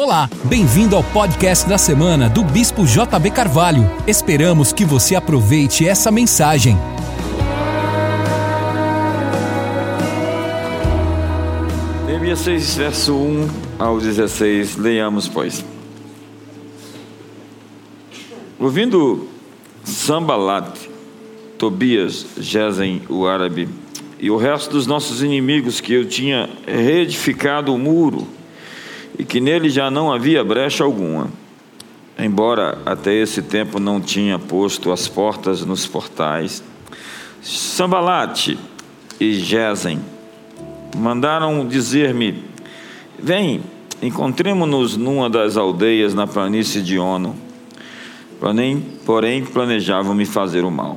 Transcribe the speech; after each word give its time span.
Olá, 0.00 0.30
bem-vindo 0.44 0.94
ao 0.94 1.02
podcast 1.02 1.68
da 1.68 1.76
semana 1.76 2.28
do 2.28 2.44
Bispo 2.44 2.84
JB 2.86 3.32
Carvalho. 3.32 3.82
Esperamos 4.06 4.72
que 4.72 4.84
você 4.84 5.16
aproveite 5.16 5.88
essa 5.88 6.08
mensagem. 6.12 6.76
Neemias 12.06 12.38
6, 12.38 12.76
verso 12.76 13.12
1 13.12 13.48
ao 13.76 13.98
16, 13.98 14.76
leiamos, 14.76 15.26
pois. 15.26 15.64
Ouvindo 18.56 19.26
Sambalat, 19.82 20.78
Tobias, 21.58 22.24
Gesem, 22.38 23.02
o 23.08 23.26
árabe, 23.26 23.68
e 24.20 24.30
o 24.30 24.36
resto 24.36 24.70
dos 24.70 24.86
nossos 24.86 25.24
inimigos 25.24 25.80
que 25.80 25.92
eu 25.92 26.08
tinha 26.08 26.48
reedificado 26.68 27.74
o 27.74 27.78
muro, 27.78 28.37
e 29.18 29.24
que 29.24 29.40
nele 29.40 29.68
já 29.68 29.90
não 29.90 30.12
havia 30.12 30.44
brecha 30.44 30.84
alguma, 30.84 31.28
embora 32.18 32.78
até 32.86 33.12
esse 33.14 33.42
tempo 33.42 33.80
não 33.80 34.00
tinha 34.00 34.38
posto 34.38 34.92
as 34.92 35.08
portas 35.08 35.64
nos 35.64 35.86
portais. 35.86 36.62
Sambalate 37.42 38.58
e 39.18 39.34
Gesem 39.34 40.00
mandaram 40.96 41.66
dizer-me: 41.66 42.44
Vem, 43.18 43.62
encontremos-nos 44.00 44.96
numa 44.96 45.28
das 45.28 45.56
aldeias 45.56 46.14
na 46.14 46.26
planície 46.26 46.80
de 46.80 46.98
Ono. 46.98 47.36
Porém, 48.40 48.80
porém 49.04 49.44
planejavam 49.44 50.14
me 50.14 50.24
fazer 50.24 50.64
o 50.64 50.70
mal. 50.70 50.96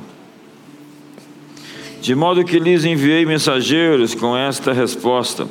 De 2.00 2.14
modo 2.14 2.44
que 2.44 2.58
lhes 2.58 2.84
enviei 2.84 3.26
mensageiros 3.26 4.14
com 4.14 4.36
esta 4.36 4.72
resposta: 4.72 5.48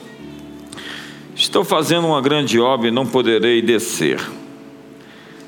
Estou 1.36 1.64
fazendo 1.64 2.08
uma 2.08 2.22
grande 2.22 2.60
obra 2.60 2.90
e 2.90 2.92
não 2.92 3.06
poderei 3.06 3.62
descer. 3.62 4.20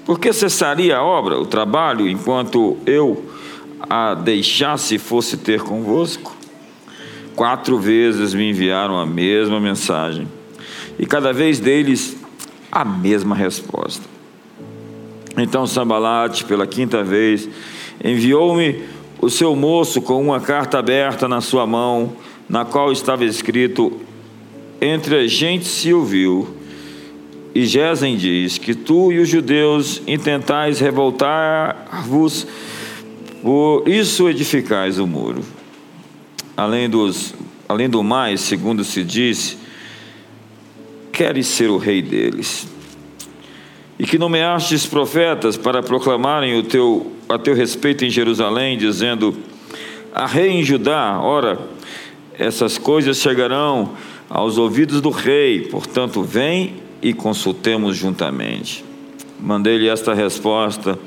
Por 0.05 0.19
que 0.19 0.33
cessaria 0.33 0.97
a 0.97 1.03
obra, 1.03 1.39
o 1.39 1.45
trabalho, 1.45 2.07
enquanto 2.07 2.77
eu 2.85 3.25
a 3.89 4.13
deixasse 4.13 4.95
e 4.95 4.99
fosse 4.99 5.37
ter 5.37 5.61
convosco? 5.61 6.35
Quatro 7.35 7.77
vezes 7.79 8.33
me 8.33 8.49
enviaram 8.49 8.97
a 8.97 9.05
mesma 9.05 9.59
mensagem, 9.59 10.27
e 10.99 11.05
cada 11.05 11.33
vez 11.33 11.59
deles 11.59 12.15
a 12.71 12.85
mesma 12.85 13.35
resposta. 13.35 14.03
Então 15.37 15.65
Sambalate, 15.65 16.45
pela 16.45 16.67
quinta 16.67 17.03
vez, 17.03 17.49
enviou-me 18.03 18.83
o 19.19 19.29
seu 19.29 19.55
moço 19.55 20.01
com 20.01 20.21
uma 20.21 20.39
carta 20.39 20.77
aberta 20.77 21.27
na 21.27 21.41
sua 21.41 21.65
mão, 21.65 22.13
na 22.47 22.65
qual 22.65 22.91
estava 22.91 23.25
escrito: 23.25 23.99
entre 24.83 25.15
a 25.15 25.27
gente 25.27 25.65
se 25.65 25.93
ouviu. 25.93 26.47
E 27.55 27.65
Gesem 27.65 28.17
diz 28.17 28.57
que 28.57 28.73
tu 28.73 29.11
e 29.11 29.19
os 29.19 29.29
judeus 29.29 30.01
intentais 30.07 30.79
revoltar-vos, 30.79 32.47
por 33.41 33.87
isso 33.87 34.27
edificais 34.27 34.97
o 34.97 35.05
muro. 35.05 35.43
Além, 36.57 36.89
dos, 36.89 37.33
além 37.69 37.89
do 37.89 38.03
mais, 38.03 38.41
segundo 38.41 38.83
se 38.83 39.03
diz, 39.03 39.57
queres 41.11 41.47
ser 41.47 41.69
o 41.69 41.77
rei 41.77 42.01
deles. 42.01 42.67
E 43.99 44.05
que 44.05 44.17
nomeastes 44.17 44.87
profetas 44.87 45.55
para 45.55 45.83
proclamarem 45.83 46.57
o 46.57 46.63
teu, 46.63 47.11
a 47.29 47.37
teu 47.37 47.53
respeito 47.53 48.03
em 48.03 48.09
Jerusalém, 48.09 48.77
dizendo: 48.77 49.37
a 50.13 50.25
rei 50.25 50.49
em 50.49 50.63
Judá, 50.63 51.19
ora, 51.21 51.59
essas 52.37 52.77
coisas 52.79 53.17
chegarão 53.17 53.93
aos 54.29 54.57
ouvidos 54.57 55.01
do 55.01 55.09
rei, 55.09 55.61
portanto, 55.61 56.23
vem 56.23 56.75
e 57.01 57.13
consultemos 57.13 57.97
juntamente. 57.97 58.83
Mandei-lhe 59.39 59.87
esta 59.87 60.13
resposta: 60.13 60.97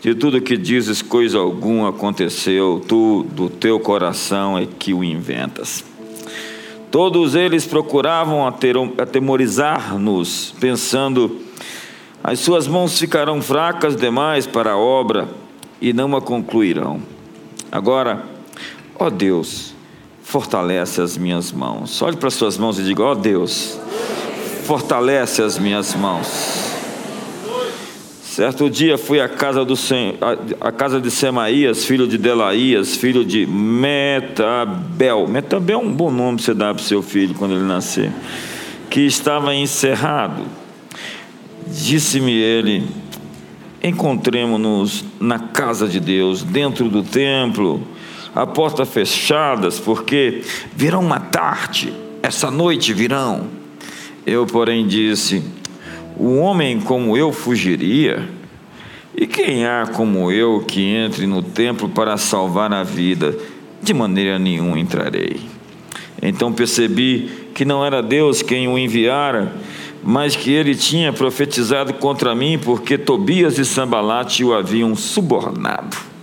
De 0.00 0.14
tudo 0.14 0.40
que 0.40 0.56
dizes, 0.56 1.00
coisa 1.00 1.38
alguma 1.38 1.88
aconteceu, 1.88 2.82
tu 2.86 3.24
do 3.32 3.48
teu 3.48 3.80
coração 3.80 4.58
é 4.58 4.66
que 4.66 4.92
o 4.92 5.02
inventas. 5.02 5.84
Todos 6.90 7.34
eles 7.34 7.66
procuravam 7.66 8.46
atemorizar-nos, 8.46 10.54
pensando: 10.60 11.40
as 12.22 12.40
suas 12.40 12.66
mãos 12.66 12.98
ficarão 12.98 13.40
fracas 13.40 13.96
demais 13.96 14.46
para 14.46 14.72
a 14.72 14.78
obra 14.78 15.28
e 15.80 15.92
não 15.92 16.16
a 16.16 16.20
concluirão. 16.20 17.00
Agora, 17.70 18.24
ó 18.98 19.08
Deus, 19.08 19.67
fortalece 20.28 21.00
as 21.00 21.16
minhas 21.16 21.50
mãos. 21.52 22.02
Olhe 22.02 22.18
para 22.18 22.28
as 22.28 22.34
suas 22.34 22.58
mãos 22.58 22.78
e 22.78 22.82
diga: 22.82 23.02
Ó 23.02 23.12
oh 23.12 23.14
Deus, 23.14 23.80
fortalece 24.64 25.40
as 25.40 25.58
minhas 25.58 25.94
mãos. 25.94 26.68
Certo 28.22 28.68
dia 28.68 28.98
fui 28.98 29.20
à 29.20 29.28
casa, 29.28 29.64
do, 29.64 29.74
à 30.60 30.70
casa 30.70 31.00
de 31.00 31.10
Semaías, 31.10 31.86
filho 31.86 32.06
de 32.06 32.18
Delaías, 32.18 32.94
filho 32.94 33.24
de 33.24 33.46
Metabel. 33.46 35.26
Metabel 35.26 35.80
é 35.80 35.82
um 35.82 35.92
bom 35.92 36.10
nome 36.10 36.40
você 36.40 36.52
dá 36.52 36.74
para 36.74 36.82
o 36.82 36.84
seu 36.84 37.02
filho 37.02 37.34
quando 37.34 37.54
ele 37.54 37.64
nascer. 37.64 38.12
Que 38.90 39.00
estava 39.00 39.54
encerrado. 39.54 40.42
Disse-me 41.66 42.32
ele: 42.32 42.86
Encontremos-nos 43.82 45.06
na 45.18 45.38
casa 45.38 45.88
de 45.88 45.98
Deus, 45.98 46.42
dentro 46.42 46.90
do 46.90 47.02
templo 47.02 47.82
a 48.38 48.46
porta 48.46 48.86
fechadas, 48.86 49.80
porque 49.80 50.42
virão 50.72 51.02
matar-te, 51.02 51.92
essa 52.22 52.52
noite 52.52 52.92
virão. 52.92 53.48
Eu, 54.24 54.46
porém, 54.46 54.86
disse: 54.86 55.42
O 56.16 56.36
homem 56.36 56.80
como 56.80 57.16
eu 57.16 57.32
fugiria? 57.32 58.28
E 59.16 59.26
quem 59.26 59.66
há 59.66 59.88
como 59.92 60.30
eu 60.30 60.60
que 60.60 60.80
entre 60.80 61.26
no 61.26 61.42
templo 61.42 61.88
para 61.88 62.16
salvar 62.16 62.72
a 62.72 62.84
vida? 62.84 63.36
De 63.82 63.92
maneira 63.92 64.38
nenhuma 64.38 64.78
entrarei. 64.78 65.40
Então 66.22 66.52
percebi 66.52 67.50
que 67.56 67.64
não 67.64 67.84
era 67.84 68.00
Deus 68.00 68.40
quem 68.40 68.68
o 68.68 68.78
enviara, 68.78 69.52
mas 70.00 70.36
que 70.36 70.52
ele 70.52 70.76
tinha 70.76 71.12
profetizado 71.12 71.92
contra 71.94 72.36
mim, 72.36 72.56
porque 72.56 72.96
Tobias 72.96 73.58
e 73.58 73.64
Sambalate 73.64 74.44
o 74.44 74.54
haviam 74.54 74.94
subornado. 74.94 76.17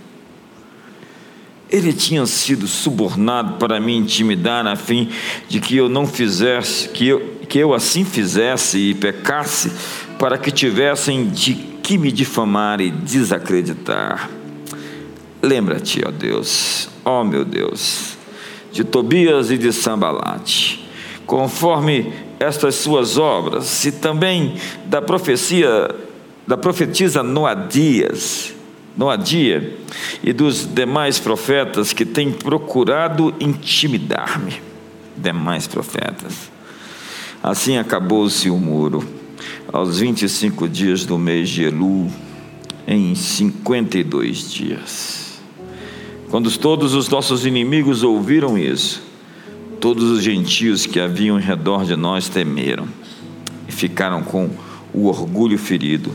Ele 1.70 1.92
tinha 1.92 2.24
sido 2.26 2.66
subornado 2.66 3.54
para 3.54 3.80
me 3.80 3.94
intimidar, 3.96 4.66
a 4.66 4.76
fim 4.76 5.08
de 5.48 5.58
que 5.60 5.76
eu 5.76 5.88
não 5.88 6.06
fizesse, 6.06 6.88
que 6.88 7.08
eu, 7.08 7.20
que 7.48 7.58
eu 7.58 7.74
assim 7.74 8.04
fizesse 8.04 8.78
e 8.78 8.94
pecasse, 8.94 9.72
para 10.18 10.38
que 10.38 10.50
tivessem 10.50 11.28
de 11.28 11.54
que 11.54 11.98
me 11.98 12.10
difamar 12.10 12.80
e 12.80 12.90
desacreditar. 12.90 14.30
Lembra-te, 15.42 16.02
ó 16.04 16.10
Deus, 16.10 16.88
ó 17.04 17.22
meu 17.22 17.44
Deus, 17.44 18.16
de 18.72 18.82
Tobias 18.82 19.50
e 19.50 19.58
de 19.58 19.72
Sambalate, 19.72 20.88
conforme 21.24 22.12
estas 22.40 22.74
suas 22.76 23.16
obras, 23.16 23.84
e 23.84 23.92
também 23.92 24.56
da 24.86 25.00
profecia, 25.00 25.94
da 26.46 26.56
profetisa 26.56 27.22
Noadias, 27.22 28.55
Noadia 28.96 29.76
e 30.22 30.32
dos 30.32 30.64
demais 30.64 31.18
profetas 31.18 31.92
que 31.92 32.04
têm 32.04 32.32
procurado 32.32 33.34
intimidar-me. 33.38 34.62
Demais 35.16 35.66
profetas. 35.66 36.50
Assim 37.42 37.76
acabou-se 37.76 38.48
o 38.48 38.56
muro, 38.56 39.06
aos 39.72 39.98
25 39.98 40.68
dias 40.68 41.04
do 41.04 41.18
mês 41.18 41.48
de 41.48 41.64
Elu, 41.64 42.10
em 42.86 43.14
52 43.14 44.50
dias. 44.50 45.40
Quando 46.30 46.50
todos 46.58 46.94
os 46.94 47.08
nossos 47.08 47.44
inimigos 47.44 48.02
ouviram 48.02 48.56
isso, 48.56 49.02
todos 49.80 50.10
os 50.10 50.22
gentios 50.22 50.86
que 50.86 50.98
haviam 50.98 51.38
em 51.38 51.42
redor 51.42 51.84
de 51.84 51.96
nós 51.96 52.28
temeram 52.28 52.88
e 53.68 53.72
ficaram 53.72 54.22
com 54.22 54.50
o 54.92 55.06
orgulho 55.06 55.58
ferido, 55.58 56.10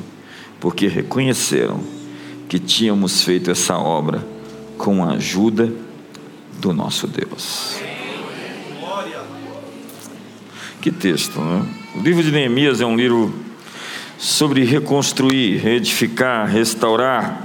porque 0.59 0.87
reconheceram 0.87 2.00
que 2.51 2.59
tínhamos 2.59 3.23
feito 3.23 3.49
essa 3.49 3.77
obra 3.77 4.27
com 4.77 5.05
a 5.05 5.11
ajuda 5.11 5.71
do 6.59 6.73
nosso 6.73 7.07
Deus. 7.07 7.79
Que 10.81 10.91
texto, 10.91 11.39
né? 11.39 11.65
O 11.95 12.01
livro 12.01 12.21
de 12.21 12.29
Neemias 12.29 12.81
é 12.81 12.85
um 12.85 12.97
livro 12.97 13.33
sobre 14.17 14.65
reconstruir, 14.65 15.59
reedificar, 15.59 16.45
restaurar, 16.45 17.41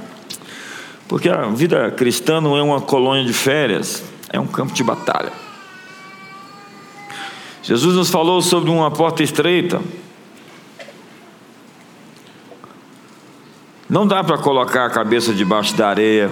porque 1.06 1.28
a 1.28 1.42
vida 1.50 1.88
cristã 1.92 2.40
não 2.40 2.56
é 2.56 2.62
uma 2.64 2.80
colônia 2.80 3.24
de 3.24 3.32
férias, 3.32 4.02
é 4.28 4.40
um 4.40 4.46
campo 4.48 4.74
de 4.74 4.82
batalha. 4.82 5.30
Jesus 7.62 7.94
nos 7.94 8.10
falou 8.10 8.42
sobre 8.42 8.70
uma 8.70 8.90
porta 8.90 9.22
estreita, 9.22 9.80
Não 13.88 14.04
dá 14.04 14.24
para 14.24 14.36
colocar 14.38 14.86
a 14.86 14.90
cabeça 14.90 15.32
debaixo 15.32 15.76
da 15.76 15.88
areia. 15.88 16.30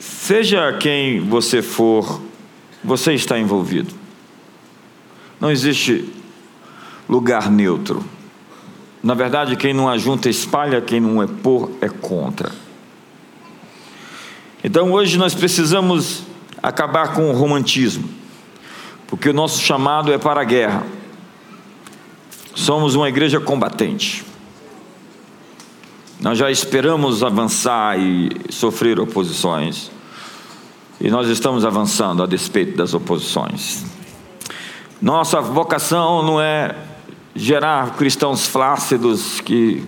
Seja 0.00 0.72
quem 0.80 1.20
você 1.20 1.62
for, 1.62 2.20
você 2.82 3.12
está 3.12 3.38
envolvido. 3.38 3.94
Não 5.40 5.48
existe 5.48 6.12
lugar 7.08 7.50
neutro. 7.50 8.04
Na 9.00 9.14
verdade, 9.14 9.54
quem 9.54 9.72
não 9.72 9.88
ajunta 9.88 10.28
espalha, 10.28 10.80
quem 10.80 11.00
não 11.00 11.22
é 11.22 11.28
por 11.28 11.70
é 11.80 11.88
contra. 11.88 12.50
Então 14.64 14.92
hoje 14.92 15.16
nós 15.16 15.34
precisamos 15.34 16.24
acabar 16.60 17.14
com 17.14 17.30
o 17.30 17.32
romantismo, 17.32 18.08
porque 19.06 19.28
o 19.28 19.32
nosso 19.32 19.60
chamado 19.60 20.12
é 20.12 20.18
para 20.18 20.40
a 20.40 20.44
guerra. 20.44 20.84
Somos 22.54 22.94
uma 22.94 23.08
igreja 23.08 23.40
combatente. 23.40 24.24
Nós 26.20 26.38
já 26.38 26.50
esperamos 26.50 27.22
avançar 27.22 27.98
e 27.98 28.30
sofrer 28.50 29.00
oposições, 29.00 29.90
e 31.00 31.10
nós 31.10 31.28
estamos 31.28 31.64
avançando 31.64 32.22
a 32.22 32.26
despeito 32.26 32.76
das 32.76 32.94
oposições. 32.94 33.84
Nossa 35.00 35.40
vocação 35.40 36.22
não 36.22 36.40
é 36.40 36.76
gerar 37.34 37.96
cristãos 37.96 38.46
flácidos 38.46 39.40
que 39.40 39.82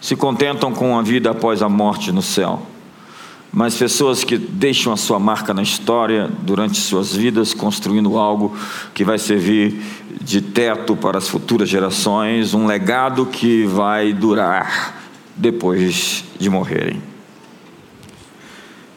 se 0.00 0.16
contentam 0.16 0.72
com 0.72 0.98
a 0.98 1.02
vida 1.02 1.30
após 1.30 1.62
a 1.62 1.68
morte 1.68 2.10
no 2.10 2.22
céu, 2.22 2.66
mas 3.52 3.74
pessoas 3.74 4.22
que 4.22 4.38
deixam 4.38 4.92
a 4.92 4.96
sua 4.96 5.18
marca 5.18 5.52
na 5.52 5.62
história 5.62 6.30
durante 6.42 6.78
suas 6.78 7.14
vidas, 7.14 7.52
construindo 7.52 8.16
algo 8.16 8.56
que 8.94 9.04
vai 9.04 9.18
servir 9.18 9.82
de 10.20 10.40
teto 10.40 10.94
para 10.94 11.18
as 11.18 11.28
futuras 11.28 11.68
gerações, 11.68 12.54
um 12.54 12.66
legado 12.66 13.26
que 13.26 13.64
vai 13.64 14.12
durar 14.12 15.02
depois 15.36 16.24
de 16.38 16.48
morrerem. 16.48 17.02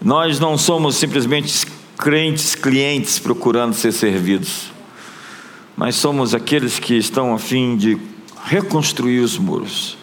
Nós 0.02 0.40
não 0.40 0.58
somos 0.58 0.96
simplesmente 0.96 1.66
crentes 1.98 2.56
clientes 2.56 3.20
procurando 3.20 3.74
ser 3.74 3.92
servidos 3.92 4.74
mas 5.76 5.96
somos 5.96 6.34
aqueles 6.34 6.80
que 6.80 6.96
estão 6.96 7.34
a 7.34 7.40
fim 7.40 7.76
de 7.76 7.98
reconstruir 8.46 9.20
os 9.20 9.38
muros, 9.38 9.98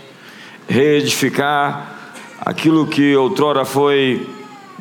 reedificar 0.69 2.17
aquilo 2.41 2.87
que 2.87 3.15
outrora 3.15 3.65
foi 3.65 4.27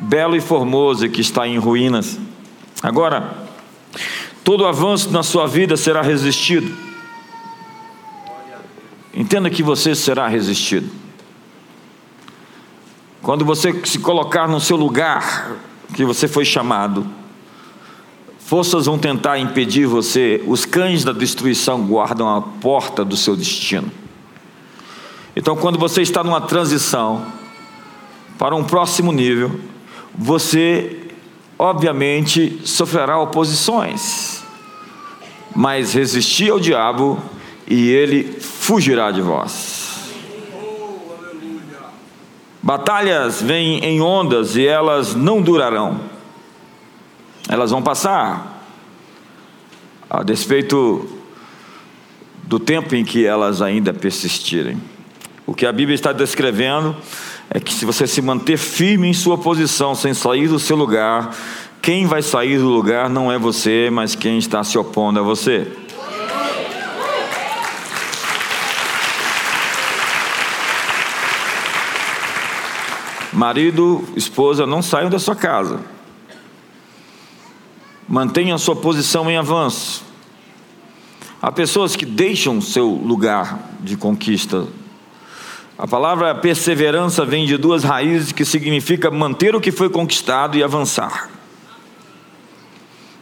belo 0.00 0.36
e 0.36 0.40
formoso 0.40 1.08
que 1.08 1.20
está 1.20 1.46
em 1.46 1.58
ruínas. 1.58 2.18
Agora, 2.82 3.46
todo 4.42 4.66
avanço 4.66 5.10
na 5.10 5.22
sua 5.22 5.46
vida 5.46 5.76
será 5.76 6.02
resistido. 6.02 6.74
Entenda 9.14 9.50
que 9.50 9.62
você 9.62 9.94
será 9.94 10.28
resistido. 10.28 10.90
Quando 13.22 13.44
você 13.44 13.72
se 13.84 13.98
colocar 13.98 14.48
no 14.48 14.60
seu 14.60 14.76
lugar 14.76 15.56
que 15.94 16.04
você 16.04 16.26
foi 16.26 16.44
chamado, 16.44 17.06
Forças 18.50 18.86
vão 18.86 18.98
tentar 18.98 19.38
impedir 19.38 19.86
você, 19.86 20.42
os 20.44 20.64
cães 20.64 21.04
da 21.04 21.12
destruição 21.12 21.86
guardam 21.86 22.28
a 22.28 22.42
porta 22.42 23.04
do 23.04 23.16
seu 23.16 23.36
destino. 23.36 23.88
Então, 25.36 25.54
quando 25.54 25.78
você 25.78 26.02
está 26.02 26.24
numa 26.24 26.40
transição 26.40 27.24
para 28.36 28.56
um 28.56 28.64
próximo 28.64 29.12
nível, 29.12 29.60
você, 30.14 31.08
obviamente, 31.58 32.60
sofrerá 32.64 33.18
oposições, 33.18 34.44
mas 35.54 35.94
resistir 35.94 36.50
ao 36.50 36.60
diabo 36.60 37.22
e 37.66 37.88
ele 37.90 38.24
fugirá 38.40 39.10
de 39.10 39.20
vós. 39.20 39.80
Batalhas 42.62 43.40
vêm 43.40 43.78
em 43.84 44.00
ondas 44.00 44.54
e 44.56 44.66
elas 44.66 45.14
não 45.14 45.40
durarão. 45.40 46.00
Elas 47.48 47.70
vão 47.70 47.82
passar, 47.82 48.64
a 50.08 50.22
despeito 50.22 51.08
do 52.42 52.58
tempo 52.58 52.94
em 52.94 53.04
que 53.04 53.24
elas 53.24 53.62
ainda 53.62 53.94
persistirem. 53.94 54.80
O 55.46 55.54
que 55.54 55.64
a 55.64 55.72
Bíblia 55.72 55.94
está 55.94 56.12
descrevendo 56.12 56.94
é 57.52 57.58
que 57.58 57.74
se 57.74 57.84
você 57.84 58.06
se 58.06 58.22
manter 58.22 58.56
firme 58.56 59.08
em 59.08 59.12
sua 59.12 59.36
posição, 59.36 59.92
sem 59.92 60.14
sair 60.14 60.46
do 60.46 60.60
seu 60.60 60.76
lugar, 60.76 61.36
quem 61.82 62.06
vai 62.06 62.22
sair 62.22 62.58
do 62.58 62.68
lugar 62.68 63.10
não 63.10 63.30
é 63.30 63.36
você, 63.36 63.90
mas 63.90 64.14
quem 64.14 64.38
está 64.38 64.62
se 64.62 64.78
opondo 64.78 65.18
a 65.18 65.22
você. 65.22 65.66
Marido, 73.32 74.04
esposa, 74.14 74.64
não 74.64 74.80
saiam 74.80 75.10
da 75.10 75.18
sua 75.18 75.34
casa. 75.34 75.80
Mantenha 78.08 78.58
sua 78.58 78.76
posição 78.76 79.28
em 79.28 79.36
avanço. 79.36 80.04
Há 81.42 81.50
pessoas 81.50 81.96
que 81.96 82.04
deixam 82.04 82.60
seu 82.60 82.86
lugar 82.86 83.58
de 83.80 83.96
conquista. 83.96 84.68
A 85.80 85.86
palavra 85.86 86.34
perseverança 86.34 87.24
vem 87.24 87.46
de 87.46 87.56
duas 87.56 87.84
raízes 87.84 88.32
que 88.32 88.44
significa 88.44 89.10
manter 89.10 89.56
o 89.56 89.60
que 89.62 89.72
foi 89.72 89.88
conquistado 89.88 90.58
e 90.58 90.62
avançar. 90.62 91.30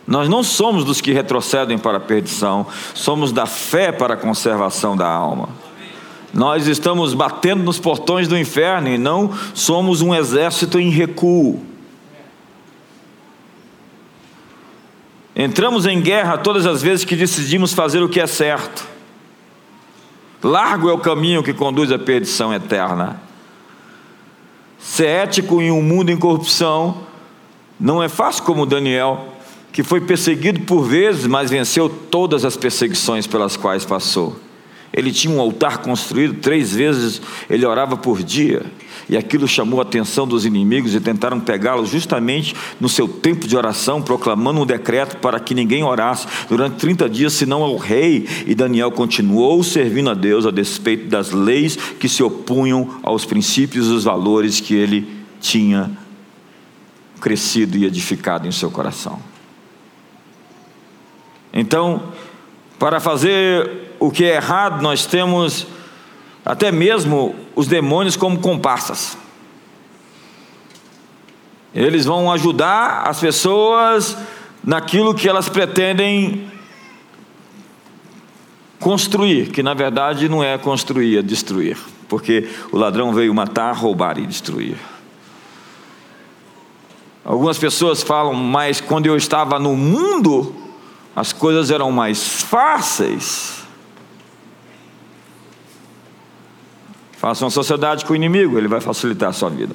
Nós 0.05 0.29
não 0.29 0.43
somos 0.43 0.85
dos 0.85 1.01
que 1.01 1.13
retrocedem 1.13 1.79
para 1.79 1.99
a 1.99 2.01
perdição, 2.01 2.67
somos 2.95 3.31
da 3.31 3.47
fé 3.47 3.93
para 3.93 4.15
a 4.15 4.17
conservação 4.17 4.97
da 4.97 5.07
alma. 5.07 5.51
Nós 6.35 6.67
estamos 6.67 7.15
batendo 7.15 7.63
nos 7.63 7.79
portões 7.79 8.27
do 8.27 8.37
inferno 8.37 8.89
e 8.89 8.99
não 8.99 9.33
somos 9.55 10.03
um 10.03 10.13
exército 10.13 10.81
em 10.81 10.91
recuo. 10.91 11.65
Entramos 15.37 15.87
em 15.87 16.01
guerra 16.01 16.37
todas 16.37 16.67
as 16.67 16.83
vezes 16.83 17.05
que 17.05 17.15
decidimos 17.15 17.73
fazer 17.73 18.03
o 18.03 18.09
que 18.09 18.19
é 18.19 18.27
certo. 18.27 18.98
Largo 20.43 20.89
é 20.89 20.93
o 20.93 20.99
caminho 20.99 21.43
que 21.43 21.53
conduz 21.53 21.91
à 21.91 21.99
perdição 21.99 22.53
eterna. 22.55 23.21
Ser 24.79 25.07
ético 25.07 25.61
em 25.61 25.71
um 25.71 25.83
mundo 25.83 26.11
em 26.11 26.17
corrupção 26.17 26.99
não 27.79 28.03
é 28.03 28.09
fácil 28.09 28.45
como 28.45 28.67
Daniel, 28.67 29.27
que 29.73 29.83
foi 29.83 30.01
perseguido 30.01 30.61
por 30.61 30.83
vezes, 30.83 31.27
mas 31.27 31.51
venceu 31.51 31.89
todas 31.89 32.45
as 32.45 32.57
perseguições 32.57 33.27
pelas 33.27 33.57
quais 33.57 33.85
passou. 33.85 34.37
Ele 34.93 35.13
tinha 35.13 35.35
um 35.35 35.41
altar 35.41 35.79
construído, 35.79 36.41
três 36.41 36.75
vezes 36.75 37.21
ele 37.49 37.67
orava 37.67 37.97
por 37.97 38.23
dia. 38.23 38.63
E 39.09 39.17
aquilo 39.17 39.49
chamou 39.49 39.81
a 39.81 39.83
atenção 39.83 40.27
dos 40.27 40.45
inimigos 40.45 40.95
e 40.95 41.01
tentaram 41.01 41.41
pegá-lo 41.41 41.87
justamente 41.87 42.55
no 42.79 42.89
seu 42.89 43.09
tempo 43.09 43.47
de 43.47 43.57
oração, 43.57 44.03
proclamando 44.03 44.61
um 44.61 44.67
decreto 44.67 45.17
para 45.19 45.41
que 45.41 45.55
ninguém 45.55 45.83
orasse 45.83 46.27
durante 46.49 46.77
30 46.77 47.09
dias, 47.09 47.33
senão 47.33 47.63
ao 47.63 47.77
rei. 47.77 48.27
E 48.47 48.55
Daniel 48.55 48.91
continuou 48.91 49.63
servindo 49.63 50.11
a 50.11 50.15
Deus 50.15 50.45
a 50.45 50.51
despeito 50.51 51.09
das 51.09 51.31
leis 51.31 51.77
que 51.77 52.09
se 52.09 52.23
opunham 52.23 52.99
aos 53.03 53.25
princípios 53.25 53.87
e 53.87 53.93
os 53.93 54.05
valores 54.05 54.61
que 54.61 54.75
ele 54.75 55.09
tinha 55.41 55.91
crescido 57.21 57.77
e 57.77 57.85
edificado 57.85 58.47
em 58.47 58.53
seu 58.53 58.71
coração. 58.71 59.19
Então, 61.53 62.13
para 62.79 63.01
fazer 63.01 63.88
o 63.99 64.11
que 64.11 64.25
é 64.25 64.37
errado, 64.37 64.83
nós 64.83 65.07
temos 65.07 65.67
até 66.45 66.73
mesmo 66.73 67.35
os 67.55 67.67
demônios 67.67 68.17
como 68.17 68.39
comparsas. 68.39 69.17
Eles 71.75 72.05
vão 72.05 72.33
ajudar 72.33 73.03
as 73.07 73.21
pessoas 73.21 74.17
naquilo 74.65 75.15
que 75.15 75.29
elas 75.29 75.49
pretendem 75.49 76.51
construir, 78.81 79.51
que 79.51 79.63
na 79.63 79.75
verdade 79.75 80.29
não 80.29 80.43
é 80.43 80.57
construir, 80.57 81.19
é 81.19 81.23
destruir, 81.23 81.77
porque 82.09 82.49
o 82.73 82.79
ladrão 82.79 83.13
veio 83.13 83.35
matar, 83.35 83.75
roubar 83.75 84.19
e 84.19 84.27
destruir. 84.27 84.77
Algumas 87.25 87.59
pessoas 87.59 88.03
falam, 88.03 88.33
mas 88.33 88.81
quando 88.81 89.05
eu 89.05 89.17
estava 89.17 89.59
no 89.59 89.77
mundo, 89.77 90.55
as 91.15 91.33
coisas 91.33 91.71
eram 91.71 91.93
mais 91.93 92.43
fáceis. 92.43 93.58
Faça 97.29 97.45
uma 97.45 97.51
sociedade 97.51 98.07
com 98.07 98.15
o 98.15 98.17
inimigo, 98.17 98.57
ele 98.57 98.69
vai 98.69 98.81
facilitar 98.81 99.29
a 99.29 99.33
sua 99.35 99.51
vida. 99.51 99.75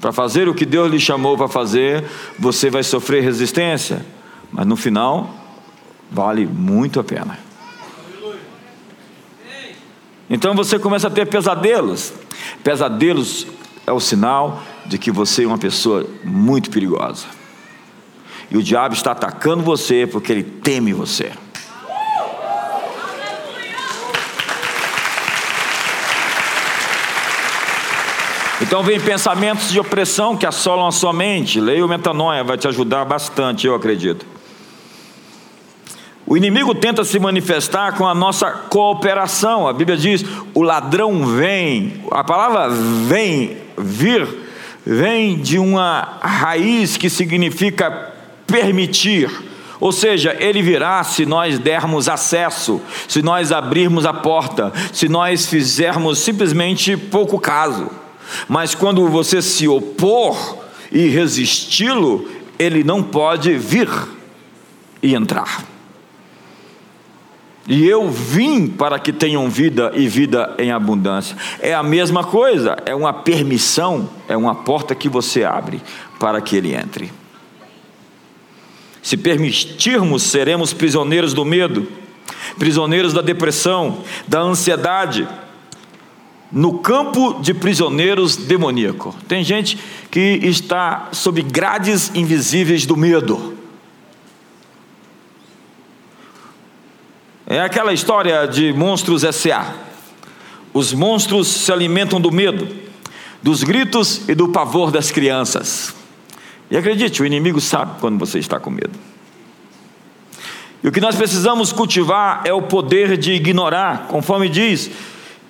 Para 0.00 0.12
fazer 0.12 0.48
o 0.48 0.54
que 0.56 0.66
Deus 0.66 0.90
lhe 0.90 0.98
chamou 0.98 1.36
para 1.36 1.46
fazer, 1.46 2.04
você 2.36 2.68
vai 2.68 2.82
sofrer 2.82 3.22
resistência, 3.22 4.04
mas 4.50 4.66
no 4.66 4.74
final, 4.74 5.32
vale 6.10 6.44
muito 6.44 6.98
a 6.98 7.04
pena. 7.04 7.38
Então 10.28 10.52
você 10.52 10.80
começa 10.80 11.06
a 11.06 11.10
ter 11.12 11.26
pesadelos. 11.26 12.12
Pesadelos 12.64 13.46
é 13.86 13.92
o 13.92 14.00
sinal 14.00 14.60
de 14.84 14.98
que 14.98 15.12
você 15.12 15.44
é 15.44 15.46
uma 15.46 15.58
pessoa 15.58 16.04
muito 16.24 16.72
perigosa. 16.72 17.26
E 18.50 18.56
o 18.56 18.62
diabo 18.64 18.96
está 18.96 19.12
atacando 19.12 19.62
você 19.62 20.08
porque 20.08 20.32
ele 20.32 20.42
teme 20.42 20.92
você. 20.92 21.30
Então 28.66 28.82
vem 28.82 29.00
pensamentos 29.00 29.70
de 29.70 29.78
opressão 29.78 30.36
que 30.36 30.44
assolam 30.44 30.88
a 30.88 30.92
sua 30.92 31.12
mente. 31.12 31.60
Leia 31.60 31.86
o 31.86 31.88
metanoia, 31.88 32.42
vai 32.42 32.58
te 32.58 32.66
ajudar 32.66 33.04
bastante, 33.04 33.64
eu 33.64 33.76
acredito. 33.76 34.26
O 36.26 36.36
inimigo 36.36 36.74
tenta 36.74 37.04
se 37.04 37.20
manifestar 37.20 37.96
com 37.96 38.04
a 38.04 38.12
nossa 38.12 38.50
cooperação. 38.50 39.68
A 39.68 39.72
Bíblia 39.72 39.96
diz: 39.96 40.24
o 40.52 40.62
ladrão 40.62 41.24
vem. 41.24 42.02
A 42.10 42.24
palavra 42.24 42.68
vem, 42.68 43.56
vir, 43.78 44.26
vem 44.84 45.38
de 45.38 45.60
uma 45.60 46.18
raiz 46.20 46.96
que 46.96 47.08
significa 47.08 48.12
permitir. 48.48 49.30
Ou 49.78 49.92
seja, 49.92 50.36
ele 50.40 50.60
virá 50.60 51.04
se 51.04 51.24
nós 51.24 51.56
dermos 51.60 52.08
acesso, 52.08 52.82
se 53.06 53.22
nós 53.22 53.52
abrirmos 53.52 54.04
a 54.04 54.12
porta, 54.12 54.72
se 54.92 55.08
nós 55.08 55.46
fizermos 55.46 56.18
simplesmente 56.18 56.96
pouco 56.96 57.38
caso. 57.38 58.05
Mas 58.48 58.74
quando 58.74 59.06
você 59.08 59.40
se 59.40 59.68
opor 59.68 60.58
e 60.90 61.08
resisti-lo, 61.08 62.28
ele 62.58 62.82
não 62.82 63.02
pode 63.02 63.56
vir 63.56 63.88
e 65.02 65.14
entrar. 65.14 65.64
E 67.68 67.84
eu 67.84 68.08
vim 68.08 68.68
para 68.68 68.98
que 68.98 69.12
tenham 69.12 69.50
vida 69.50 69.90
e 69.94 70.06
vida 70.06 70.54
em 70.58 70.70
abundância. 70.70 71.36
É 71.60 71.74
a 71.74 71.82
mesma 71.82 72.22
coisa, 72.22 72.76
é 72.86 72.94
uma 72.94 73.12
permissão, 73.12 74.08
é 74.28 74.36
uma 74.36 74.54
porta 74.54 74.94
que 74.94 75.08
você 75.08 75.42
abre 75.42 75.82
para 76.20 76.40
que 76.40 76.56
ele 76.56 76.74
entre. 76.74 77.12
Se 79.02 79.16
permitirmos, 79.16 80.22
seremos 80.22 80.72
prisioneiros 80.72 81.34
do 81.34 81.44
medo, 81.44 81.88
prisioneiros 82.58 83.12
da 83.12 83.20
depressão, 83.20 84.02
da 84.28 84.40
ansiedade, 84.40 85.28
no 86.50 86.78
campo 86.78 87.40
de 87.40 87.52
prisioneiros 87.52 88.36
demoníaco. 88.36 89.14
Tem 89.26 89.42
gente 89.42 89.78
que 90.10 90.40
está 90.42 91.08
sob 91.12 91.42
grades 91.42 92.12
invisíveis 92.14 92.86
do 92.86 92.96
medo. 92.96 93.56
É 97.46 97.60
aquela 97.60 97.92
história 97.92 98.46
de 98.46 98.72
monstros 98.72 99.22
S.A. 99.22 99.74
Os 100.72 100.92
monstros 100.92 101.48
se 101.48 101.72
alimentam 101.72 102.20
do 102.20 102.30
medo, 102.30 102.68
dos 103.42 103.62
gritos 103.62 104.28
e 104.28 104.34
do 104.34 104.48
pavor 104.48 104.90
das 104.90 105.10
crianças. 105.10 105.94
E 106.70 106.76
acredite, 106.76 107.22
o 107.22 107.26
inimigo 107.26 107.60
sabe 107.60 108.00
quando 108.00 108.18
você 108.18 108.38
está 108.38 108.58
com 108.58 108.70
medo. 108.70 108.98
E 110.82 110.88
o 110.88 110.92
que 110.92 111.00
nós 111.00 111.16
precisamos 111.16 111.72
cultivar 111.72 112.42
é 112.44 112.52
o 112.52 112.62
poder 112.62 113.16
de 113.16 113.32
ignorar, 113.32 114.06
conforme 114.08 114.48
diz 114.48 114.90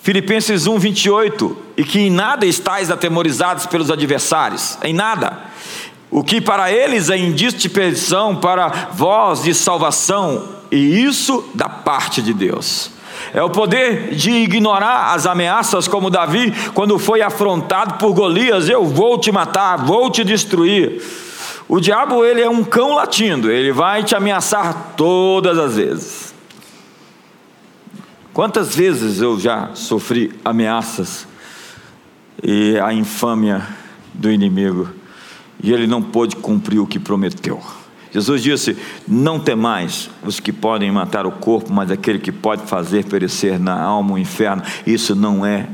Filipenses 0.07 0.69
1, 0.69 0.79
28, 0.79 1.57
e 1.77 1.83
que 1.83 1.99
em 1.99 2.11
nada 2.11 2.47
estáis 2.47 2.93
atemorizados 2.93 3.67
pelos 3.67 3.91
adversários, 3.91 4.79
em 4.85 4.95
nada. 4.95 5.37
O 6.09 6.23
que 6.23 6.41
para 6.41 6.71
eles 6.71 7.11
é 7.11 7.19
indício 7.19 7.69
perdição, 7.69 8.37
para 8.37 8.91
vós 8.93 9.43
de 9.43 9.53
salvação, 9.53 10.45
e 10.71 11.03
isso 11.03 11.51
da 11.57 11.69
parte 11.69 12.23
de 12.23 12.33
Deus. 12.33 12.93
É 13.35 13.43
o 13.43 13.51
poder 13.51 14.15
de 14.15 14.31
ignorar 14.31 15.13
as 15.13 15.27
ameaças, 15.27 15.89
como 15.89 16.09
Davi, 16.09 16.55
quando 16.73 17.01
foi 17.01 17.21
afrontado 17.21 17.95
por 17.95 18.15
Golias: 18.15 18.69
eu 18.69 18.85
vou 18.85 19.19
te 19.19 19.33
matar, 19.33 19.85
vou 19.85 20.09
te 20.09 20.23
destruir. 20.23 21.03
O 21.67 21.81
diabo, 21.81 22.25
ele 22.25 22.43
é 22.43 22.49
um 22.49 22.63
cão 22.63 22.95
latindo, 22.95 23.51
ele 23.51 23.73
vai 23.73 24.05
te 24.05 24.15
ameaçar 24.15 24.95
todas 24.97 25.59
as 25.59 25.75
vezes. 25.75 26.36
Quantas 28.37 28.77
vezes 28.77 29.23
eu 29.23 29.41
já 29.41 29.71
sofri 29.73 30.31
ameaças 30.45 31.27
e 32.43 32.79
a 32.79 32.93
infâmia 32.93 33.67
do 34.13 34.31
inimigo, 34.31 34.91
e 35.63 35.73
ele 35.73 35.87
não 35.87 36.03
pôde 36.03 36.37
cumprir 36.37 36.79
o 36.79 36.87
que 36.87 36.99
prometeu. 36.99 37.63
Jesus 38.13 38.43
disse: 38.43 38.77
Não 39.09 39.41
temais 39.41 40.11
os 40.23 40.39
que 40.39 40.53
podem 40.53 40.93
matar 40.93 41.25
o 41.25 41.33
corpo, 41.33 41.73
mas 41.73 41.91
aquele 41.91 42.19
que 42.19 42.31
pode 42.31 42.67
fazer 42.67 43.07
perecer 43.07 43.59
na 43.59 43.81
alma 43.81 44.13
o 44.13 44.19
inferno. 44.19 44.63
Isso 44.87 45.15
não 45.15 45.47
é 45.47 45.67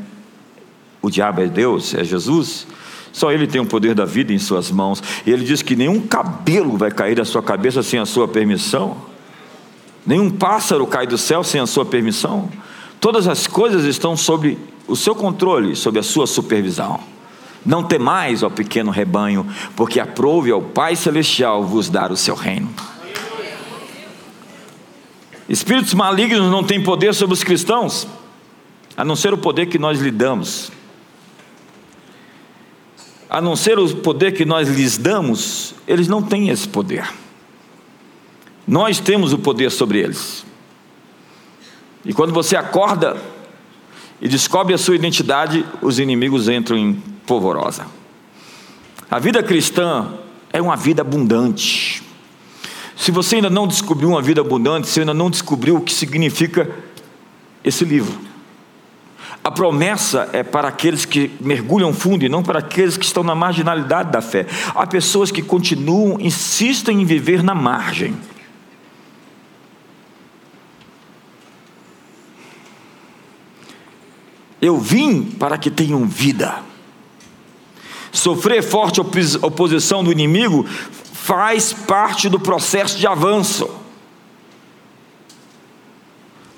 o 1.02 1.10
diabo, 1.10 1.40
é 1.40 1.48
Deus, 1.48 1.96
é 1.96 2.04
Jesus. 2.04 2.64
Só 3.12 3.32
Ele 3.32 3.48
tem 3.48 3.60
o 3.60 3.66
poder 3.66 3.92
da 3.92 4.04
vida 4.04 4.32
em 4.32 4.38
Suas 4.38 4.70
mãos. 4.70 5.02
E 5.26 5.32
Ele 5.32 5.44
diz 5.44 5.62
que 5.62 5.74
nenhum 5.74 6.00
cabelo 6.00 6.76
vai 6.76 6.92
cair 6.92 7.16
da 7.16 7.24
sua 7.24 7.42
cabeça 7.42 7.82
sem 7.82 7.98
a 7.98 8.06
Sua 8.06 8.28
permissão, 8.28 9.10
nenhum 10.06 10.30
pássaro 10.30 10.86
cai 10.86 11.06
do 11.06 11.18
céu 11.18 11.42
sem 11.42 11.60
a 11.60 11.66
Sua 11.66 11.84
permissão. 11.84 12.50
Todas 13.00 13.26
as 13.26 13.46
coisas 13.46 13.84
estão 13.84 14.16
sob 14.16 14.58
o 14.86 14.96
seu 14.96 15.14
controle, 15.14 15.74
sob 15.74 15.98
a 15.98 16.02
Sua 16.02 16.26
supervisão. 16.26 17.00
Não 17.64 17.82
temais, 17.82 18.42
ó 18.42 18.50
pequeno 18.50 18.90
rebanho, 18.90 19.46
porque 19.76 20.00
aprove 20.00 20.50
ao 20.50 20.60
Pai 20.60 20.96
Celestial 20.96 21.64
vos 21.64 21.88
dar 21.88 22.10
o 22.10 22.16
seu 22.16 22.34
reino. 22.34 22.68
Espíritos 25.48 25.94
malignos 25.94 26.50
não 26.50 26.64
têm 26.64 26.82
poder 26.82 27.14
sobre 27.14 27.34
os 27.34 27.44
cristãos, 27.44 28.06
a 28.96 29.04
não 29.04 29.14
ser 29.14 29.32
o 29.32 29.38
poder 29.38 29.66
que 29.66 29.78
nós 29.78 30.00
lhe 30.00 30.10
damos. 30.10 30.72
A 33.28 33.40
não 33.40 33.56
ser 33.56 33.78
o 33.78 33.96
poder 33.96 34.32
que 34.32 34.44
nós 34.44 34.68
lhes 34.68 34.98
damos, 34.98 35.74
eles 35.86 36.08
não 36.08 36.22
têm 36.22 36.48
esse 36.48 36.68
poder. 36.68 37.08
Nós 38.66 39.00
temos 39.00 39.32
o 39.32 39.38
poder 39.38 39.70
sobre 39.70 39.98
eles. 39.98 40.44
E 42.04 42.12
quando 42.12 42.32
você 42.32 42.56
acorda 42.56 43.16
e 44.20 44.28
descobre 44.28 44.74
a 44.74 44.78
sua 44.78 44.94
identidade, 44.94 45.64
os 45.80 45.98
inimigos 45.98 46.48
entram 46.48 46.76
em 46.76 46.94
polvorosa. 47.26 47.86
A 49.10 49.18
vida 49.18 49.42
cristã 49.42 50.14
é 50.52 50.60
uma 50.60 50.76
vida 50.76 51.02
abundante. 51.02 52.02
Se 52.96 53.10
você 53.10 53.36
ainda 53.36 53.50
não 53.50 53.66
descobriu 53.66 54.08
uma 54.10 54.22
vida 54.22 54.40
abundante, 54.40 54.88
se 54.88 55.00
ainda 55.00 55.14
não 55.14 55.28
descobriu 55.30 55.76
o 55.76 55.80
que 55.80 55.92
significa 55.92 56.70
esse 57.64 57.84
livro. 57.84 58.32
A 59.44 59.50
promessa 59.50 60.28
é 60.32 60.44
para 60.44 60.68
aqueles 60.68 61.04
que 61.04 61.32
mergulham 61.40 61.92
fundo 61.92 62.24
e 62.24 62.28
não 62.28 62.44
para 62.44 62.60
aqueles 62.60 62.96
que 62.96 63.04
estão 63.04 63.24
na 63.24 63.34
marginalidade 63.34 64.12
da 64.12 64.20
fé. 64.20 64.46
Há 64.72 64.86
pessoas 64.86 65.32
que 65.32 65.42
continuam, 65.42 66.20
insistem 66.20 67.02
em 67.02 67.04
viver 67.04 67.42
na 67.42 67.54
margem. 67.54 68.16
Eu 74.62 74.78
vim 74.78 75.22
para 75.24 75.58
que 75.58 75.68
tenham 75.68 76.06
vida. 76.06 76.60
Sofrer 78.12 78.62
forte 78.62 79.00
oposição 79.00 80.04
do 80.04 80.12
inimigo 80.12 80.64
faz 81.12 81.72
parte 81.72 82.28
do 82.28 82.38
processo 82.38 82.96
de 82.96 83.06
avanço. 83.06 83.68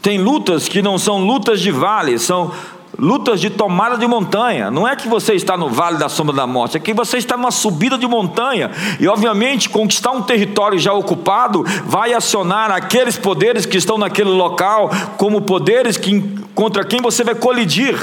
Tem 0.03 0.19
lutas 0.19 0.69
que 0.69 0.83
não 0.83 0.99
são 0.99 1.25
lutas 1.25 1.63
de 1.63 1.71
vale, 1.71 2.19
são 2.19 2.53
lutas 2.99 3.41
de 3.41 3.49
tomada 3.49 3.97
de 3.97 4.07
montanha. 4.07 4.71
Não 4.71 4.87
é 4.87 4.95
que 4.95 5.09
você 5.09 5.35
está 5.35 5.57
no 5.57 5.71
vale 5.71 5.97
da 5.97 6.09
sombra 6.09 6.35
da 6.35 6.47
morte, 6.47 6.77
é 6.77 6.81
que 6.81 6.93
você 6.93 7.17
está 7.17 7.37
numa 7.37 7.51
subida 7.51 7.97
de 7.97 8.07
montanha. 8.07 8.71
E, 9.01 9.09
obviamente, 9.09 9.71
conquistar 9.71 10.11
um 10.11 10.21
território 10.21 10.79
já 10.79 10.93
ocupado 10.93 11.65
vai 11.87 12.13
acionar 12.13 12.71
aqueles 12.71 13.17
poderes 13.17 13.65
que 13.65 13.79
estão 13.79 13.97
naquele 13.97 14.31
local, 14.31 14.91
como 15.17 15.41
poderes 15.41 15.97
que, 15.97 16.44
contra 16.55 16.85
quem 16.85 17.01
você 17.01 17.25
vai 17.25 17.35
colidir. 17.35 17.97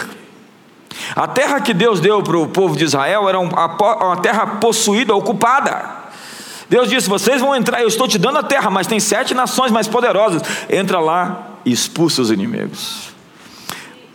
A 1.16 1.28
terra 1.28 1.62
que 1.62 1.74
Deus 1.74 2.00
deu 2.00 2.22
para 2.22 2.38
o 2.38 2.48
povo 2.48 2.76
de 2.76 2.84
Israel 2.84 3.28
era 3.28 3.40
uma 3.40 4.18
terra 4.18 4.46
possuída, 4.46 5.16
ocupada. 5.16 6.02
Deus 6.70 6.90
disse: 6.90 7.10
Vocês 7.10 7.42
vão 7.42 7.56
entrar, 7.56 7.82
eu 7.82 7.88
estou 7.88 8.08
te 8.08 8.18
dando 8.18 8.38
a 8.38 8.44
terra, 8.44 8.70
mas 8.70 8.88
tem 8.88 9.00
sete 9.00 9.34
nações 9.34 9.72
mais 9.72 9.88
poderosas. 9.88 10.42
Entra 10.70 11.00
lá 11.00 11.58
e 11.66 11.72
expulsa 11.72 12.22
os 12.22 12.32
inimigos. 12.32 13.12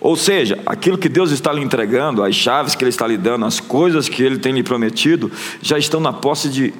Ou 0.00 0.16
seja, 0.16 0.58
aquilo 0.64 0.96
que 0.96 1.08
Deus 1.08 1.30
está 1.32 1.52
lhe 1.52 1.62
entregando, 1.62 2.22
as 2.22 2.34
chaves 2.34 2.74
que 2.74 2.84
Ele 2.84 2.90
está 2.90 3.06
lhe 3.06 3.16
dando, 3.16 3.44
as 3.44 3.58
coisas 3.58 4.08
que 4.08 4.22
Ele 4.22 4.38
tem 4.38 4.52
lhe 4.52 4.62
prometido, 4.62 5.32
já 5.60 5.78
estão 5.78 6.00
na 6.00 6.12
posse 6.12 6.48
de 6.48 6.72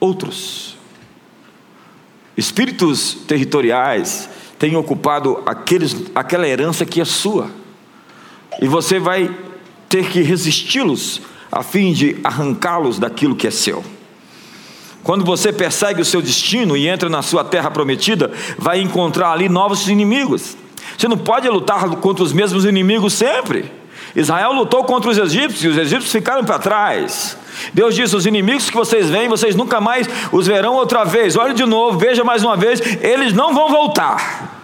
outros. 0.00 0.76
Espíritos 2.36 3.14
territoriais 3.26 4.28
têm 4.58 4.76
ocupado 4.76 5.42
aqueles, 5.46 6.10
aquela 6.14 6.46
herança 6.46 6.84
que 6.84 7.00
é 7.00 7.04
sua. 7.04 7.50
E 8.60 8.66
você 8.66 8.98
vai 8.98 9.34
ter 9.88 10.08
que 10.08 10.22
resisti-los 10.22 11.20
a 11.50 11.62
fim 11.62 11.92
de 11.92 12.16
arrancá-los 12.24 12.98
daquilo 12.98 13.36
que 13.36 13.46
é 13.46 13.50
seu. 13.50 13.84
Quando 15.02 15.24
você 15.24 15.52
persegue 15.52 16.00
o 16.00 16.04
seu 16.04 16.20
destino 16.20 16.76
e 16.76 16.88
entra 16.88 17.08
na 17.08 17.22
sua 17.22 17.44
terra 17.44 17.70
prometida, 17.70 18.32
vai 18.58 18.80
encontrar 18.80 19.30
ali 19.30 19.48
novos 19.48 19.88
inimigos. 19.88 20.56
Você 20.98 21.06
não 21.06 21.18
pode 21.18 21.48
lutar 21.48 21.88
contra 21.96 22.24
os 22.24 22.32
mesmos 22.32 22.64
inimigos 22.64 23.12
sempre. 23.12 23.70
Israel 24.16 24.52
lutou 24.52 24.82
contra 24.84 25.10
os 25.10 25.18
egípcios 25.18 25.62
e 25.62 25.68
os 25.68 25.76
egípcios 25.76 26.10
ficaram 26.10 26.42
para 26.42 26.58
trás. 26.58 27.36
Deus 27.74 27.94
disse: 27.94 28.16
os 28.16 28.24
inimigos 28.24 28.70
que 28.70 28.76
vocês 28.76 29.10
veem, 29.10 29.28
vocês 29.28 29.54
nunca 29.54 29.80
mais 29.80 30.08
os 30.32 30.46
verão 30.46 30.74
outra 30.74 31.04
vez. 31.04 31.36
Olhe 31.36 31.52
de 31.52 31.66
novo, 31.66 31.98
veja 31.98 32.24
mais 32.24 32.42
uma 32.42 32.56
vez, 32.56 32.80
eles 33.02 33.34
não 33.34 33.54
vão 33.54 33.68
voltar. 33.68 34.54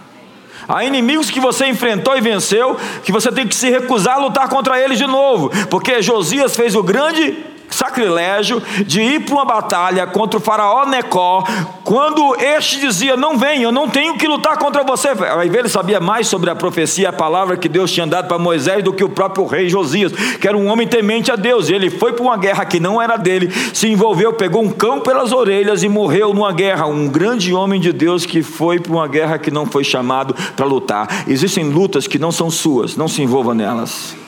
Há 0.67 0.85
inimigos 0.85 1.31
que 1.31 1.41
você 1.41 1.67
enfrentou 1.67 2.17
e 2.17 2.21
venceu, 2.21 2.77
que 3.05 3.13
você 3.13 3.31
tem 3.31 3.47
que 3.47 3.55
se 3.55 3.69
recusar 3.69 4.15
a 4.15 4.21
lutar 4.21 4.49
contra 4.49 4.81
eles 4.81 4.97
de 4.97 5.07
novo, 5.07 5.51
porque 5.69 6.01
Josias 6.01 6.57
fez 6.57 6.75
o 6.75 6.83
grande 6.83 7.37
sacrilégio 7.73 8.63
de 8.87 9.01
ir 9.01 9.21
para 9.25 9.35
uma 9.35 9.45
batalha 9.45 10.07
contra 10.07 10.39
o 10.39 10.43
faraó 10.43 10.87
Necó, 10.87 11.45
quando 11.85 12.37
este 12.37 12.81
dizia: 12.81 13.17
Não 13.17 13.37
vem, 13.37 13.63
eu 13.63 13.73
não 13.73 13.89
tenho 13.89 14.17
que 14.17 14.27
lutar 14.27 14.57
contra 14.59 14.85
você. 14.85 15.09
Aí 15.39 15.49
ele 15.49 15.69
sabia 15.69 16.01
mais 16.01 16.27
sobre 16.27 16.51
a 16.51 16.55
profecia, 16.55 17.09
a 17.09 17.13
palavra 17.13 17.57
que 17.57 17.69
Deus 17.69 17.91
tinha 17.91 18.07
dado 18.07 18.29
para 18.29 18.39
Moisés 18.39 18.83
do 18.83 18.93
que 18.93 19.05
o 19.05 19.09
próprio 19.09 19.47
rei 19.47 19.69
Josias, 19.69 20.13
que 20.13 20.47
era 20.47 20.57
um 20.57 20.69
homem 20.69 20.87
temente 20.87 21.31
a 21.31 21.37
Deus. 21.37 21.69
E 21.69 21.75
ele 21.75 21.91
foi 21.91 22.13
para 22.13 22.23
uma 22.23 22.37
guerra 22.37 22.65
que 22.65 22.79
não 22.79 23.01
era 23.01 23.17
dele, 23.17 23.53
se 23.73 23.89
envolveu, 23.89 24.33
pegou 24.33 24.63
um 24.63 24.71
cão 24.71 25.01
pelas 25.01 25.33
orelhas 25.33 25.83
e 25.83 25.89
morreu 25.89 26.33
numa 26.33 26.53
guerra. 26.53 26.87
Um 26.87 27.09
grande 27.09 27.53
homem 27.55 27.81
de 27.81 27.93
Deus 27.93 28.27
que 28.27 28.43
foi 28.43 28.79
para 28.79 28.93
uma 28.93 29.09
guerra 29.09 29.39
que 29.39 29.51
não 29.51 29.67
foi 29.67 29.85
chamado 29.85 30.35
para 30.57 30.67
lutar. 30.67 31.25
Existem 31.27 31.65
lutas 31.71 32.07
que 32.07 32.19
não 32.19 32.33
são 32.33 32.51
suas, 32.51 32.97
não 32.97 33.09
se 33.09 33.23
envolva 33.23 33.55
nelas. 33.55 34.22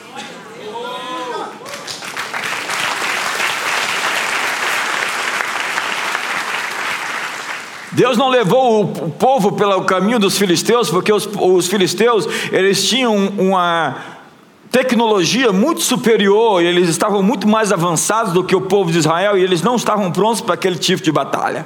Deus 7.95 8.19
não 8.19 8.29
levou 8.29 8.83
o 8.83 9.11
povo 9.11 9.53
pelo 9.53 9.83
caminho 9.85 10.19
dos 10.19 10.37
filisteus, 10.37 10.91
porque 10.91 11.13
os, 11.13 11.29
os 11.39 11.67
filisteus 11.69 12.29
eles 12.53 12.87
tinham 12.89 13.15
uma 13.39 13.97
tecnologia 14.71 15.53
muito 15.53 15.81
superior, 15.81 16.61
eles 16.61 16.89
estavam 16.89 17.23
muito 17.23 17.47
mais 17.47 17.71
avançados 17.71 18.33
do 18.33 18.43
que 18.43 18.57
o 18.57 18.63
povo 18.63 18.91
de 18.91 18.99
Israel 18.99 19.39
e 19.39 19.43
eles 19.43 19.63
não 19.63 19.77
estavam 19.77 20.11
prontos 20.11 20.41
para 20.41 20.55
aquele 20.55 20.77
tipo 20.77 21.03
de 21.03 21.13
batalha. 21.13 21.65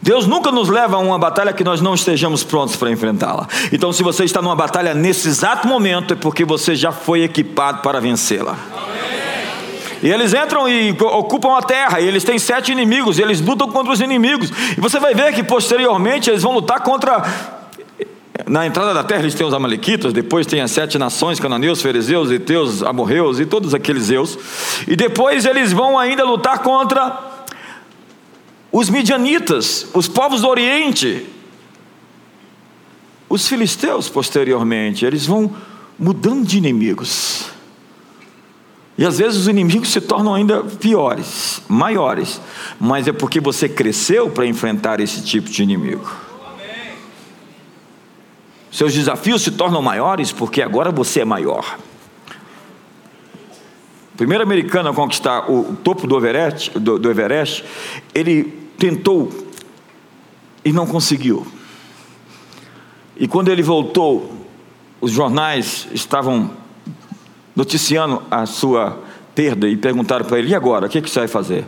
Deus 0.00 0.26
nunca 0.26 0.50
nos 0.50 0.68
leva 0.68 0.96
a 0.96 0.98
uma 1.00 1.18
batalha 1.18 1.52
que 1.52 1.62
nós 1.62 1.80
não 1.80 1.94
estejamos 1.94 2.42
prontos 2.42 2.74
para 2.74 2.90
enfrentá-la. 2.90 3.46
Então, 3.72 3.92
se 3.92 4.02
você 4.02 4.24
está 4.24 4.42
numa 4.42 4.56
batalha 4.56 4.94
nesse 4.94 5.28
exato 5.28 5.66
momento, 5.68 6.14
é 6.14 6.16
porque 6.16 6.44
você 6.44 6.74
já 6.74 6.90
foi 6.90 7.22
equipado 7.22 7.82
para 7.82 8.00
vencê-la. 8.00 8.56
E 10.02 10.10
eles 10.10 10.34
entram 10.34 10.68
e 10.68 10.90
ocupam 10.90 11.56
a 11.56 11.62
terra, 11.62 12.00
e 12.00 12.08
eles 12.08 12.24
têm 12.24 12.38
sete 12.38 12.72
inimigos, 12.72 13.18
e 13.18 13.22
eles 13.22 13.40
lutam 13.40 13.70
contra 13.70 13.92
os 13.92 14.00
inimigos. 14.00 14.50
E 14.76 14.80
você 14.80 14.98
vai 14.98 15.14
ver 15.14 15.32
que 15.32 15.44
posteriormente 15.44 16.28
eles 16.28 16.42
vão 16.42 16.52
lutar 16.52 16.80
contra. 16.80 17.22
Na 18.46 18.66
entrada 18.66 18.92
da 18.92 19.04
terra 19.04 19.22
eles 19.22 19.34
têm 19.34 19.46
os 19.46 19.54
Amalequitas, 19.54 20.12
depois 20.12 20.46
tem 20.46 20.60
as 20.60 20.72
sete 20.72 20.98
nações, 20.98 21.38
cananeus, 21.38 21.80
ferezeus, 21.80 22.30
eteus, 22.30 22.82
amorreus 22.82 23.38
e 23.38 23.46
todos 23.46 23.74
aqueles 23.74 24.10
eus. 24.10 24.36
E 24.88 24.96
depois 24.96 25.44
eles 25.44 25.72
vão 25.72 25.96
ainda 25.96 26.24
lutar 26.24 26.58
contra 26.58 27.30
os 28.72 28.90
midianitas, 28.90 29.86
os 29.94 30.08
povos 30.08 30.40
do 30.40 30.48
Oriente, 30.48 31.26
os 33.28 33.46
filisteus 33.46 34.08
posteriormente, 34.08 35.04
eles 35.04 35.26
vão 35.26 35.54
mudando 35.98 36.44
de 36.44 36.58
inimigos. 36.58 37.61
E 38.96 39.06
às 39.06 39.18
vezes 39.18 39.40
os 39.40 39.48
inimigos 39.48 39.88
se 39.88 40.00
tornam 40.00 40.34
ainda 40.34 40.62
piores, 40.62 41.62
maiores, 41.68 42.40
mas 42.78 43.08
é 43.08 43.12
porque 43.12 43.40
você 43.40 43.68
cresceu 43.68 44.30
para 44.30 44.46
enfrentar 44.46 45.00
esse 45.00 45.22
tipo 45.22 45.48
de 45.48 45.62
inimigo. 45.62 46.10
Seus 48.70 48.94
desafios 48.94 49.42
se 49.42 49.50
tornam 49.50 49.82
maiores 49.82 50.32
porque 50.32 50.62
agora 50.62 50.90
você 50.90 51.20
é 51.20 51.24
maior. 51.24 51.78
O 54.14 54.16
primeiro 54.16 54.42
americano 54.42 54.90
a 54.90 54.94
conquistar 54.94 55.50
o 55.50 55.76
topo 55.82 56.06
do 56.06 56.16
Everest, 56.16 56.78
do, 56.78 56.98
do 56.98 57.10
Everest, 57.10 57.64
ele 58.14 58.44
tentou 58.78 59.30
e 60.64 60.72
não 60.72 60.86
conseguiu. 60.86 61.46
E 63.16 63.26
quando 63.26 63.48
ele 63.48 63.62
voltou, 63.62 64.46
os 65.00 65.10
jornais 65.10 65.88
estavam 65.92 66.50
noticiando 67.54 68.22
a 68.30 68.46
sua 68.46 68.98
perda 69.34 69.68
e 69.68 69.76
perguntaram 69.76 70.24
para 70.24 70.38
ele: 70.38 70.48
e 70.48 70.54
agora? 70.54 70.86
O 70.86 70.88
que, 70.88 71.00
que 71.00 71.10
você 71.10 71.20
vai 71.20 71.28
fazer? 71.28 71.64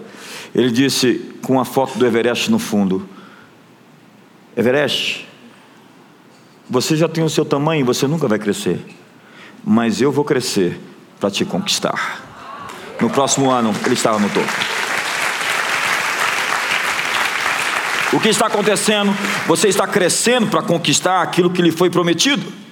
Ele 0.55 0.71
disse, 0.71 1.33
com 1.43 1.61
a 1.61 1.65
foto 1.65 1.99
do 1.99 2.07
Everest 2.07 2.51
no 2.51 2.59
fundo: 2.59 3.09
Everest, 4.57 5.27
você 6.69 6.97
já 6.97 7.09
tem 7.09 7.23
o 7.25 7.29
seu 7.29 7.45
tamanho 7.45 7.85
você 7.85 8.07
nunca 8.07 8.27
vai 8.27 8.39
crescer, 8.39 8.81
mas 9.65 10.01
eu 10.01 10.11
vou 10.11 10.25
crescer 10.25 10.81
para 11.21 11.31
te 11.31 11.45
conquistar. 11.45 12.23
No 13.01 13.11
próximo 13.11 13.51
ano, 13.51 13.75
ele 13.85 13.95
estava 13.95 14.19
no 14.19 14.29
topo. 14.29 14.53
O 18.13 18.21
que 18.21 18.29
está 18.29 18.47
acontecendo? 18.47 19.13
Você 19.49 19.67
está 19.67 19.89
crescendo 19.89 20.47
para 20.47 20.63
conquistar 20.63 21.21
aquilo 21.21 21.51
que 21.51 21.61
lhe 21.61 21.73
foi 21.73 21.91
prometido. 21.91 22.64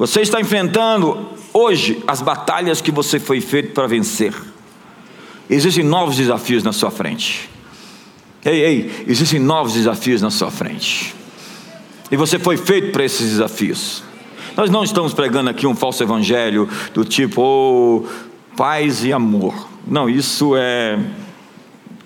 Você 0.00 0.22
está 0.22 0.40
enfrentando 0.40 1.28
hoje 1.52 2.02
as 2.06 2.22
batalhas 2.22 2.80
que 2.80 2.90
você 2.90 3.20
foi 3.20 3.38
feito 3.38 3.74
para 3.74 3.86
vencer. 3.86 4.32
Existem 5.50 5.84
novos 5.84 6.16
desafios 6.16 6.62
na 6.62 6.72
sua 6.72 6.90
frente. 6.90 7.50
Ei, 8.42 8.64
ei, 8.64 9.04
existem 9.06 9.38
novos 9.38 9.74
desafios 9.74 10.22
na 10.22 10.30
sua 10.30 10.50
frente. 10.50 11.14
E 12.10 12.16
você 12.16 12.38
foi 12.38 12.56
feito 12.56 12.92
para 12.92 13.04
esses 13.04 13.28
desafios. 13.28 14.02
Nós 14.56 14.70
não 14.70 14.84
estamos 14.84 15.12
pregando 15.12 15.50
aqui 15.50 15.66
um 15.66 15.76
falso 15.76 16.02
evangelho 16.02 16.66
do 16.94 17.04
tipo, 17.04 17.42
oh, 17.42 18.08
paz 18.56 19.04
e 19.04 19.12
amor. 19.12 19.68
Não, 19.86 20.08
isso 20.08 20.56
é 20.56 20.98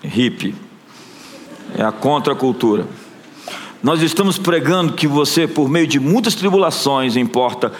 hippie. 0.02 0.52
É 1.78 1.84
a 1.84 1.92
contracultura. 1.92 2.88
Nós 3.84 4.00
estamos 4.00 4.38
pregando 4.38 4.94
que 4.94 5.06
você, 5.06 5.46
por 5.46 5.68
meio 5.68 5.86
de 5.86 6.00
muitas 6.00 6.34
tribulações, 6.34 7.16
importa 7.16 7.70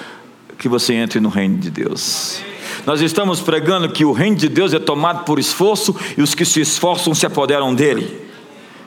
que 0.58 0.68
você 0.68 0.92
entre 0.92 1.18
no 1.18 1.30
reino 1.30 1.56
de 1.56 1.70
Deus. 1.70 2.42
Nós 2.84 3.00
estamos 3.00 3.40
pregando 3.40 3.88
que 3.88 4.04
o 4.04 4.12
reino 4.12 4.36
de 4.36 4.46
Deus 4.46 4.74
é 4.74 4.78
tomado 4.78 5.24
por 5.24 5.38
esforço 5.38 5.96
e 6.14 6.20
os 6.20 6.34
que 6.34 6.44
se 6.44 6.60
esforçam 6.60 7.14
se 7.14 7.24
apoderam 7.24 7.74
dele. 7.74 8.20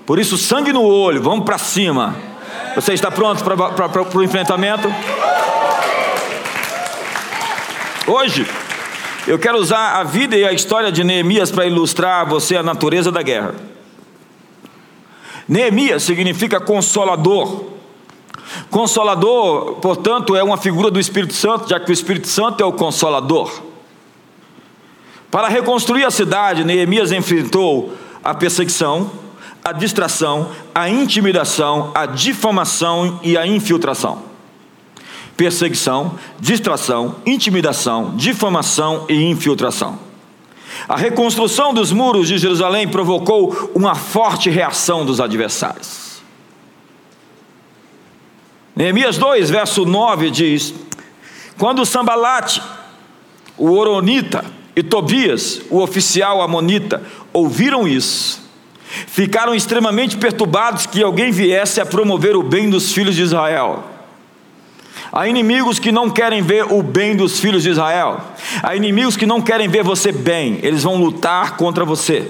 Por 0.05 0.19
isso, 0.19 0.37
sangue 0.37 0.71
no 0.71 0.83
olho, 0.83 1.19
vamos 1.19 1.43
para 1.43 1.57
cima. 1.57 2.15
Você 2.75 2.93
está 2.93 3.09
pronto 3.09 3.43
para 3.43 4.17
o 4.19 4.23
enfrentamento? 4.23 4.87
Hoje, 8.05 8.45
eu 9.25 9.39
quero 9.39 9.57
usar 9.57 9.99
a 9.99 10.03
vida 10.03 10.37
e 10.37 10.45
a 10.45 10.53
história 10.53 10.91
de 10.91 11.03
Neemias 11.03 11.49
para 11.49 11.65
ilustrar 11.65 12.21
a 12.21 12.25
você 12.25 12.55
a 12.55 12.61
natureza 12.61 13.11
da 13.11 13.23
guerra. 13.23 13.55
Neemias 15.47 16.03
significa 16.03 16.59
consolador. 16.59 17.65
Consolador, 18.69 19.75
portanto, 19.75 20.35
é 20.35 20.43
uma 20.43 20.57
figura 20.57 20.91
do 20.91 20.99
Espírito 20.99 21.33
Santo, 21.33 21.69
já 21.69 21.79
que 21.79 21.89
o 21.89 21.93
Espírito 21.93 22.27
Santo 22.27 22.61
é 22.61 22.65
o 22.65 22.73
consolador. 22.73 23.51
Para 25.31 25.47
reconstruir 25.47 26.03
a 26.03 26.11
cidade, 26.11 26.63
Neemias 26.63 27.11
enfrentou 27.11 27.93
a 28.23 28.33
perseguição, 28.33 29.11
a 29.63 29.71
distração, 29.71 30.51
a 30.73 30.89
intimidação, 30.89 31.91
a 31.93 32.05
difamação 32.05 33.19
e 33.23 33.37
a 33.37 33.45
infiltração. 33.45 34.23
Perseguição, 35.35 36.17
distração, 36.39 37.17
intimidação, 37.25 38.15
difamação 38.15 39.05
e 39.07 39.23
infiltração. 39.25 40.06
A 40.87 40.97
reconstrução 40.97 41.73
dos 41.73 41.91
muros 41.91 42.27
de 42.27 42.37
Jerusalém 42.37 42.87
provocou 42.87 43.71
uma 43.73 43.95
forte 43.95 44.49
reação 44.49 45.05
dos 45.05 45.19
adversários. 45.19 46.21
Neemias 48.75 49.17
2, 49.17 49.49
verso 49.49 49.85
9 49.85 50.29
diz: 50.29 50.73
Quando 51.57 51.85
Sambalate, 51.85 52.61
o 53.57 53.71
Oronita, 53.71 54.45
e 54.77 54.83
Tobias, 54.83 55.61
o 55.71 55.79
oficial 55.81 56.39
amonita, 56.39 57.01
ouviram 57.33 57.87
isso, 57.87 58.39
ficaram 59.07 59.55
extremamente 59.55 60.15
perturbados 60.17 60.85
que 60.85 61.01
alguém 61.01 61.31
viesse 61.31 61.81
a 61.81 61.85
promover 61.85 62.35
o 62.35 62.43
bem 62.43 62.69
dos 62.69 62.93
filhos 62.93 63.15
de 63.15 63.23
Israel. 63.23 63.96
Há 65.11 65.27
inimigos 65.27 65.79
que 65.79 65.91
não 65.91 66.09
querem 66.09 66.41
ver 66.41 66.71
o 66.71 66.83
bem 66.83 67.15
dos 67.15 67.39
filhos 67.39 67.63
de 67.63 67.69
Israel. 67.69 68.21
Há 68.61 68.75
inimigos 68.75 69.15
que 69.15 69.25
não 69.25 69.41
querem 69.41 69.67
ver 69.67 69.83
você 69.83 70.11
bem. 70.11 70.59
Eles 70.61 70.83
vão 70.83 70.97
lutar 70.97 71.55
contra 71.57 71.85
você. 71.85 72.29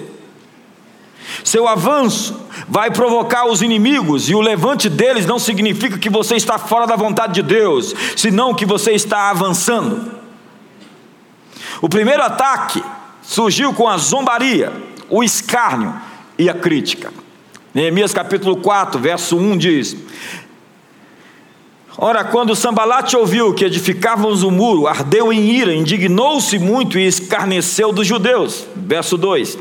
Seu 1.44 1.68
avanço 1.68 2.40
vai 2.68 2.92
provocar 2.92 3.46
os 3.48 3.62
inimigos, 3.62 4.30
e 4.30 4.36
o 4.36 4.42
levante 4.42 4.90
deles 4.90 5.26
não 5.26 5.40
significa 5.40 5.98
que 5.98 6.10
você 6.10 6.36
está 6.36 6.58
fora 6.58 6.88
da 6.88 6.96
vontade 6.96 7.34
de 7.34 7.44
Deus, 7.44 7.94
senão 8.16 8.54
que 8.54 8.66
você 8.66 8.92
está 8.92 9.30
avançando. 9.30 10.12
O 11.82 11.88
primeiro 11.88 12.24
ataque 12.24 12.84
surgiu 13.22 13.74
com 13.74 13.88
a 13.88 13.98
zombaria, 13.98 14.74
o 15.10 15.24
escárnio 15.24 15.94
e 16.38 16.50
a 16.50 16.54
crítica. 16.54 17.14
Neemias 17.74 18.14
capítulo 18.14 18.58
4, 18.58 19.00
verso 19.00 19.38
1 19.38 19.58
diz: 19.58 19.96
Ora, 22.00 22.24
quando 22.24 22.56
Sambalate 22.56 23.18
ouviu 23.18 23.56
que 23.56 23.66
edificávamos 23.66 24.44
o 24.44 24.52
muro, 24.52 24.86
ardeu 24.86 25.34
em 25.34 25.50
ira, 25.50 25.74
indignou-se 25.74 26.60
muito 26.60 27.00
e 27.00 27.08
escarneceu 27.08 27.92
dos 27.92 28.06
judeus. 28.06 28.68
Verso 28.76 29.18
2. 29.18 29.58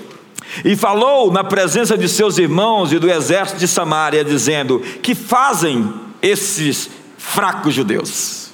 E 0.63 0.77
falou 0.77 1.33
na 1.33 1.43
presença 1.43 1.97
de 1.97 2.07
seus 2.09 2.37
irmãos 2.37 2.93
e 2.93 2.99
do 2.99 3.11
exército 3.11 3.59
de 3.59 3.67
Samaria, 3.67 4.23
dizendo: 4.23 4.81
Que 5.03 5.15
fazem 5.15 5.91
esses 6.21 6.91
fracos 7.17 7.75
judeus? 7.75 8.51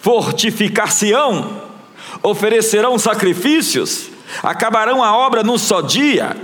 Fortificar-se-ão 0.00 1.62
oferecerão 2.22 2.98
sacrifícios, 2.98 4.08
acabarão 4.42 5.04
a 5.04 5.14
obra 5.14 5.42
num 5.42 5.58
só 5.58 5.82
dia, 5.82 6.34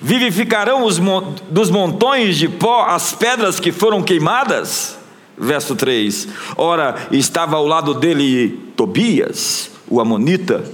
vivificarão 0.00 0.84
os, 0.84 1.00
dos 1.48 1.68
montões 1.68 2.36
de 2.36 2.48
pó 2.48 2.84
as 2.84 3.12
pedras 3.12 3.58
que 3.58 3.72
foram 3.72 4.02
queimadas. 4.02 4.96
Verso 5.38 5.76
3: 5.76 6.28
Ora, 6.56 7.08
estava 7.12 7.56
ao 7.56 7.66
lado 7.66 7.94
dele 7.94 8.72
Tobias, 8.76 9.70
o 9.88 10.00
Amonita, 10.00 10.64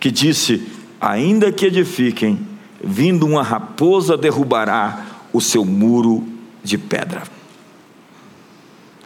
que 0.00 0.10
disse: 0.10 0.66
Ainda 1.00 1.52
que 1.52 1.66
edifiquem, 1.66 2.38
vindo 2.82 3.26
uma 3.26 3.42
raposa 3.42 4.16
derrubará 4.16 5.06
o 5.32 5.40
seu 5.40 5.64
muro 5.64 6.26
de 6.62 6.76
pedra. 6.76 7.22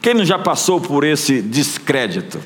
Quem 0.01 0.15
não 0.15 0.25
já 0.25 0.39
passou 0.39 0.81
por 0.81 1.05
esse 1.05 1.43
descrédito? 1.43 2.41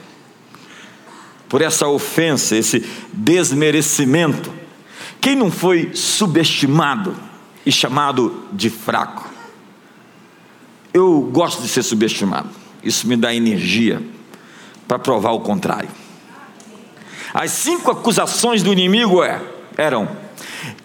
Por 1.48 1.62
essa 1.62 1.86
ofensa, 1.88 2.56
esse 2.56 2.84
desmerecimento? 3.12 4.52
Quem 5.20 5.36
não 5.36 5.50
foi 5.50 5.90
subestimado 5.94 7.14
e 7.66 7.70
chamado 7.70 8.44
de 8.52 8.70
fraco? 8.70 9.29
Eu 10.92 11.22
gosto 11.32 11.62
de 11.62 11.68
ser 11.68 11.82
subestimado, 11.82 12.48
isso 12.82 13.06
me 13.06 13.16
dá 13.16 13.34
energia 13.34 14.02
para 14.88 14.98
provar 14.98 15.32
o 15.32 15.40
contrário. 15.40 15.88
As 17.32 17.52
cinco 17.52 17.90
acusações 17.90 18.62
do 18.62 18.72
inimigo 18.72 19.22
é, 19.22 19.40
eram 19.76 20.08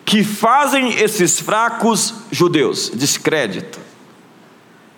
que 0.05 0.23
fazem 0.23 0.93
esses 0.93 1.39
fracos 1.39 2.13
judeus 2.31 2.91
descrédito, 2.93 3.79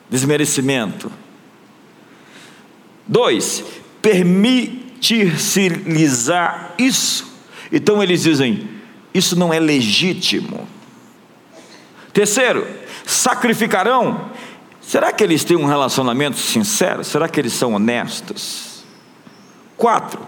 desmerecimento. 0.10 1.10
Dois, 3.08 3.64
permitir-se-lhes 4.02 6.28
isso. 6.78 7.26
Então 7.72 8.04
eles 8.04 8.24
dizem: 8.24 8.68
isso 9.14 9.38
não 9.38 9.54
é 9.54 9.60
legítimo. 9.60 10.68
Terceiro, 12.12 12.68
sacrificarão. 13.06 14.36
Será 14.88 15.12
que 15.12 15.22
eles 15.22 15.44
têm 15.44 15.58
um 15.58 15.66
relacionamento 15.66 16.38
sincero? 16.38 17.04
Será 17.04 17.28
que 17.28 17.38
eles 17.38 17.52
são 17.52 17.74
honestos? 17.74 18.86
Quatro, 19.76 20.26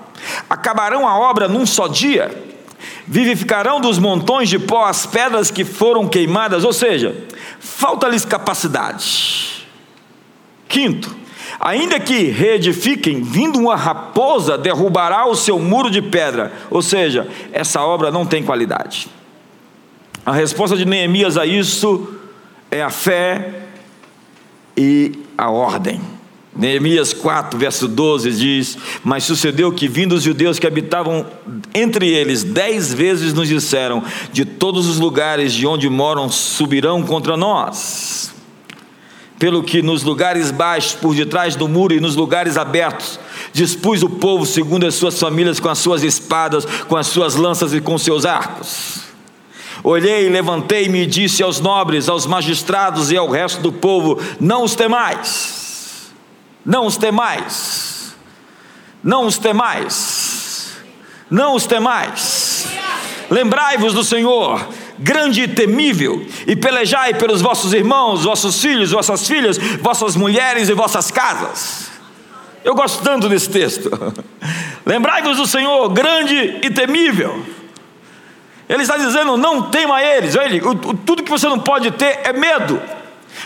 acabarão 0.50 1.08
a 1.08 1.18
obra 1.18 1.48
num 1.48 1.66
só 1.66 1.88
dia 1.88 2.50
vivificarão 3.08 3.80
dos 3.80 3.98
montões 3.98 4.50
de 4.50 4.60
pó 4.60 4.84
as 4.84 5.06
pedras 5.06 5.50
que 5.50 5.64
foram 5.64 6.10
queimadas, 6.10 6.66
ou 6.66 6.74
seja, 6.74 7.16
falta-lhes 7.58 8.26
capacidade. 8.26 9.66
Quinto, 10.68 11.16
ainda 11.58 11.98
que 11.98 12.24
reedifiquem, 12.24 13.24
vindo 13.24 13.58
uma 13.58 13.78
raposa, 13.78 14.58
derrubará 14.58 15.26
o 15.26 15.36
seu 15.36 15.58
muro 15.58 15.90
de 15.90 16.02
pedra, 16.02 16.52
ou 16.70 16.82
seja, 16.82 17.30
essa 17.54 17.82
obra 17.82 18.12
não 18.12 18.26
tem 18.26 18.44
qualidade. 18.44 19.08
A 20.26 20.34
resposta 20.34 20.76
de 20.76 20.84
Neemias 20.84 21.38
a 21.38 21.46
isso 21.46 22.14
é 22.70 22.84
a 22.84 22.90
fé 22.90 23.69
e 24.80 25.12
a 25.38 25.52
ordem. 25.52 26.00
Neemias 26.56 27.14
4, 27.14 27.60
verso 27.60 27.86
12 27.86 28.32
diz: 28.32 28.78
Mas 29.04 29.26
sucedeu 29.26 29.72
que, 29.74 29.90
vindo 29.90 30.16
os 30.16 30.24
judeus 30.24 30.58
que 30.58 30.66
habitavam 30.66 31.26
entre 31.74 32.08
eles, 32.08 32.44
dez 32.44 32.94
vezes 32.94 33.34
nos 33.34 33.50
disseram: 33.50 34.02
De 34.32 34.46
todos 34.46 34.88
os 34.88 34.98
lugares 34.98 35.54
de 35.54 35.68
onde 35.68 35.90
moram 35.90 36.30
subirão 36.30 37.04
contra 37.04 37.36
nós. 37.36 38.34
Pelo 39.38 39.64
que 39.64 39.82
nos 39.82 40.04
lugares 40.04 40.50
baixos, 40.52 40.94
por 40.94 41.14
detrás 41.14 41.56
do 41.56 41.68
muro 41.68 41.94
e 41.94 42.00
nos 42.00 42.16
lugares 42.16 42.58
abertos, 42.58 43.20
dispus 43.54 44.02
o 44.02 44.10
povo 44.10 44.46
segundo 44.46 44.86
as 44.86 44.96
suas 44.96 45.20
famílias, 45.20 45.60
com 45.60 45.70
as 45.70 45.78
suas 45.78 46.04
espadas, 46.04 46.66
com 46.88 46.98
as 46.98 47.08
suas 47.08 47.36
lanças 47.36 47.74
e 47.74 47.80
com 47.80 47.98
seus 47.98 48.26
arcos. 48.26 49.09
Olhei, 49.84 50.30
levantei-me 50.30 51.04
e 51.04 51.06
disse 51.06 51.42
aos 51.44 51.60
nobres, 51.60 52.10
aos 52.10 52.26
magistrados 52.26 53.12
e 53.12 53.18
ao 53.18 53.30
resto 53.30 53.62
do 53.62 53.72
povo: 53.72 54.20
Não 54.40 54.64
os 54.64 54.76
temais 54.76 55.60
não 56.70 56.86
os 56.86 56.98
temais. 56.98 58.16
Não 59.04 59.26
os 59.26 59.38
temais. 59.40 60.78
Não 61.30 61.56
os 61.56 61.66
temais. 61.66 62.68
Lembrai-vos 63.30 63.94
do 63.94 64.04
Senhor, 64.04 64.68
grande 64.98 65.44
e 65.44 65.48
temível, 65.48 66.26
e 66.48 66.56
pelejai 66.56 67.14
pelos 67.16 67.42
vossos 67.42 67.74
irmãos, 67.74 68.24
vossos 68.24 68.62
filhos, 68.62 68.92
vossas 68.92 69.28
filhas, 69.28 69.58
vossas 69.82 70.16
mulheres 70.16 70.70
e 70.70 70.74
vossas 70.74 71.12
casas. 71.12 71.90
Eu 72.64 72.76
gosto 72.76 73.04
tanto 73.04 73.30
desse 73.30 73.50
texto. 73.50 73.90
Lembrai-vos 74.86 75.38
do 75.38 75.48
Senhor, 75.48 75.90
grande 75.90 76.60
e 76.64 76.70
temível. 76.70 77.44
Ele 78.70 78.84
está 78.84 78.98
dizendo: 78.98 79.36
não 79.36 79.64
tema 79.64 80.02
eles. 80.02 80.36
Ele, 80.36 80.62
tudo 81.06 81.24
que 81.24 81.32
você 81.32 81.48
não 81.50 81.60
pode 81.60 81.90
ter 81.92 82.20
é 82.24 82.32
medo. 82.32 82.80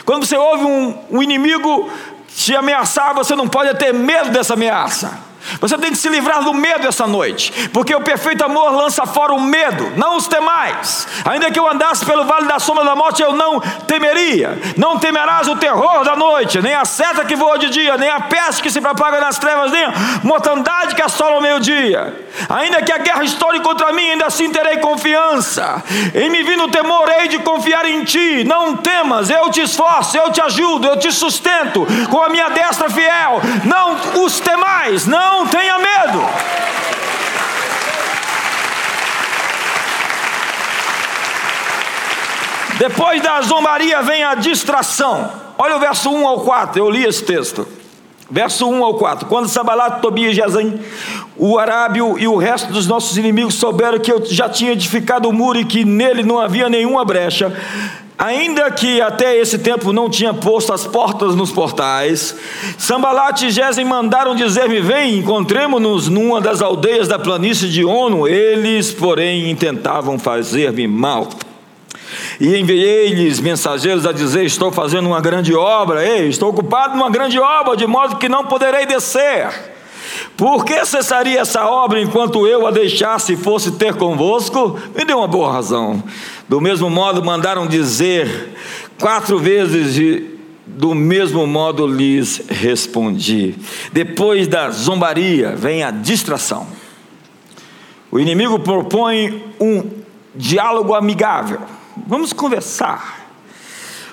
Quando 0.03 0.25
você 0.25 0.36
ouve 0.36 0.65
um, 0.65 0.97
um 1.09 1.23
inimigo 1.23 1.89
te 2.27 2.53
ameaçar, 2.55 3.15
você 3.15 3.36
não 3.36 3.47
pode 3.47 3.73
ter 3.77 3.93
medo 3.93 4.31
dessa 4.31 4.53
ameaça. 4.53 5.22
Você 5.59 5.77
tem 5.77 5.91
que 5.91 5.97
se 5.97 6.09
livrar 6.09 6.43
do 6.43 6.53
medo 6.53 6.87
essa 6.87 7.07
noite, 7.07 7.69
porque 7.69 7.95
o 7.95 8.01
perfeito 8.01 8.43
amor 8.43 8.71
lança 8.71 9.05
fora 9.05 9.33
o 9.33 9.41
medo, 9.41 9.93
não 9.95 10.17
os 10.17 10.27
temais. 10.27 11.07
Ainda 11.25 11.51
que 11.51 11.59
eu 11.59 11.69
andasse 11.69 12.05
pelo 12.05 12.25
vale 12.25 12.47
da 12.47 12.59
sombra 12.59 12.83
da 12.83 12.95
morte, 12.95 13.21
eu 13.21 13.33
não 13.33 13.59
temeria. 13.87 14.57
Não 14.77 14.97
temerás 14.97 15.47
o 15.47 15.55
terror 15.55 16.03
da 16.03 16.15
noite, 16.15 16.61
nem 16.61 16.73
a 16.73 16.85
seta 16.85 17.25
que 17.25 17.35
voa 17.35 17.57
de 17.57 17.69
dia, 17.69 17.97
nem 17.97 18.09
a 18.09 18.21
peste 18.21 18.61
que 18.61 18.71
se 18.71 18.81
propaga 18.81 19.19
nas 19.19 19.37
trevas, 19.37 19.71
nem 19.71 19.83
a 19.83 19.93
mortandade 20.23 20.95
que 20.95 21.01
assola 21.01 21.37
o 21.37 21.41
meio-dia. 21.41 22.13
Ainda 22.49 22.81
que 22.81 22.91
a 22.91 22.97
guerra 22.97 23.23
estoure 23.23 23.59
contra 23.61 23.91
mim, 23.91 24.11
ainda 24.11 24.25
assim 24.25 24.49
terei 24.49 24.77
confiança. 24.77 25.83
Em 26.13 26.29
me 26.29 26.43
vindo 26.43 26.63
o 26.63 26.71
temor, 26.71 27.09
hei 27.17 27.27
de 27.27 27.39
confiar 27.39 27.85
em 27.85 28.03
ti. 28.03 28.43
Não 28.43 28.75
temas, 28.75 29.29
eu 29.29 29.49
te 29.49 29.61
esforço, 29.61 30.17
eu 30.17 30.31
te 30.31 30.41
ajudo, 30.41 30.87
eu 30.87 30.97
te 30.97 31.11
sustento 31.11 31.85
com 32.09 32.21
a 32.21 32.29
minha 32.29 32.49
destra 32.49 32.89
fiel. 32.89 33.41
Não 33.65 34.23
os 34.23 34.39
temais, 34.39 35.05
não 35.05 35.42
não 35.43 35.47
tenha 35.47 35.77
medo. 35.77 36.25
Depois 42.79 43.21
da 43.21 43.41
zombaria 43.41 44.01
vem 44.01 44.23
a 44.23 44.36
distração. 44.36 45.29
Olha 45.58 45.77
o 45.77 45.79
verso 45.79 46.10
1 46.10 46.27
ao 46.27 46.41
4, 46.41 46.79
eu 46.79 46.89
li 46.89 47.06
esse 47.06 47.23
texto. 47.23 47.67
Verso 48.29 48.67
1 48.67 48.84
ao 48.84 48.95
4: 48.95 49.27
Quando 49.27 49.47
Sabalat, 49.47 50.01
Tobias, 50.01 50.36
Jazim, 50.36 50.79
o 51.38 51.60
Arábio 51.60 52.17
e 52.17 52.27
o 52.27 52.38
resto 52.38 52.71
dos 52.71 52.88
nossos 52.88 53.17
inimigos 53.17 53.56
souberam 53.56 53.99
que 53.99 54.12
eu 54.12 54.25
já 54.25 54.49
tinha 54.49 54.71
edificado 54.71 55.29
o 55.29 55.34
muro 55.34 55.60
e 55.60 55.65
que 55.65 55.86
nele 55.86 56.23
não 56.23 56.39
havia 56.39 56.67
nenhuma 56.67 57.06
brecha, 57.06 57.56
Ainda 58.23 58.71
que 58.71 59.01
até 59.01 59.36
esse 59.36 59.57
tempo 59.57 59.91
não 59.91 60.09
tinha 60.09 60.33
posto 60.33 60.71
as 60.71 60.88
portas 60.88 61.36
nos 61.36 61.51
portais, 61.51 62.33
Sambalat 62.77 63.41
e 63.41 63.51
Gesem 63.51 63.83
mandaram 63.83 64.33
dizer-me: 64.33 64.79
Vem, 64.79 65.17
encontremos-nos 65.17 66.07
numa 66.07 66.39
das 66.39 66.62
aldeias 66.62 67.09
da 67.09 67.19
planície 67.19 67.67
de 67.67 67.83
Ono. 67.83 68.25
Eles, 68.25 68.93
porém, 68.93 69.51
intentavam 69.51 70.17
fazer-me 70.17 70.88
mal. 70.88 71.27
E 72.39 72.55
enviei-lhes 72.55 73.41
mensageiros 73.41 74.05
a 74.05 74.13
dizer: 74.13 74.45
Estou 74.45 74.71
fazendo 74.71 75.07
uma 75.07 75.19
grande 75.19 75.53
obra, 75.53 76.07
ei, 76.07 76.29
estou 76.29 76.49
ocupado 76.49 76.95
numa 76.95 77.09
grande 77.09 77.38
obra, 77.38 77.75
de 77.75 77.86
modo 77.86 78.15
que 78.15 78.29
não 78.29 78.45
poderei 78.45 78.86
descer. 78.86 79.72
Por 80.43 80.65
que 80.65 80.84
cessaria 80.84 81.39
essa 81.39 81.65
obra 81.65 82.01
enquanto 82.01 82.45
eu 82.45 82.67
a 82.67 82.71
deixasse 82.71 83.32
e 83.32 83.38
fosse 83.38 83.71
ter 83.71 83.95
convosco? 83.95 84.77
Me 84.93 85.06
deu 85.06 85.19
uma 85.19 85.27
boa 85.27 85.49
razão. 85.53 86.03
Do 86.49 86.60
mesmo 86.60 86.89
modo, 86.89 87.23
mandaram 87.23 87.65
dizer 87.65 88.53
quatro 88.99 89.39
vezes, 89.39 89.97
e 89.97 90.38
do 90.67 90.93
mesmo 90.93 91.47
modo 91.47 91.88
lhes 91.88 92.43
respondi. 92.49 93.56
Depois 93.93 94.45
da 94.45 94.69
zombaria 94.69 95.56
vem 95.56 95.82
a 95.82 95.91
distração. 95.91 96.67
O 98.12 98.19
inimigo 98.19 98.60
propõe 98.60 99.45
um 99.62 99.89
diálogo 100.36 100.93
amigável. 100.93 101.62
Vamos 102.06 102.34
conversar. 102.34 103.29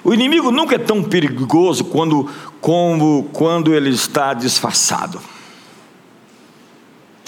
O 0.04 0.14
inimigo 0.14 0.52
nunca 0.52 0.76
é 0.76 0.78
tão 0.78 1.02
perigoso 1.02 1.86
quando, 1.86 2.30
como 2.60 3.28
quando 3.32 3.74
ele 3.74 3.90
está 3.90 4.32
disfarçado. 4.32 5.20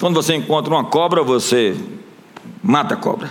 Quando 0.03 0.17
você 0.17 0.35
encontra 0.35 0.75
uma 0.75 0.83
cobra, 0.83 1.23
você 1.23 1.77
mata 2.61 2.95
a 2.95 2.97
cobra. 2.97 3.31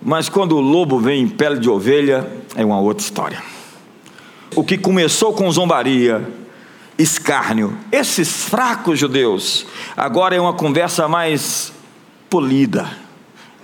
Mas 0.00 0.28
quando 0.28 0.56
o 0.56 0.60
lobo 0.60 1.00
vem 1.00 1.24
em 1.24 1.28
pele 1.28 1.58
de 1.58 1.68
ovelha, 1.68 2.24
é 2.54 2.64
uma 2.64 2.78
outra 2.78 3.02
história. 3.02 3.42
O 4.54 4.62
que 4.62 4.78
começou 4.78 5.32
com 5.32 5.50
zombaria, 5.50 6.24
escárnio, 6.96 7.76
esses 7.90 8.44
fracos 8.44 8.96
judeus, 8.96 9.66
agora 9.96 10.36
é 10.36 10.40
uma 10.40 10.52
conversa 10.52 11.08
mais 11.08 11.72
polida, 12.30 12.88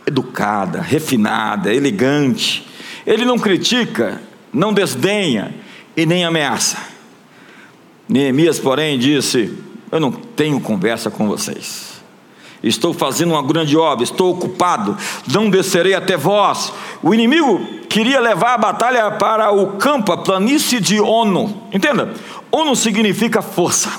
educada, 0.05 0.81
refinada, 0.81 1.73
elegante. 1.73 2.67
Ele 3.07 3.25
não 3.25 3.39
critica, 3.39 4.21
não 4.53 4.75
desdenha 4.75 5.55
e 5.97 6.05
nem 6.05 6.25
ameaça. 6.25 6.79
Neemias, 8.09 8.59
porém, 8.59 8.99
disse: 8.99 9.57
Eu 9.93 10.01
não 10.01 10.11
tenho 10.11 10.61
conversa 10.61 11.13
com 11.13 11.29
vocês. 11.29 11.98
Estou 12.63 12.93
fazendo 12.93 13.33
uma 13.33 13.43
grande 13.43 13.77
obra, 13.77 14.03
estou 14.03 14.33
ocupado, 14.33 14.97
não 15.33 15.49
descerei 15.49 15.95
até 15.95 16.17
vós. 16.17 16.73
O 17.03 17.15
inimigo 17.15 17.61
queria 17.89 18.21
levar 18.21 18.55
a 18.55 18.59
batalha 18.59 19.11
para 19.13 19.53
o 19.53 19.77
campo, 19.77 20.13
a 20.13 20.19
planície 20.19 20.81
de 20.81 21.01
Ono. 21.01 21.69
Entenda? 21.73 22.15
Ono 22.51 22.75
significa 22.75 23.41
força. 23.41 23.91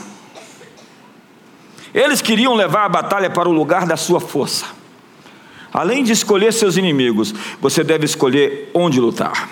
Eles 1.93 2.21
queriam 2.21 2.53
levar 2.53 2.85
a 2.85 2.89
batalha 2.89 3.29
para 3.29 3.47
o 3.47 3.53
lugar 3.53 3.87
da 3.87 3.95
sua 3.95 4.19
força. 4.19 4.65
Além 5.71 6.03
de 6.03 6.11
escolher 6.11 6.51
seus 6.51 6.77
inimigos, 6.77 7.33
você 7.61 7.83
deve 7.83 8.05
escolher 8.05 8.69
onde 8.73 8.99
lutar. 8.99 9.49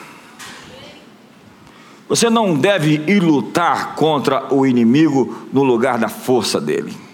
Você 2.10 2.30
não 2.30 2.56
deve 2.56 3.04
ir 3.08 3.22
lutar 3.22 3.96
contra 3.96 4.54
o 4.54 4.66
inimigo 4.66 5.48
no 5.52 5.64
lugar 5.64 5.98
da 5.98 6.10
força 6.10 6.60
dele. 6.60 7.07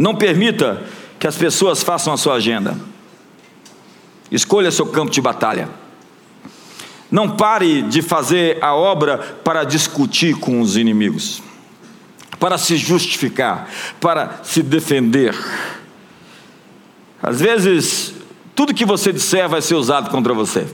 Não 0.00 0.14
permita 0.14 0.82
que 1.18 1.26
as 1.26 1.36
pessoas 1.36 1.82
façam 1.82 2.10
a 2.10 2.16
sua 2.16 2.36
agenda. 2.36 2.74
Escolha 4.32 4.70
seu 4.70 4.86
campo 4.86 5.12
de 5.12 5.20
batalha. 5.20 5.68
Não 7.10 7.36
pare 7.36 7.82
de 7.82 8.00
fazer 8.00 8.56
a 8.64 8.74
obra 8.74 9.18
para 9.18 9.62
discutir 9.62 10.36
com 10.36 10.62
os 10.62 10.78
inimigos, 10.78 11.42
para 12.38 12.56
se 12.56 12.78
justificar, 12.78 13.68
para 14.00 14.40
se 14.42 14.62
defender. 14.62 15.36
Às 17.22 17.38
vezes, 17.38 18.14
tudo 18.54 18.72
que 18.72 18.86
você 18.86 19.12
disser 19.12 19.50
vai 19.50 19.60
ser 19.60 19.74
usado 19.74 20.08
contra 20.08 20.32
você. 20.32 20.66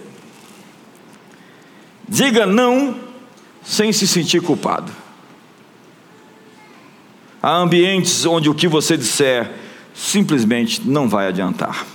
Diga 2.08 2.46
não 2.46 2.94
sem 3.64 3.92
se 3.92 4.06
sentir 4.06 4.40
culpado. 4.40 4.92
Há 7.46 7.58
ambientes 7.58 8.26
onde 8.26 8.50
o 8.50 8.54
que 8.56 8.66
você 8.66 8.96
disser 8.96 9.48
simplesmente 9.94 10.82
não 10.84 11.08
vai 11.08 11.28
adiantar. 11.28 11.86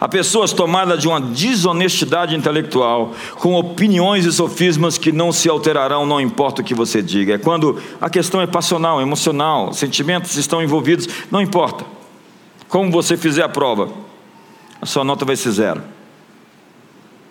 Há 0.00 0.06
pessoas 0.06 0.52
tomadas 0.52 1.00
de 1.00 1.08
uma 1.08 1.20
desonestidade 1.20 2.36
intelectual, 2.36 3.16
com 3.34 3.56
opiniões 3.56 4.24
e 4.24 4.32
sofismas 4.32 4.96
que 4.96 5.10
não 5.10 5.32
se 5.32 5.48
alterarão, 5.48 6.06
não 6.06 6.20
importa 6.20 6.62
o 6.62 6.64
que 6.64 6.72
você 6.72 7.02
diga. 7.02 7.34
É 7.34 7.38
quando 7.38 7.82
a 8.00 8.08
questão 8.08 8.40
é 8.40 8.46
passional, 8.46 9.02
emocional, 9.02 9.72
sentimentos 9.72 10.36
estão 10.36 10.62
envolvidos, 10.62 11.08
não 11.32 11.42
importa. 11.42 11.84
Como 12.68 12.92
você 12.92 13.16
fizer 13.16 13.42
a 13.42 13.48
prova, 13.48 13.90
a 14.80 14.86
sua 14.86 15.02
nota 15.02 15.24
vai 15.24 15.34
ser 15.34 15.50
zero. 15.50 15.82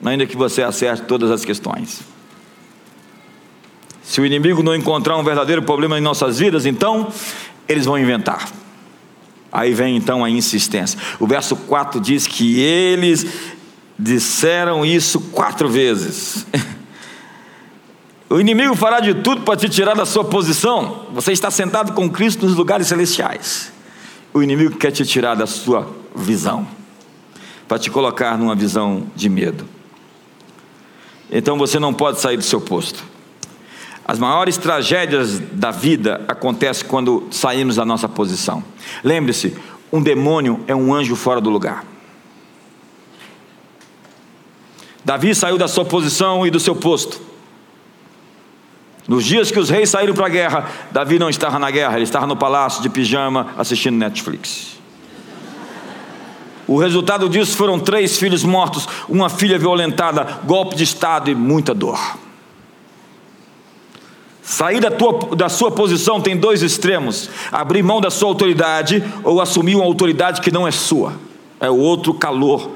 Ainda 0.04 0.26
que 0.26 0.36
você 0.36 0.62
acerte 0.62 1.04
todas 1.04 1.32
as 1.32 1.46
questões. 1.46 2.17
Se 4.08 4.22
o 4.22 4.26
inimigo 4.26 4.64
não 4.64 4.74
encontrar 4.74 5.18
um 5.18 5.24
verdadeiro 5.24 5.62
problema 5.62 5.98
em 5.98 6.02
nossas 6.02 6.40
vidas, 6.40 6.66
então 6.66 7.12
eles 7.68 7.86
vão 7.86 8.00
inventar. 8.00 8.50
Aí 9.52 9.74
vem 9.74 9.98
então 9.98 10.24
a 10.24 10.30
insistência. 10.30 10.98
O 11.20 11.28
verso 11.28 11.58
4 11.58 12.00
diz 12.00 12.26
que 12.26 12.58
eles 12.58 13.26
disseram 14.00 14.86
isso 14.86 15.20
quatro 15.20 15.70
vezes. 15.70 16.48
O 18.30 18.42
inimigo 18.42 18.76
fará 18.76 19.00
de 19.00 19.14
tudo 19.14 19.44
para 19.44 19.56
te 19.56 19.70
tirar 19.70 19.96
da 19.96 20.06
sua 20.06 20.22
posição. 20.22 21.06
Você 21.14 21.32
está 21.32 21.50
sentado 21.50 21.94
com 21.94 22.10
Cristo 22.10 22.46
nos 22.46 22.56
lugares 22.56 22.88
celestiais. 22.88 23.72
O 24.34 24.44
inimigo 24.44 24.76
quer 24.76 24.92
te 24.92 25.06
tirar 25.06 25.34
da 25.36 25.48
sua 25.48 25.96
visão, 26.14 26.68
para 27.70 27.80
te 27.80 27.90
colocar 27.90 28.38
numa 28.38 28.54
visão 28.54 29.08
de 29.16 29.30
medo. 29.30 29.66
Então 31.32 31.58
você 31.58 31.80
não 31.80 31.94
pode 31.94 32.20
sair 32.20 32.36
do 32.36 32.44
seu 32.44 32.60
posto. 32.60 33.02
As 34.08 34.18
maiores 34.18 34.56
tragédias 34.56 35.38
da 35.52 35.70
vida 35.70 36.24
acontecem 36.30 36.88
quando 36.88 37.28
saímos 37.30 37.76
da 37.76 37.84
nossa 37.84 38.08
posição. 38.08 38.64
Lembre-se, 39.04 39.58
um 39.92 40.02
demônio 40.02 40.64
é 40.66 40.74
um 40.74 40.94
anjo 40.94 41.14
fora 41.16 41.42
do 41.42 41.50
lugar. 41.50 41.84
Davi 45.04 45.36
saiu 45.36 45.58
da 45.58 45.68
sua 45.68 45.84
posição 45.84 46.48
e 46.48 46.52
do 46.52 46.60
seu 46.60 46.74
posto. 46.74 47.20
Nos 49.08 49.26
dias 49.26 49.52
que 49.52 49.60
os 49.60 49.70
reis 49.70 49.90
saíram 49.90 50.14
para 50.14 50.26
a 50.26 50.30
guerra, 50.30 50.70
Davi 50.92 51.20
não 51.20 51.30
estava 51.30 51.60
na 51.60 51.70
guerra, 51.70 51.96
ele 51.96 52.04
estava 52.04 52.26
no 52.26 52.36
palácio 52.36 52.82
de 52.82 52.90
pijama 52.90 53.48
assistindo 53.58 53.98
Netflix. 53.98 54.78
O 56.66 56.78
resultado 56.78 57.30
disso 57.30 57.56
foram 57.56 57.80
três 57.80 58.18
filhos 58.18 58.44
mortos, 58.44 58.88
uma 59.08 59.30
filha 59.30 59.58
violentada, 59.58 60.40
golpe 60.44 60.76
de 60.76 60.84
Estado 60.84 61.30
e 61.30 61.36
muita 61.36 61.74
dor. 61.74 62.27
Sair 64.48 64.80
da, 64.80 64.90
tua, 64.90 65.36
da 65.36 65.50
sua 65.50 65.70
posição 65.70 66.22
tem 66.22 66.38
dois 66.38 66.64
extremos: 66.64 67.30
abrir 67.52 67.84
mão 67.84 68.00
da 68.00 68.10
sua 68.10 68.30
autoridade 68.30 69.04
ou 69.22 69.42
assumir 69.42 69.76
uma 69.76 69.84
autoridade 69.84 70.40
que 70.40 70.50
não 70.50 70.66
é 70.66 70.72
sua. 70.72 71.12
É 71.60 71.70
o 71.70 71.76
outro 71.76 72.14
calor. 72.14 72.72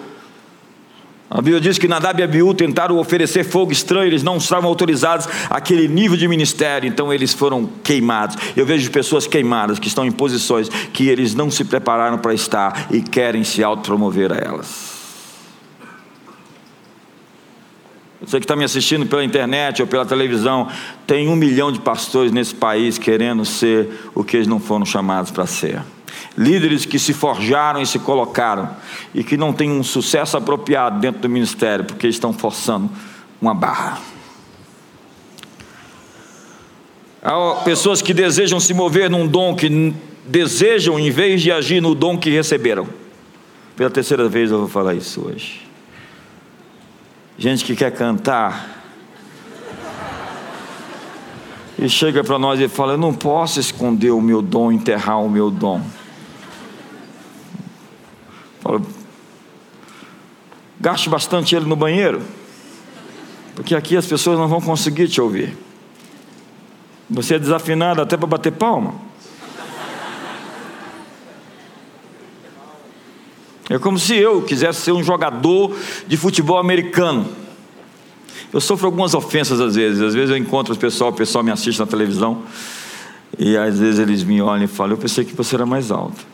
A 1.29 1.37
Bíblia 1.37 1.61
diz 1.61 1.77
que 1.77 1.87
Nadab 1.87 2.19
e 2.19 2.23
Abiú 2.25 2.53
tentaram 2.53 2.97
oferecer 2.97 3.45
fogo 3.45 3.71
estranho, 3.71 4.07
eles 4.07 4.21
não 4.21 4.35
estavam 4.35 4.69
autorizados 4.69 5.29
àquele 5.49 5.87
nível 5.87 6.17
de 6.17 6.27
ministério, 6.27 6.89
então 6.89 7.13
eles 7.13 7.33
foram 7.33 7.65
queimados. 7.81 8.35
Eu 8.53 8.65
vejo 8.65 8.91
pessoas 8.91 9.25
queimadas 9.25 9.79
que 9.79 9.87
estão 9.87 10.05
em 10.05 10.11
posições 10.11 10.67
que 10.67 11.07
eles 11.07 11.33
não 11.33 11.49
se 11.49 11.63
prepararam 11.63 12.17
para 12.17 12.33
estar 12.33 12.87
e 12.91 13.01
querem 13.01 13.45
se 13.45 13.63
autopromover 13.63 14.33
a 14.33 14.35
elas. 14.35 15.00
Você 18.31 18.39
que 18.39 18.45
está 18.45 18.55
me 18.55 18.63
assistindo 18.63 19.05
pela 19.05 19.25
internet 19.25 19.81
ou 19.81 19.87
pela 19.89 20.05
televisão, 20.05 20.69
tem 21.05 21.27
um 21.27 21.35
milhão 21.35 21.69
de 21.69 21.81
pastores 21.81 22.31
nesse 22.31 22.55
país 22.55 22.97
querendo 22.97 23.43
ser 23.43 23.89
o 24.15 24.23
que 24.23 24.37
eles 24.37 24.47
não 24.47 24.57
foram 24.57 24.85
chamados 24.85 25.31
para 25.31 25.45
ser. 25.45 25.81
Líderes 26.37 26.85
que 26.85 26.97
se 26.97 27.11
forjaram 27.11 27.81
e 27.81 27.85
se 27.85 27.99
colocaram 27.99 28.69
e 29.13 29.21
que 29.21 29.35
não 29.35 29.51
têm 29.51 29.69
um 29.69 29.83
sucesso 29.83 30.37
apropriado 30.37 31.01
dentro 31.01 31.19
do 31.19 31.27
ministério 31.27 31.83
porque 31.83 32.07
estão 32.07 32.31
forçando 32.31 32.89
uma 33.41 33.53
barra. 33.53 33.99
Há 37.21 37.55
pessoas 37.65 38.01
que 38.01 38.13
desejam 38.13 38.61
se 38.61 38.73
mover 38.73 39.09
num 39.09 39.27
dom 39.27 39.53
que 39.53 39.93
desejam 40.25 40.97
em 40.97 41.11
vez 41.11 41.41
de 41.41 41.51
agir 41.51 41.81
no 41.81 41.93
dom 41.93 42.17
que 42.17 42.29
receberam. 42.29 42.87
Pela 43.75 43.89
terceira 43.89 44.29
vez 44.29 44.51
eu 44.51 44.59
vou 44.59 44.69
falar 44.69 44.93
isso 44.93 45.19
hoje 45.27 45.70
gente 47.41 47.65
que 47.65 47.75
quer 47.75 47.91
cantar. 47.91 48.79
E 51.79 51.89
chega 51.89 52.23
para 52.23 52.37
nós 52.37 52.59
e 52.59 52.67
fala: 52.67 52.93
Eu 52.93 52.97
não 52.99 53.13
posso 53.13 53.59
esconder 53.59 54.11
o 54.11 54.21
meu 54.21 54.43
dom, 54.43 54.71
enterrar 54.71 55.19
o 55.19 55.29
meu 55.29 55.49
dom. 55.49 55.81
Fala, 58.59 58.79
gaste 60.79 61.09
bastante 61.09 61.55
ele 61.55 61.65
no 61.65 61.75
banheiro, 61.75 62.21
porque 63.55 63.73
aqui 63.75 63.97
as 63.97 64.05
pessoas 64.05 64.37
não 64.37 64.47
vão 64.47 64.61
conseguir 64.61 65.07
te 65.07 65.19
ouvir. 65.19 65.57
Você 67.09 67.35
é 67.35 67.39
desafinado 67.39 68.03
até 68.03 68.15
para 68.15 68.27
bater 68.27 68.51
palma. 68.51 68.93
É 73.71 73.79
como 73.79 73.97
se 73.97 74.15
eu 74.17 74.41
quisesse 74.41 74.81
ser 74.81 74.91
um 74.91 75.01
jogador 75.01 75.73
de 76.05 76.17
futebol 76.17 76.57
americano. 76.57 77.25
Eu 78.51 78.59
sofro 78.59 78.87
algumas 78.87 79.13
ofensas 79.13 79.61
às 79.61 79.75
vezes. 79.75 80.01
Às 80.01 80.13
vezes 80.13 80.29
eu 80.29 80.35
encontro 80.35 80.73
o 80.73 80.77
pessoal, 80.77 81.11
o 81.11 81.13
pessoal 81.13 81.41
me 81.41 81.51
assiste 81.51 81.79
na 81.79 81.85
televisão. 81.85 82.43
E 83.39 83.55
às 83.55 83.79
vezes 83.79 83.97
eles 83.97 84.25
me 84.25 84.41
olham 84.41 84.65
e 84.65 84.67
falam: 84.67 84.91
Eu 84.91 84.97
pensei 84.97 85.23
que 85.23 85.33
você 85.33 85.55
era 85.55 85.65
mais 85.65 85.89
alto. 85.89 86.19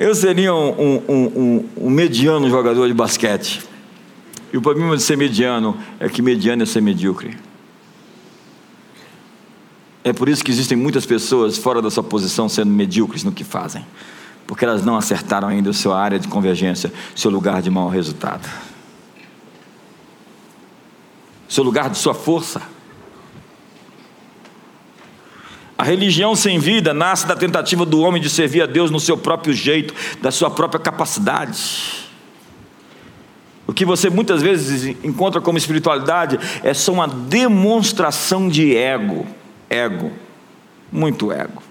eu 0.00 0.12
seria 0.16 0.52
um, 0.52 0.68
um, 0.68 1.00
um, 1.08 1.64
um, 1.82 1.90
mediano 1.90 2.50
jogador 2.50 2.88
de 2.88 2.94
basquete. 2.94 3.62
E 4.52 4.56
o 4.56 4.60
problema 4.60 4.96
de 4.96 5.02
ser 5.04 5.16
mediano 5.16 5.76
é 6.00 6.08
que 6.08 6.20
mediano 6.20 6.64
é 6.64 6.66
ser 6.66 6.82
medíocre. 6.82 7.36
É 10.04 10.12
por 10.12 10.28
isso 10.28 10.44
que 10.44 10.50
existem 10.50 10.76
muitas 10.76 11.06
pessoas 11.06 11.56
fora 11.56 11.80
da 11.80 11.90
sua 11.90 12.02
posição 12.02 12.48
sendo 12.48 12.70
medíocres 12.70 13.22
no 13.22 13.30
que 13.30 13.44
fazem, 13.44 13.86
porque 14.46 14.64
elas 14.64 14.84
não 14.84 14.96
acertaram 14.96 15.46
ainda 15.46 15.70
a 15.70 15.72
sua 15.72 15.98
área 16.00 16.18
de 16.18 16.26
convergência, 16.26 16.92
seu 17.14 17.30
lugar 17.30 17.62
de 17.62 17.70
mau 17.70 17.88
resultado, 17.88 18.48
seu 21.48 21.62
lugar 21.62 21.88
de 21.88 21.98
sua 21.98 22.14
força. 22.14 22.62
A 25.78 25.84
religião 25.84 26.34
sem 26.34 26.58
vida 26.58 26.92
nasce 26.92 27.26
da 27.26 27.36
tentativa 27.36 27.84
do 27.84 28.00
homem 28.00 28.20
de 28.20 28.30
servir 28.30 28.62
a 28.62 28.66
Deus 28.66 28.90
no 28.90 29.00
seu 29.00 29.16
próprio 29.16 29.54
jeito, 29.54 29.94
da 30.20 30.30
sua 30.30 30.50
própria 30.50 30.80
capacidade. 30.80 32.08
O 33.66 33.72
que 33.72 33.84
você 33.84 34.10
muitas 34.10 34.42
vezes 34.42 34.96
encontra 35.04 35.40
como 35.40 35.58
espiritualidade 35.58 36.38
é 36.62 36.74
só 36.74 36.92
uma 36.92 37.08
demonstração 37.08 38.48
de 38.48 38.76
ego 38.76 39.26
ego, 39.72 40.12
muito 40.90 41.32
ego. 41.32 41.62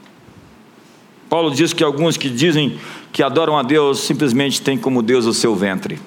Paulo 1.30 1.52
diz 1.52 1.72
que 1.72 1.84
alguns 1.84 2.18
que 2.18 2.30
dizem 2.30 2.80
que 3.12 3.24
adoram 3.24 3.58
a 3.58 3.64
Deus 3.64 4.00
simplesmente 4.00 4.62
têm 4.62 4.78
como 4.78 5.02
Deus 5.02 5.26
o 5.26 5.34
seu 5.34 5.56
ventre. 5.56 6.00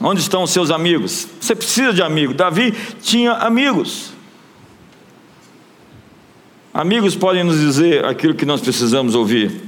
Onde 0.00 0.20
estão 0.20 0.42
os 0.42 0.50
seus 0.50 0.70
amigos? 0.70 1.26
Você 1.40 1.56
precisa 1.56 1.92
de 1.92 2.02
amigos. 2.02 2.36
Davi 2.36 2.72
tinha 3.00 3.32
amigos. 3.32 4.12
Amigos 6.72 7.16
podem 7.16 7.42
nos 7.42 7.58
dizer 7.58 8.04
aquilo 8.04 8.34
que 8.34 8.44
nós 8.44 8.60
precisamos 8.60 9.14
ouvir. 9.14 9.62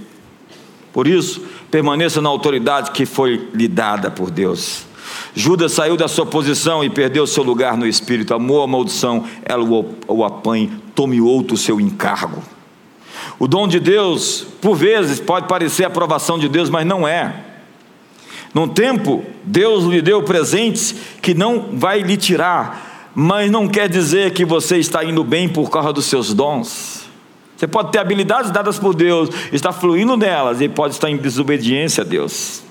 Por 0.92 1.06
isso, 1.06 1.42
permaneça 1.70 2.20
na 2.20 2.28
autoridade 2.28 2.90
que 2.90 3.06
foi 3.06 3.48
lhe 3.54 3.66
dada 3.66 4.10
por 4.10 4.30
Deus. 4.30 4.87
Judas 5.38 5.70
saiu 5.70 5.96
da 5.96 6.08
sua 6.08 6.26
posição 6.26 6.82
e 6.82 6.90
perdeu 6.90 7.24
seu 7.24 7.44
lugar 7.44 7.76
no 7.76 7.86
espírito. 7.86 8.34
Amou 8.34 8.60
a 8.60 8.66
maldição, 8.66 9.24
ela 9.44 9.62
o 10.08 10.24
apanhe, 10.24 10.68
tome 10.96 11.20
outro 11.20 11.56
seu 11.56 11.80
encargo. 11.80 12.42
O 13.38 13.46
dom 13.46 13.68
de 13.68 13.78
Deus, 13.78 14.44
por 14.60 14.74
vezes, 14.74 15.20
pode 15.20 15.46
parecer 15.46 15.84
aprovação 15.84 16.40
de 16.40 16.48
Deus, 16.48 16.68
mas 16.68 16.84
não 16.84 17.06
é. 17.06 17.44
Num 18.52 18.66
tempo, 18.66 19.24
Deus 19.44 19.84
lhe 19.84 20.02
deu 20.02 20.24
presentes 20.24 20.92
que 21.22 21.34
não 21.34 21.68
vai 21.74 22.00
lhe 22.00 22.16
tirar, 22.16 23.12
mas 23.14 23.48
não 23.48 23.68
quer 23.68 23.88
dizer 23.88 24.32
que 24.32 24.44
você 24.44 24.78
está 24.78 25.04
indo 25.04 25.22
bem 25.22 25.48
por 25.48 25.70
causa 25.70 25.92
dos 25.92 26.06
seus 26.06 26.34
dons. 26.34 27.08
Você 27.56 27.68
pode 27.68 27.92
ter 27.92 28.00
habilidades 28.00 28.50
dadas 28.50 28.76
por 28.76 28.92
Deus, 28.92 29.30
está 29.52 29.70
fluindo 29.70 30.16
nelas 30.16 30.60
e 30.60 30.68
pode 30.68 30.94
estar 30.94 31.08
em 31.08 31.16
desobediência 31.16 32.02
a 32.02 32.04
Deus. 32.04 32.66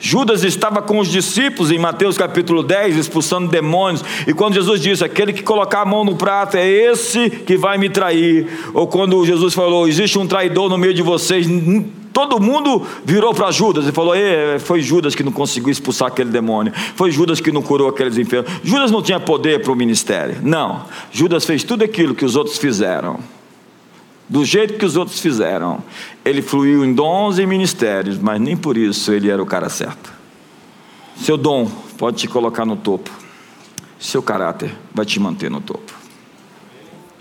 Judas 0.00 0.44
estava 0.44 0.80
com 0.80 0.98
os 0.98 1.08
discípulos 1.08 1.70
em 1.70 1.78
Mateus 1.78 2.16
capítulo 2.16 2.62
10, 2.62 2.96
expulsando 2.96 3.48
demônios, 3.48 4.04
e 4.26 4.32
quando 4.32 4.54
Jesus 4.54 4.80
disse: 4.80 5.04
Aquele 5.04 5.32
que 5.32 5.42
colocar 5.42 5.82
a 5.82 5.84
mão 5.84 6.04
no 6.04 6.16
prato 6.16 6.56
é 6.56 6.66
esse 6.66 7.30
que 7.30 7.56
vai 7.56 7.78
me 7.78 7.88
trair, 7.88 8.46
ou 8.72 8.86
quando 8.86 9.24
Jesus 9.24 9.54
falou: 9.54 9.88
Existe 9.88 10.18
um 10.18 10.26
traidor 10.26 10.68
no 10.68 10.78
meio 10.78 10.94
de 10.94 11.02
vocês, 11.02 11.46
todo 12.12 12.40
mundo 12.40 12.86
virou 13.04 13.34
para 13.34 13.50
Judas 13.50 13.86
e 13.86 13.92
falou: 13.92 14.14
Foi 14.60 14.80
Judas 14.80 15.14
que 15.14 15.22
não 15.22 15.32
conseguiu 15.32 15.70
expulsar 15.70 16.08
aquele 16.08 16.30
demônio, 16.30 16.72
foi 16.94 17.10
Judas 17.10 17.40
que 17.40 17.52
não 17.52 17.62
curou 17.62 17.88
aqueles 17.88 18.18
enfermos. 18.18 18.50
Judas 18.62 18.90
não 18.90 19.02
tinha 19.02 19.20
poder 19.20 19.62
para 19.62 19.72
o 19.72 19.76
ministério, 19.76 20.38
não, 20.42 20.84
Judas 21.10 21.44
fez 21.44 21.62
tudo 21.62 21.84
aquilo 21.84 22.14
que 22.14 22.24
os 22.24 22.36
outros 22.36 22.58
fizeram 22.58 23.18
do 24.28 24.44
jeito 24.44 24.74
que 24.74 24.84
os 24.84 24.96
outros 24.96 25.20
fizeram. 25.20 25.82
Ele 26.24 26.42
fluiu 26.42 26.84
em 26.84 26.92
dons 26.92 27.38
e 27.38 27.46
ministérios, 27.46 28.18
mas 28.18 28.40
nem 28.40 28.56
por 28.56 28.76
isso 28.76 29.12
ele 29.12 29.30
era 29.30 29.42
o 29.42 29.46
cara 29.46 29.68
certo. 29.68 30.12
Seu 31.16 31.36
dom 31.36 31.66
pode 31.96 32.18
te 32.18 32.28
colocar 32.28 32.64
no 32.64 32.76
topo, 32.76 33.10
seu 33.98 34.22
caráter 34.22 34.72
vai 34.94 35.04
te 35.04 35.18
manter 35.18 35.50
no 35.50 35.60
topo. 35.60 35.98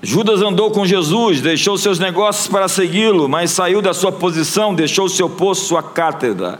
Judas 0.01 0.41
andou 0.41 0.69
com 0.69 0.85
Jesus, 0.85 1.41
deixou 1.41 1.75
seus 1.77 1.97
negócios 1.97 2.47
para 2.47 2.67
segui-lo, 2.67 3.27
mas 3.27 3.49
saiu 3.49 3.81
da 3.81 3.95
sua 3.95 4.11
posição, 4.11 4.75
deixou 4.75 5.09
seu 5.09 5.27
posto, 5.27 5.65
sua 5.65 5.81
cátedra 5.81 6.59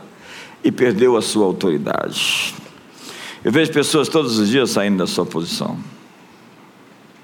e 0.64 0.72
perdeu 0.72 1.16
a 1.16 1.22
sua 1.22 1.46
autoridade. 1.46 2.56
Eu 3.44 3.52
vejo 3.52 3.72
pessoas 3.72 4.10
todos 4.10 4.40
os 4.40 4.50
dias 4.50 4.72
saindo 4.72 4.98
da 4.98 5.08
sua 5.08 5.26
posição. 5.26 5.78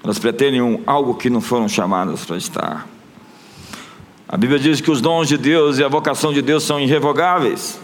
Elas 0.04 0.18
pretendem 0.18 0.62
um, 0.62 0.80
algo 0.86 1.14
que 1.14 1.28
não 1.28 1.40
foram 1.40 1.68
chamadas 1.68 2.24
para 2.24 2.36
estar. 2.36 2.93
A 4.34 4.36
Bíblia 4.36 4.58
diz 4.58 4.80
que 4.80 4.90
os 4.90 5.00
dons 5.00 5.28
de 5.28 5.38
Deus 5.38 5.78
e 5.78 5.84
a 5.84 5.88
vocação 5.88 6.32
de 6.32 6.42
Deus 6.42 6.64
são 6.64 6.80
irrevogáveis. 6.80 7.78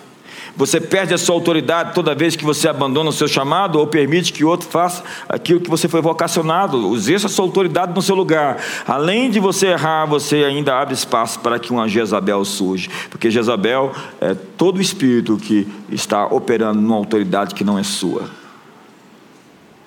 Você 0.57 0.81
perde 0.81 1.15
a 1.15 1.19
sua 1.19 1.37
autoridade 1.37 1.95
toda 1.95 2.13
vez 2.13 2.35
que 2.35 2.45
você 2.45 2.69
abandona 2.69 3.11
o 3.11 3.13
seu 3.13 3.29
chamado 3.29 3.79
ou 3.79 3.87
permite 3.87 4.33
que 4.33 4.45
outro 4.45 4.69
faça 4.69 5.05
aquilo 5.29 5.61
que 5.61 5.71
você 5.71 5.87
foi 5.87 6.01
vocacionado. 6.01 6.93
Exerça 6.97 7.29
a 7.29 7.31
sua 7.31 7.45
autoridade 7.45 7.95
no 7.95 8.03
seu 8.03 8.17
lugar. 8.17 8.57
Além 8.85 9.31
de 9.31 9.39
você 9.39 9.69
errar, 9.69 10.07
você 10.07 10.43
ainda 10.43 10.77
abre 10.77 10.93
espaço 10.93 11.39
para 11.39 11.57
que 11.57 11.71
uma 11.71 11.87
Jezabel 11.87 12.45
surja. 12.45 12.91
Porque 13.09 13.31
Jezabel 13.31 13.93
é 14.21 14.35
todo 14.35 14.81
espírito 14.81 15.37
que 15.37 15.69
está 15.89 16.27
operando 16.27 16.81
numa 16.81 16.97
autoridade 16.97 17.55
que 17.55 17.63
não 17.63 17.79
é 17.79 17.85
sua. 17.85 18.25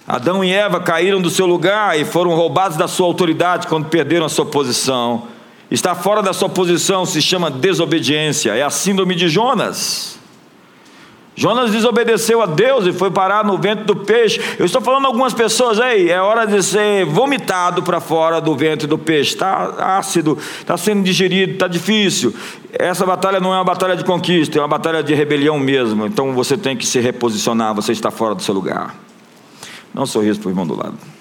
Adão 0.08 0.41
e 0.41 0.54
Eva 0.54 0.80
caíram 0.80 1.21
do 1.21 1.30
seu 1.30 1.45
lugar 1.45 1.99
e 1.99 2.06
foram 2.06 2.34
roubados 2.34 2.78
da 2.78 2.88
sua 2.88 3.06
autoridade 3.06 3.67
quando 3.67 3.88
perderam 3.88 4.26
a 4.26 4.30
sua 4.30 4.45
posição. 4.45 5.28
Estar 5.71 5.95
fora 5.95 6.21
da 6.21 6.34
sua 6.34 6.49
posição 6.49 7.06
se 7.06 7.21
chama 7.21 7.49
desobediência, 7.49 8.52
é 8.52 8.63
a 8.63 8.69
síndrome 8.69 9.15
de 9.15 9.28
Jonas. 9.28 10.19
Jonas 11.36 11.71
desobedeceu 11.71 12.43
a 12.43 12.45
Deus 12.45 12.86
e 12.86 12.93
foi 12.93 13.10
parar 13.10 13.43
no 13.43 13.58
ventre 13.58 13.86
do 13.86 13.95
peixe. 13.95 14.39
Eu 14.60 14.65
estou 14.65 14.82
falando 14.82 15.06
a 15.06 15.08
algumas 15.08 15.34
pessoas 15.34 15.80
aí, 15.80 16.10
é 16.10 16.21
hora 16.21 16.45
de 16.45 16.62
ser 16.62 17.06
vomitado 17.06 17.82
para 17.82 17.99
fora 17.99 18.39
do 18.39 18.56
ventre 18.56 18.86
do 18.86 18.99
peixe. 18.99 19.34
Está 19.34 19.97
ácido, 19.97 20.38
está 20.60 20.78
sendo 20.78 21.02
digerido, 21.02 21.54
está 21.54 21.67
difícil. 21.67 22.34
Essa 22.71 23.06
batalha 23.06 23.39
não 23.39 23.52
é 23.52 23.58
uma 23.58 23.63
batalha 23.63 23.95
de 23.95 24.04
conquista, 24.04 24.60
é 24.60 24.62
uma 24.62 24.67
batalha 24.67 25.02
de 25.02 25.13
rebelião 25.15 25.58
mesmo. 25.58 26.06
Então 26.06 26.34
você 26.34 26.56
tem 26.56 26.78
que 26.78 26.86
se 26.86 26.99
reposicionar, 26.99 27.73
você 27.73 27.91
está 27.91 28.12
fora 28.12 28.36
do 28.36 28.43
seu 28.43 28.54
lugar. 28.54 28.95
Não 29.91 30.06
sorriso 30.06 30.39
para 30.39 30.49
o 30.49 30.52
irmão 30.52 30.67
do 30.67 30.76
lado. 30.76 31.12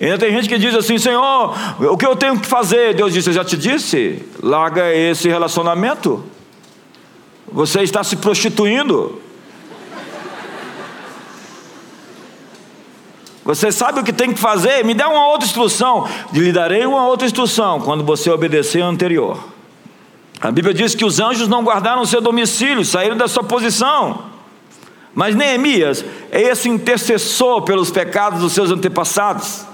Ainda 0.00 0.16
tem 0.16 0.32
gente 0.32 0.48
que 0.48 0.58
diz 0.58 0.74
assim: 0.74 0.96
Senhor, 0.96 1.54
o 1.78 1.96
que 1.96 2.06
eu 2.06 2.16
tenho 2.16 2.40
que 2.40 2.46
fazer? 2.46 2.94
Deus 2.94 3.12
disse: 3.12 3.28
Eu 3.28 3.34
já 3.34 3.44
te 3.44 3.56
disse, 3.56 4.24
larga 4.42 4.94
esse 4.94 5.28
relacionamento. 5.28 6.24
Você 7.52 7.82
está 7.82 8.02
se 8.02 8.16
prostituindo. 8.16 9.20
Você 13.44 13.72
sabe 13.72 14.00
o 14.00 14.04
que 14.04 14.12
tem 14.12 14.32
que 14.32 14.38
fazer? 14.38 14.84
Me 14.84 14.94
dá 14.94 15.08
uma 15.08 15.26
outra 15.28 15.46
instrução. 15.46 16.08
Lhe 16.32 16.52
darei 16.52 16.86
uma 16.86 17.06
outra 17.06 17.26
instrução 17.26 17.80
quando 17.80 18.04
você 18.04 18.30
obedecer 18.30 18.80
a 18.80 18.86
anterior. 18.86 19.38
A 20.40 20.50
Bíblia 20.50 20.72
diz 20.72 20.94
que 20.94 21.04
os 21.04 21.20
anjos 21.20 21.48
não 21.48 21.62
guardaram 21.62 22.06
seu 22.06 22.20
domicílio, 22.20 22.84
saíram 22.84 23.16
da 23.16 23.28
sua 23.28 23.42
posição. 23.42 24.30
Mas 25.14 25.34
Neemias 25.34 26.04
é 26.30 26.40
esse 26.40 26.68
intercessor 26.68 27.62
pelos 27.62 27.90
pecados 27.90 28.40
dos 28.40 28.52
seus 28.52 28.70
antepassados. 28.70 29.69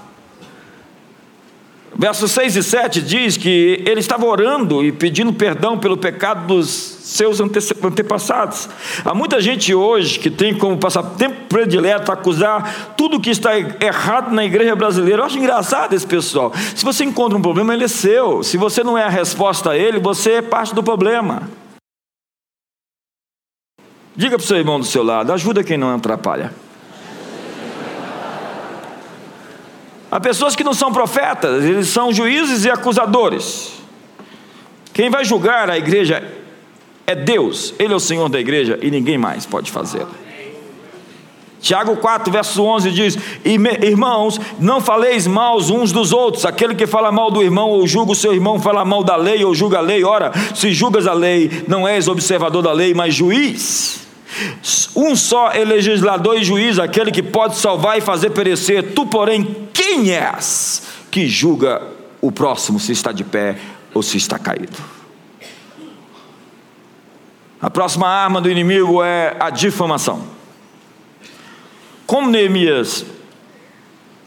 Versos 1.99 2.29
6 2.31 2.57
e 2.57 2.63
7 2.63 3.01
diz 3.01 3.37
que 3.37 3.81
ele 3.83 3.99
estava 3.99 4.23
orando 4.23 4.85
e 4.85 4.91
pedindo 4.91 5.33
perdão 5.33 5.79
pelo 5.79 5.97
pecado 5.97 6.45
dos 6.45 6.69
seus 6.69 7.39
antepassados. 7.41 8.69
Há 9.03 9.15
muita 9.15 9.41
gente 9.41 9.73
hoje 9.73 10.19
que 10.19 10.29
tem 10.29 10.55
como 10.55 10.77
passatempo 10.77 11.47
predileto 11.49 12.11
acusar 12.11 12.93
tudo 12.95 13.19
que 13.19 13.31
está 13.31 13.57
errado 13.57 14.31
na 14.31 14.45
igreja 14.45 14.75
brasileira. 14.75 15.23
Eu 15.23 15.25
acho 15.25 15.39
engraçado 15.39 15.93
esse 15.93 16.05
pessoal. 16.05 16.53
Se 16.75 16.85
você 16.85 17.03
encontra 17.03 17.35
um 17.35 17.41
problema, 17.41 17.73
ele 17.73 17.85
é 17.85 17.87
seu. 17.87 18.43
Se 18.43 18.57
você 18.57 18.83
não 18.83 18.95
é 18.95 19.03
a 19.03 19.09
resposta 19.09 19.71
a 19.71 19.77
ele, 19.77 19.99
você 19.99 20.33
é 20.33 20.41
parte 20.43 20.75
do 20.75 20.83
problema. 20.83 21.49
Diga 24.15 24.37
para 24.37 24.43
o 24.43 24.47
seu 24.47 24.57
irmão 24.57 24.79
do 24.79 24.85
seu 24.85 25.01
lado, 25.01 25.33
ajuda 25.33 25.63
quem 25.63 25.77
não 25.77 25.95
atrapalha. 25.95 26.66
Há 30.09 30.19
pessoas 30.19 30.55
que 30.55 30.63
não 30.63 30.73
são 30.73 30.91
profetas, 30.91 31.63
eles 31.63 31.87
são 31.89 32.13
juízes 32.13 32.63
e 32.63 32.69
acusadores. 32.69 33.73
Quem 34.93 35.09
vai 35.09 35.25
julgar 35.25 35.69
a 35.69 35.77
igreja 35.77 36.23
é 37.05 37.13
Deus, 37.13 37.73
Ele 37.77 37.93
é 37.93 37.95
o 37.95 37.99
Senhor 37.99 38.29
da 38.29 38.39
igreja 38.39 38.79
e 38.81 38.89
ninguém 38.89 39.17
mais 39.17 39.45
pode 39.45 39.71
fazê-lo. 39.71 40.27
Tiago 41.59 41.97
4, 41.97 42.31
verso 42.31 42.63
11 42.63 42.91
diz: 42.91 43.17
Irmãos, 43.43 44.39
não 44.59 44.79
faleis 44.79 45.27
mal 45.27 45.57
uns 45.57 45.91
dos 45.91 46.13
outros. 46.13 46.45
Aquele 46.45 46.75
que 46.75 46.87
fala 46.87 47.11
mal 47.11 47.31
do 47.31 47.43
irmão 47.43 47.69
ou 47.69 47.85
julga 47.87 48.11
o 48.11 48.15
seu 48.15 48.33
irmão, 48.33 48.59
fala 48.59 48.85
mal 48.85 49.03
da 49.03 49.15
lei 49.15 49.43
ou 49.43 49.53
julga 49.53 49.79
a 49.79 49.81
lei. 49.81 50.03
Ora, 50.03 50.31
se 50.55 50.71
julgas 50.71 51.07
a 51.07 51.13
lei, 51.13 51.63
não 51.67 51.87
és 51.87 52.07
observador 52.07 52.61
da 52.61 52.71
lei, 52.71 52.93
mas 52.93 53.13
juiz. 53.13 54.06
Um 54.95 55.15
só 55.15 55.51
é 55.51 55.63
legislador 55.63 56.37
e 56.37 56.43
juiz, 56.43 56.79
aquele 56.79 57.11
que 57.11 57.23
pode 57.23 57.55
salvar 57.57 57.97
e 57.97 58.01
fazer 58.01 58.31
perecer. 58.31 58.93
Tu, 58.93 59.05
porém, 59.05 59.67
quem 59.73 60.11
és 60.11 60.83
que 61.09 61.27
julga 61.27 61.81
o 62.21 62.31
próximo 62.31 62.79
se 62.79 62.91
está 62.91 63.11
de 63.11 63.23
pé 63.23 63.57
ou 63.93 64.03
se 64.03 64.17
está 64.17 64.37
caído? 64.37 64.77
A 67.61 67.69
próxima 67.69 68.07
arma 68.07 68.39
do 68.39 68.49
inimigo 68.49 69.01
é 69.01 69.35
a 69.39 69.49
difamação. 69.49 70.23
Como 72.05 72.29
Neemias 72.29 73.05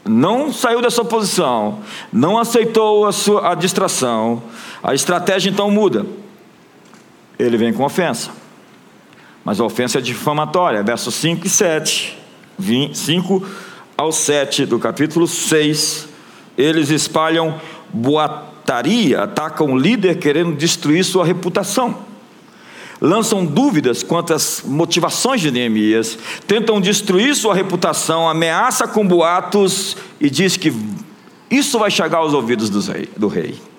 não 0.03 0.51
saiu 0.51 0.81
dessa 0.81 1.05
posição, 1.05 1.79
não 2.11 2.37
aceitou 2.37 3.05
a, 3.05 3.11
sua, 3.11 3.51
a 3.51 3.55
distração, 3.55 4.43
a 4.83 4.93
estratégia 4.93 5.49
então 5.49 5.71
muda. 5.71 6.05
Ele 7.39 7.55
vem 7.55 7.71
com 7.71 7.83
ofensa. 7.83 8.40
Mas 9.43 9.59
a 9.59 9.63
ofensa 9.63 9.97
é 9.97 10.01
difamatória, 10.01 10.83
versos 10.83 11.15
5 11.15 11.47
e 11.47 11.49
7. 11.49 12.17
5 12.93 13.45
ao 13.97 14.11
7 14.11 14.65
do 14.65 14.77
capítulo 14.77 15.27
6. 15.27 16.07
Eles 16.57 16.89
espalham 16.89 17.59
boataria, 17.91 19.23
atacam 19.23 19.73
o 19.73 19.77
líder 19.77 20.19
querendo 20.19 20.55
destruir 20.55 21.03
sua 21.03 21.25
reputação. 21.25 21.97
Lançam 22.99 23.43
dúvidas 23.43 24.03
quanto 24.03 24.31
às 24.31 24.61
motivações 24.63 25.41
de 25.41 25.49
Neemias, 25.49 26.19
tentam 26.45 26.79
destruir 26.79 27.35
sua 27.35 27.55
reputação, 27.55 28.29
ameaça 28.29 28.87
com 28.87 29.07
boatos 29.07 29.97
e 30.19 30.29
diz 30.29 30.55
que 30.55 30.71
isso 31.49 31.79
vai 31.79 31.89
chegar 31.89 32.19
aos 32.19 32.33
ouvidos 32.33 32.69
do 32.69 33.27
rei. 33.27 33.70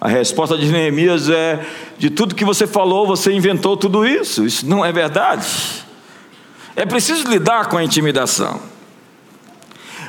A 0.00 0.08
resposta 0.08 0.56
de 0.56 0.70
Neemias 0.70 1.28
é: 1.28 1.64
de 1.98 2.10
tudo 2.10 2.34
que 2.34 2.44
você 2.44 2.66
falou, 2.66 3.06
você 3.06 3.32
inventou 3.32 3.76
tudo 3.76 4.06
isso. 4.06 4.44
Isso 4.44 4.68
não 4.68 4.84
é 4.84 4.92
verdade. 4.92 5.46
É 6.76 6.86
preciso 6.86 7.28
lidar 7.28 7.68
com 7.68 7.76
a 7.76 7.82
intimidação. 7.82 8.60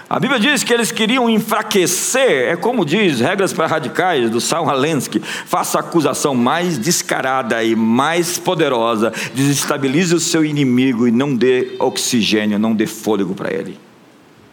A 0.10 0.20
Bíblia 0.20 0.40
diz 0.40 0.64
que 0.64 0.74
eles 0.74 0.92
queriam 0.92 1.30
enfraquecer, 1.30 2.50
é 2.52 2.56
como 2.56 2.84
diz, 2.84 3.20
regras 3.20 3.54
para 3.54 3.68
radicais 3.68 4.28
do 4.32 4.42
Sal 4.42 4.68
Halensky, 4.68 5.20
faça 5.20 5.78
a 5.78 5.82
acusação 5.82 6.34
mais 6.34 6.80
descarada 6.80 7.64
e 7.64 7.76
mais 7.76 8.40
poderosa, 8.40 9.14
desestabilize 9.36 10.16
o 10.16 10.20
seu 10.20 10.44
inimigo 10.44 11.08
e 11.08 11.12
não 11.12 11.36
dê 11.36 11.76
oxigênio, 11.78 12.58
não 12.58 12.74
dê 12.74 12.88
fôlego 12.88 13.36
para 13.36 13.54
ele. 13.54 13.78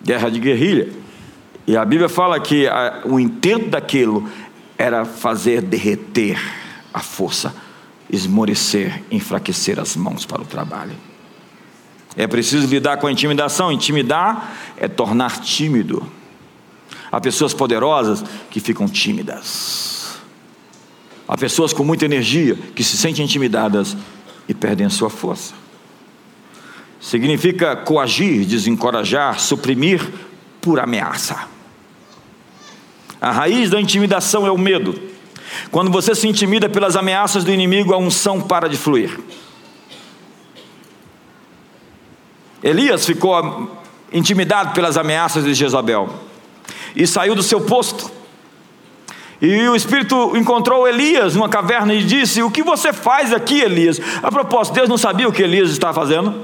Guerra 0.05 0.30
de 0.30 0.41
guerrilha. 0.41 0.89
E 1.66 1.74
a 1.74 1.87
Bíblia 1.87 2.11
fala 2.11 2.39
que 2.39 2.68
a, 2.68 3.01
o 3.07 3.18
intento 3.18 3.70
daquilo 3.70 4.28
era 4.78 5.04
fazer 5.04 5.62
derreter 5.62 6.38
a 6.92 7.00
força, 7.00 7.54
esmorecer, 8.10 9.02
enfraquecer 9.10 9.78
as 9.78 9.96
mãos 9.96 10.24
para 10.24 10.42
o 10.42 10.44
trabalho. 10.44 10.96
É 12.16 12.26
preciso 12.26 12.66
lidar 12.66 12.96
com 12.96 13.06
a 13.06 13.12
intimidação. 13.12 13.70
Intimidar 13.70 14.56
é 14.76 14.88
tornar 14.88 15.40
tímido. 15.40 16.06
Há 17.12 17.20
pessoas 17.20 17.52
poderosas 17.52 18.24
que 18.50 18.58
ficam 18.58 18.88
tímidas. 18.88 20.18
Há 21.28 21.36
pessoas 21.36 21.72
com 21.72 21.84
muita 21.84 22.04
energia 22.04 22.54
que 22.74 22.82
se 22.82 22.96
sentem 22.96 23.24
intimidadas 23.24 23.96
e 24.48 24.54
perdem 24.54 24.86
a 24.86 24.90
sua 24.90 25.10
força. 25.10 25.54
Significa 27.00 27.76
coagir, 27.76 28.46
desencorajar, 28.46 29.38
suprimir 29.38 30.00
por 30.60 30.80
ameaça. 30.80 31.55
A 33.20 33.30
raiz 33.30 33.70
da 33.70 33.80
intimidação 33.80 34.46
é 34.46 34.50
o 34.50 34.58
medo. 34.58 34.98
Quando 35.70 35.90
você 35.90 36.14
se 36.14 36.28
intimida 36.28 36.68
pelas 36.68 36.96
ameaças 36.96 37.44
do 37.44 37.52
inimigo, 37.52 37.94
a 37.94 37.98
unção 37.98 38.40
para 38.40 38.68
de 38.68 38.76
fluir. 38.76 39.18
Elias 42.62 43.06
ficou 43.06 43.70
intimidado 44.12 44.72
pelas 44.72 44.96
ameaças 44.96 45.44
de 45.44 45.54
Jezabel 45.54 46.08
e 46.94 47.06
saiu 47.06 47.34
do 47.34 47.42
seu 47.42 47.60
posto. 47.60 48.10
E 49.40 49.68
o 49.68 49.76
Espírito 49.76 50.36
encontrou 50.36 50.88
Elias 50.88 51.34
numa 51.34 51.48
caverna 51.48 51.92
e 51.92 52.02
disse: 52.02 52.42
O 52.42 52.50
que 52.50 52.62
você 52.62 52.92
faz 52.92 53.32
aqui, 53.32 53.60
Elias? 53.60 54.00
A 54.22 54.30
propósito, 54.30 54.74
Deus 54.74 54.88
não 54.88 54.96
sabia 54.96 55.28
o 55.28 55.32
que 55.32 55.42
Elias 55.42 55.70
estava 55.70 55.92
fazendo? 55.92 56.34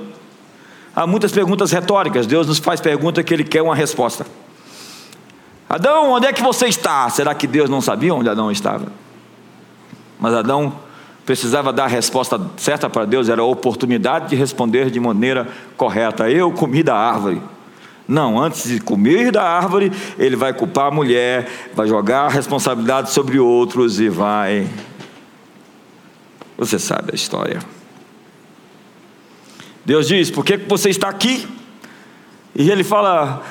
Há 0.94 1.06
muitas 1.06 1.32
perguntas 1.32 1.72
retóricas. 1.72 2.26
Deus 2.26 2.46
nos 2.46 2.58
faz 2.58 2.80
pergunta 2.80 3.22
que 3.22 3.32
Ele 3.32 3.44
quer 3.44 3.62
uma 3.62 3.74
resposta. 3.74 4.26
Adão, 5.72 6.10
onde 6.10 6.26
é 6.26 6.34
que 6.34 6.42
você 6.42 6.66
está? 6.66 7.08
Será 7.08 7.34
que 7.34 7.46
Deus 7.46 7.70
não 7.70 7.80
sabia 7.80 8.14
onde 8.14 8.28
Adão 8.28 8.52
estava? 8.52 8.92
Mas 10.20 10.34
Adão 10.34 10.74
precisava 11.24 11.72
dar 11.72 11.84
a 11.84 11.86
resposta 11.88 12.38
certa 12.58 12.90
para 12.90 13.06
Deus, 13.06 13.30
era 13.30 13.40
a 13.40 13.46
oportunidade 13.46 14.28
de 14.28 14.36
responder 14.36 14.90
de 14.90 15.00
maneira 15.00 15.48
correta. 15.74 16.28
Eu 16.28 16.52
comi 16.52 16.82
da 16.82 16.94
árvore. 16.94 17.40
Não, 18.06 18.38
antes 18.38 18.68
de 18.68 18.80
comer 18.80 19.32
da 19.32 19.44
árvore, 19.44 19.90
ele 20.18 20.36
vai 20.36 20.52
culpar 20.52 20.88
a 20.88 20.90
mulher, 20.90 21.48
vai 21.74 21.88
jogar 21.88 22.26
a 22.26 22.28
responsabilidade 22.28 23.10
sobre 23.10 23.38
outros 23.38 23.98
e 23.98 24.10
vai. 24.10 24.68
Você 26.58 26.78
sabe 26.78 27.12
a 27.12 27.14
história. 27.14 27.60
Deus 29.86 30.06
diz: 30.06 30.30
Por 30.30 30.44
que 30.44 30.58
você 30.58 30.90
está 30.90 31.08
aqui? 31.08 31.48
E 32.54 32.70
ele 32.70 32.84
fala, 32.84 33.42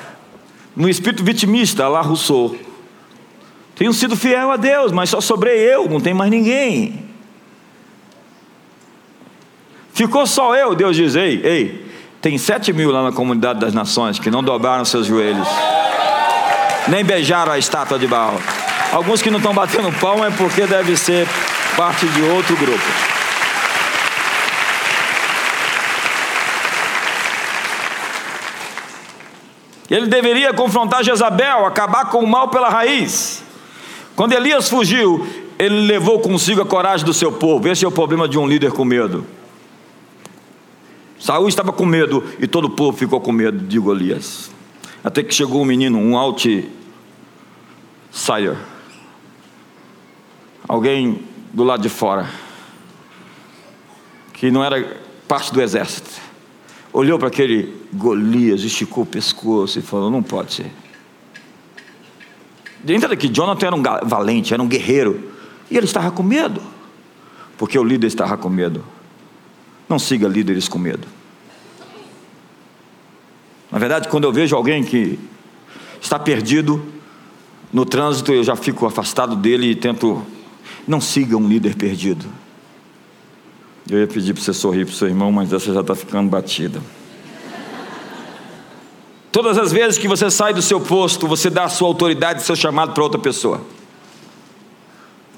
no 0.74 0.88
espírito 0.88 1.22
vitimista, 1.24 1.88
lá 1.88 2.00
Rousseau: 2.00 2.56
Tenho 3.74 3.92
sido 3.92 4.16
fiel 4.16 4.50
a 4.50 4.56
Deus, 4.56 4.92
mas 4.92 5.10
só 5.10 5.20
sobrei 5.20 5.58
eu, 5.58 5.88
não 5.88 6.00
tem 6.00 6.14
mais 6.14 6.30
ninguém. 6.30 7.10
Ficou 9.92 10.26
só 10.26 10.54
eu, 10.56 10.74
Deus 10.74 10.96
diz: 10.96 11.14
Ei, 11.14 11.40
ei, 11.44 11.86
tem 12.20 12.38
sete 12.38 12.72
mil 12.72 12.90
lá 12.90 13.02
na 13.02 13.12
comunidade 13.12 13.60
das 13.60 13.74
nações 13.74 14.18
que 14.18 14.30
não 14.30 14.42
dobraram 14.42 14.84
seus 14.84 15.06
joelhos, 15.06 15.48
nem 16.88 17.04
beijaram 17.04 17.52
a 17.52 17.58
estátua 17.58 17.98
de 17.98 18.06
Baal. 18.06 18.40
Alguns 18.92 19.22
que 19.22 19.30
não 19.30 19.38
estão 19.38 19.54
batendo 19.54 19.90
pão 19.98 20.24
é 20.24 20.30
porque 20.30 20.66
deve 20.66 20.96
ser 20.96 21.26
parte 21.76 22.06
de 22.06 22.22
outro 22.22 22.56
grupo. 22.56 22.84
Ele 29.92 30.06
deveria 30.06 30.54
confrontar 30.54 31.04
Jezabel, 31.04 31.66
acabar 31.66 32.06
com 32.06 32.20
o 32.20 32.26
mal 32.26 32.48
pela 32.48 32.70
raiz. 32.70 33.44
Quando 34.16 34.32
Elias 34.32 34.66
fugiu, 34.66 35.26
ele 35.58 35.86
levou 35.86 36.18
consigo 36.18 36.62
a 36.62 36.64
coragem 36.64 37.04
do 37.04 37.12
seu 37.12 37.30
povo. 37.30 37.68
Esse 37.68 37.84
é 37.84 37.88
o 37.88 37.92
problema 37.92 38.26
de 38.26 38.38
um 38.38 38.46
líder 38.46 38.72
com 38.72 38.86
medo. 38.86 39.26
Saúl 41.20 41.46
estava 41.46 41.74
com 41.74 41.84
medo 41.84 42.24
e 42.40 42.46
todo 42.46 42.64
o 42.64 42.70
povo 42.70 42.96
ficou 42.96 43.20
com 43.20 43.32
medo 43.32 43.58
de 43.58 43.78
Golias. 43.78 44.50
Até 45.04 45.22
que 45.22 45.34
chegou 45.34 45.60
um 45.60 45.66
menino, 45.66 45.98
um 45.98 46.16
outsider. 46.16 46.56
Alguém 50.66 51.20
do 51.52 51.64
lado 51.64 51.82
de 51.82 51.90
fora, 51.90 52.30
que 54.32 54.50
não 54.50 54.64
era 54.64 55.02
parte 55.28 55.52
do 55.52 55.60
exército. 55.60 56.31
Olhou 56.92 57.18
para 57.18 57.28
aquele 57.28 57.74
Golias, 57.92 58.62
esticou 58.62 59.04
o 59.04 59.06
pescoço 59.06 59.78
e 59.78 59.82
falou: 59.82 60.10
Não 60.10 60.22
pode 60.22 60.54
ser. 60.54 60.70
Dentro 62.84 63.08
daqui, 63.08 63.28
Jonathan 63.28 63.66
era 63.66 63.76
um 63.76 63.82
valente, 64.08 64.52
era 64.52 64.62
um 64.62 64.68
guerreiro. 64.68 65.30
E 65.70 65.76
ele 65.76 65.86
estava 65.86 66.10
com 66.10 66.22
medo, 66.22 66.60
porque 67.56 67.78
o 67.78 67.84
líder 67.84 68.08
estava 68.08 68.36
com 68.36 68.48
medo. 68.48 68.84
Não 69.88 69.98
siga 69.98 70.28
líderes 70.28 70.68
com 70.68 70.78
medo. 70.78 71.06
Na 73.70 73.78
verdade, 73.78 74.08
quando 74.08 74.24
eu 74.24 74.32
vejo 74.32 74.54
alguém 74.54 74.84
que 74.84 75.18
está 76.00 76.18
perdido 76.18 76.84
no 77.72 77.86
trânsito, 77.86 78.32
eu 78.32 78.44
já 78.44 78.54
fico 78.54 78.84
afastado 78.84 79.34
dele 79.34 79.70
e 79.70 79.74
tento. 79.74 80.22
Não 80.86 81.00
siga 81.00 81.36
um 81.36 81.48
líder 81.48 81.74
perdido. 81.76 82.26
Eu 83.90 83.98
ia 83.98 84.06
pedir 84.06 84.32
para 84.32 84.42
você 84.42 84.52
sorrir 84.52 84.84
para 84.86 84.92
o 84.92 84.96
seu 84.96 85.08
irmão, 85.08 85.32
mas 85.32 85.52
essa 85.52 85.72
já 85.72 85.80
está 85.80 85.94
ficando 85.94 86.30
batida. 86.30 86.80
Todas 89.30 89.56
as 89.56 89.72
vezes 89.72 89.98
que 89.98 90.06
você 90.06 90.30
sai 90.30 90.52
do 90.52 90.60
seu 90.60 90.80
posto, 90.80 91.26
você 91.26 91.48
dá 91.48 91.64
a 91.64 91.68
sua 91.68 91.88
autoridade, 91.88 92.42
seu 92.42 92.54
chamado 92.54 92.92
para 92.92 93.02
outra 93.02 93.18
pessoa. 93.18 93.62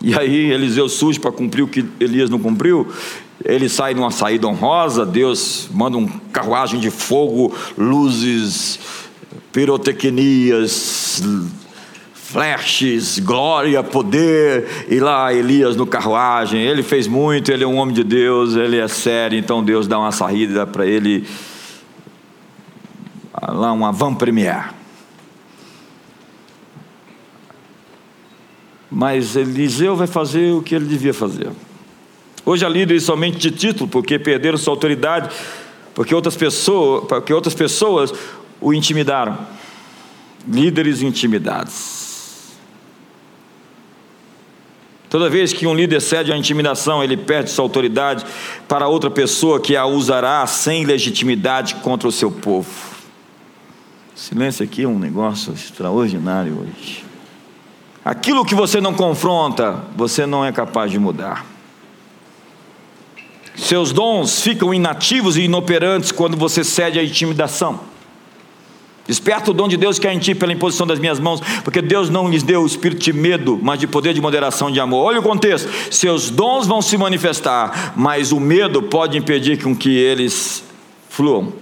E 0.01 0.19
aí 0.19 0.51
Eliseu 0.51 0.89
surge 0.89 1.19
para 1.19 1.33
cumprir 1.33 1.63
o 1.63 1.69
que 1.69 1.85
Elias 1.99 2.29
não 2.29 2.39
cumpriu, 2.39 2.93
ele 3.45 3.69
sai 3.69 3.95
numa 3.95 4.11
saída 4.11 4.47
honrosa, 4.47 5.07
Deus 5.07 5.69
manda 5.73 5.97
um 5.97 6.07
carruagem 6.07 6.79
de 6.79 6.91
fogo, 6.91 7.55
luzes, 7.79 8.79
pirotecnias, 9.53 11.23
flashes, 12.35 13.21
glória, 13.21 13.81
poder, 13.81 14.87
e 14.89 14.99
lá 14.99 15.33
Elias 15.33 15.77
no 15.77 15.87
carruagem, 15.87 16.61
ele 16.61 16.83
fez 16.83 17.07
muito, 17.07 17.53
ele 17.53 17.63
é 17.63 17.67
um 17.67 17.77
homem 17.77 17.95
de 17.95 18.03
Deus, 18.03 18.57
ele 18.57 18.77
é 18.77 18.89
sério, 18.89 19.39
então 19.39 19.63
Deus 19.63 19.87
dá 19.87 20.01
uma 20.01 20.11
saída 20.11 20.67
para 20.67 20.85
ele, 20.85 21.25
lá 23.41 23.71
uma 23.71 23.93
van 23.93 24.13
premier. 24.15 24.75
Mas 28.91 29.37
Eliseu 29.37 29.95
vai 29.95 30.09
fazer 30.09 30.55
o 30.55 30.61
que 30.61 30.75
ele 30.75 30.87
devia 30.87 31.15
fazer. 31.15 31.51
Hoje 32.45 32.67
há 32.67 32.69
líderes 32.69 33.05
somente 33.05 33.39
de 33.39 33.53
título, 33.53 33.89
porque 33.89 34.19
perderam 34.19 34.59
sua 34.59 34.73
autoridade, 34.73 35.33
porque 35.95 36.13
outras 36.13 36.35
pessoas, 36.35 37.05
porque 37.09 37.33
outras 37.33 37.55
pessoas 37.55 38.13
o 38.61 38.75
intimidaram. 38.75 39.39
Líderes 40.49 41.01
intimidados. 41.01 42.04
Toda 45.15 45.31
vez 45.31 45.53
que 45.53 45.65
um 45.65 45.73
líder 45.73 46.01
cede 46.01 46.33
à 46.33 46.37
intimidação, 46.37 47.01
ele 47.01 47.17
perde 47.17 47.49
sua 47.49 47.65
autoridade 47.65 48.27
para 48.67 48.89
outra 48.89 49.09
pessoa 49.09 49.61
que 49.61 49.77
a 49.77 49.87
usará 49.87 50.45
sem 50.45 50.85
legitimidade 50.85 51.77
contra 51.77 52.09
o 52.09 52.11
seu 52.11 52.33
povo. 52.33 52.69
Silêncio 54.13 54.65
aqui 54.65 54.83
é 54.83 54.89
um 54.89 54.99
negócio 54.99 55.53
extraordinário 55.53 56.59
hoje. 56.59 57.05
Aquilo 58.05 58.45
que 58.45 58.57
você 58.57 58.81
não 58.81 58.93
confronta, 58.93 59.85
você 59.95 60.27
não 60.27 60.45
é 60.45 60.51
capaz 60.51 60.91
de 60.91 60.99
mudar. 60.99 61.47
Seus 63.55 63.93
dons 63.93 64.43
ficam 64.43 64.75
inativos 64.75 65.37
e 65.37 65.43
inoperantes 65.43 66.11
quando 66.11 66.37
você 66.37 66.65
cede 66.65 66.99
à 66.99 67.05
intimidação. 67.05 67.79
Desperta 69.07 69.51
o 69.51 69.55
dom 69.55 69.69
de 69.69 69.77
Deus 69.77 69.99
que 69.99 70.07
há 70.07 70.15
em 70.15 70.19
ti 70.19 70.35
pela 70.35 70.53
imposição 70.53 70.87
das 70.87 70.99
minhas 70.99 71.21
mãos, 71.21 71.41
porque 71.63 71.83
Deus 71.83 72.09
não 72.09 72.29
lhes 72.29 72.43
deu 72.43 72.63
o 72.63 72.67
espírito 72.67 73.03
de 73.03 73.13
medo, 73.13 73.59
mas 73.63 73.79
de 73.79 73.87
poder, 73.87 74.15
de 74.15 74.21
moderação, 74.21 74.71
de 74.71 74.81
amor. 74.81 75.05
Olha 75.05 75.21
o 75.21 75.23
contexto: 75.23 75.69
seus 75.91 76.31
dons 76.31 76.67
vão 76.67 76.81
se 76.81 76.97
manifestar, 76.97 77.93
mas 77.97 78.33
o 78.33 78.41
medo 78.41 78.83
pode 78.83 79.19
impedir 79.19 79.63
com 79.63 79.77
que 79.77 79.95
eles 79.95 80.65
fluam. 81.11 81.53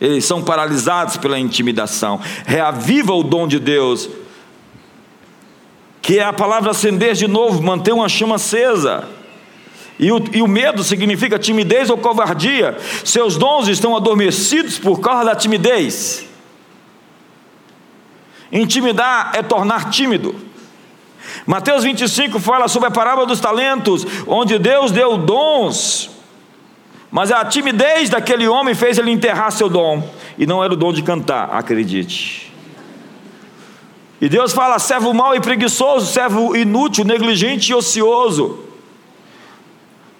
Eles 0.00 0.24
são 0.24 0.42
paralisados 0.42 1.16
pela 1.16 1.38
intimidação. 1.38 2.20
Reaviva 2.44 3.12
o 3.12 3.22
dom 3.22 3.46
de 3.46 3.58
Deus, 3.58 4.08
que 6.00 6.18
é 6.18 6.24
a 6.24 6.32
palavra 6.32 6.70
acender 6.70 7.14
de 7.14 7.26
novo, 7.26 7.62
manter 7.62 7.92
uma 7.92 8.08
chama 8.08 8.36
acesa. 8.36 9.08
E 9.98 10.10
o, 10.10 10.22
e 10.32 10.42
o, 10.42 10.48
medo 10.48 10.82
significa 10.82 11.38
timidez 11.38 11.90
ou 11.90 11.98
covardia. 11.98 12.76
Seus 13.04 13.36
dons 13.36 13.68
estão 13.68 13.96
adormecidos 13.96 14.78
por 14.78 15.00
causa 15.00 15.24
da 15.24 15.34
timidez. 15.34 16.26
Intimidar 18.50 19.32
é 19.34 19.42
tornar 19.42 19.90
tímido. 19.90 20.34
Mateus 21.46 21.84
25 21.84 22.38
fala 22.38 22.68
sobre 22.68 22.88
a 22.88 22.90
parábola 22.90 23.26
dos 23.26 23.40
talentos, 23.40 24.06
onde 24.26 24.58
Deus 24.58 24.92
deu 24.92 25.16
dons, 25.16 26.10
mas 27.10 27.32
a 27.32 27.44
timidez 27.44 28.10
daquele 28.10 28.46
homem 28.46 28.74
fez 28.74 28.98
ele 28.98 29.10
enterrar 29.10 29.50
seu 29.50 29.68
dom, 29.68 30.08
e 30.38 30.46
não 30.46 30.62
era 30.62 30.72
o 30.72 30.76
dom 30.76 30.92
de 30.92 31.02
cantar, 31.02 31.50
acredite. 31.52 32.52
E 34.20 34.28
Deus 34.28 34.52
fala: 34.52 34.78
servo 34.78 35.12
mau 35.12 35.34
e 35.34 35.40
preguiçoso, 35.40 36.06
servo 36.06 36.54
inútil, 36.56 37.04
negligente 37.04 37.72
e 37.72 37.74
ocioso. 37.74 38.71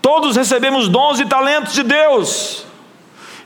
Todos 0.03 0.37
recebemos 0.37 0.89
dons 0.89 1.21
e 1.21 1.25
talentos 1.25 1.73
de 1.73 1.85
Deus. 1.85 2.67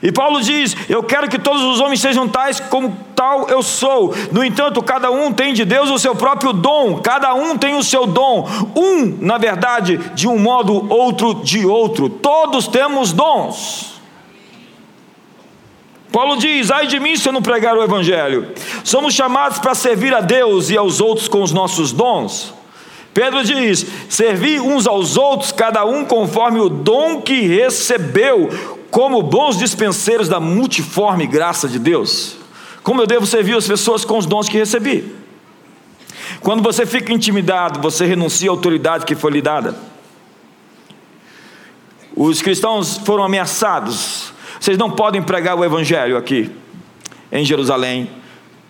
E 0.01 0.11
Paulo 0.11 0.41
diz: 0.41 0.75
Eu 0.89 1.03
quero 1.03 1.29
que 1.29 1.39
todos 1.39 1.61
os 1.61 1.79
homens 1.79 2.01
sejam 2.01 2.27
tais 2.27 2.59
como 2.59 2.97
tal 3.15 3.47
eu 3.49 3.63
sou. 3.63 4.13
No 4.31 4.43
entanto, 4.43 4.81
cada 4.81 5.09
um 5.09 5.31
tem 5.31 5.53
de 5.53 5.65
Deus 5.65 5.89
o 5.89 5.97
seu 5.97 6.15
próprio 6.15 6.53
dom, 6.53 6.99
cada 6.99 7.33
um 7.33 7.57
tem 7.57 7.75
o 7.75 7.83
seu 7.83 8.05
dom. 8.05 8.47
Um, 8.75 9.17
na 9.21 9.37
verdade, 9.37 9.97
de 10.13 10.27
um 10.27 10.37
modo, 10.37 10.91
outro 10.91 11.35
de 11.35 11.65
outro. 11.65 12.09
Todos 12.09 12.67
temos 12.67 13.11
dons. 13.11 13.97
Paulo 16.11 16.37
diz: 16.37 16.69
Ai 16.71 16.87
de 16.87 16.99
mim 16.99 17.15
se 17.15 17.27
eu 17.27 17.33
não 17.33 17.41
pregar 17.41 17.75
o 17.75 17.83
Evangelho. 17.83 18.51
Somos 18.83 19.13
chamados 19.13 19.59
para 19.59 19.73
servir 19.73 20.13
a 20.13 20.21
Deus 20.21 20.69
e 20.69 20.77
aos 20.77 21.01
outros 21.01 21.27
com 21.27 21.41
os 21.41 21.51
nossos 21.51 21.91
dons. 21.91 22.53
Pedro 23.17 23.43
diz: 23.43 23.83
servir 24.07 24.61
uns 24.61 24.85
aos 24.85 25.17
outros, 25.17 25.51
cada 25.51 25.83
um 25.83 26.05
conforme 26.05 26.59
o 26.59 26.69
dom 26.69 27.19
que 27.19 27.41
recebeu, 27.41 28.47
como 28.91 29.23
bons 29.23 29.57
dispenseiros 29.57 30.29
da 30.29 30.39
multiforme 30.39 31.25
graça 31.25 31.67
de 31.67 31.79
Deus. 31.79 32.37
Como 32.83 33.01
eu 33.01 33.07
devo 33.07 33.25
servir 33.25 33.57
as 33.57 33.65
pessoas 33.65 34.05
com 34.05 34.19
os 34.19 34.27
dons 34.27 34.47
que 34.47 34.55
recebi? 34.59 35.15
Quando 36.41 36.61
você 36.61 36.85
fica 36.85 37.11
intimidado, 37.11 37.81
você 37.81 38.05
renuncia 38.05 38.51
à 38.51 38.53
autoridade 38.53 39.03
que 39.03 39.15
foi 39.15 39.31
lhe 39.31 39.41
dada. 39.41 39.75
Os 42.15 42.39
cristãos 42.39 42.97
foram 42.97 43.23
ameaçados. 43.23 44.31
Vocês 44.59 44.77
não 44.77 44.91
podem 44.91 45.23
pregar 45.23 45.57
o 45.57 45.65
evangelho 45.65 46.17
aqui 46.17 46.51
em 47.31 47.43
Jerusalém 47.43 48.11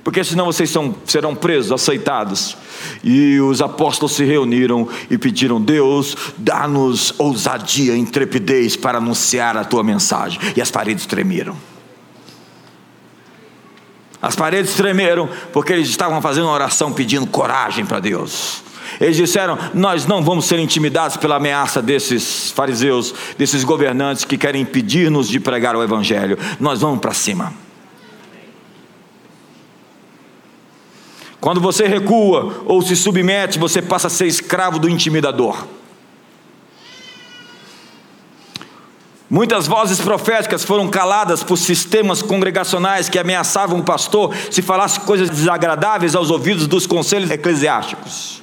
porque 0.08 0.24
senão 0.24 0.46
vocês 0.46 0.70
são, 0.70 0.96
serão 1.04 1.36
presos, 1.36 1.70
aceitados. 1.70 2.56
E 3.04 3.42
os 3.42 3.62
apóstolos 3.62 4.14
se 4.14 4.24
reuniram 4.24 4.88
e 5.12 5.18
pediram: 5.18 5.60
Deus, 5.60 6.16
dá-nos 6.38 7.14
ousadia, 7.18 7.94
intrepidez 7.94 8.78
para 8.78 9.00
anunciar 9.00 9.58
a 9.58 9.66
tua 9.66 9.84
mensagem. 9.84 10.40
E 10.56 10.62
as 10.62 10.72
paredes 10.72 11.06
tremeram. 11.06 11.58
As 14.22 14.34
paredes 14.34 14.76
tremeram 14.76 15.28
porque 15.52 15.74
eles 15.74 15.90
estavam 15.90 16.22
fazendo 16.22 16.46
uma 16.46 16.54
oração 16.54 16.94
pedindo 16.94 17.28
coragem 17.28 17.86
para 17.86 18.00
Deus. 18.00 18.64
Eles 19.02 19.18
disseram: 19.18 19.60
Nós 19.74 20.06
não 20.06 20.24
vamos 20.24 20.46
ser 20.46 20.58
intimidados 20.58 21.18
pela 21.18 21.36
ameaça 21.36 21.82
desses 21.82 22.50
fariseus, 22.52 23.14
desses 23.38 23.66
governantes 23.66 24.24
que 24.24 24.38
querem 24.38 24.62
impedir-nos 24.62 25.28
de 25.28 25.38
pregar 25.42 25.76
o 25.76 25.84
Evangelho. 25.84 26.40
Nós 26.62 26.80
vamos 26.80 27.02
para 27.02 27.14
cima. 27.14 27.67
Quando 31.40 31.62
você 31.62 31.88
recua 31.88 32.64
ou 32.66 32.82
se 32.82 32.96
submete, 32.96 33.60
você 33.60 33.82
passa 33.82 34.08
a 34.08 34.10
ser 34.10 34.26
escravo 34.26 34.80
do 34.80 34.90
intimidador. 34.90 35.66
Muitas 39.30 39.68
vozes 39.68 40.00
proféticas 40.00 40.64
foram 40.64 40.88
caladas 40.88 41.44
por 41.44 41.58
sistemas 41.58 42.22
congregacionais 42.22 43.10
que 43.10 43.20
ameaçavam 43.20 43.80
o 43.80 43.84
pastor 43.84 44.34
se 44.50 44.62
falasse 44.62 45.02
coisas 45.02 45.30
desagradáveis 45.30 46.16
aos 46.16 46.32
ouvidos 46.32 46.66
dos 46.66 46.88
conselhos 46.88 47.30
eclesiásticos. 47.30 48.42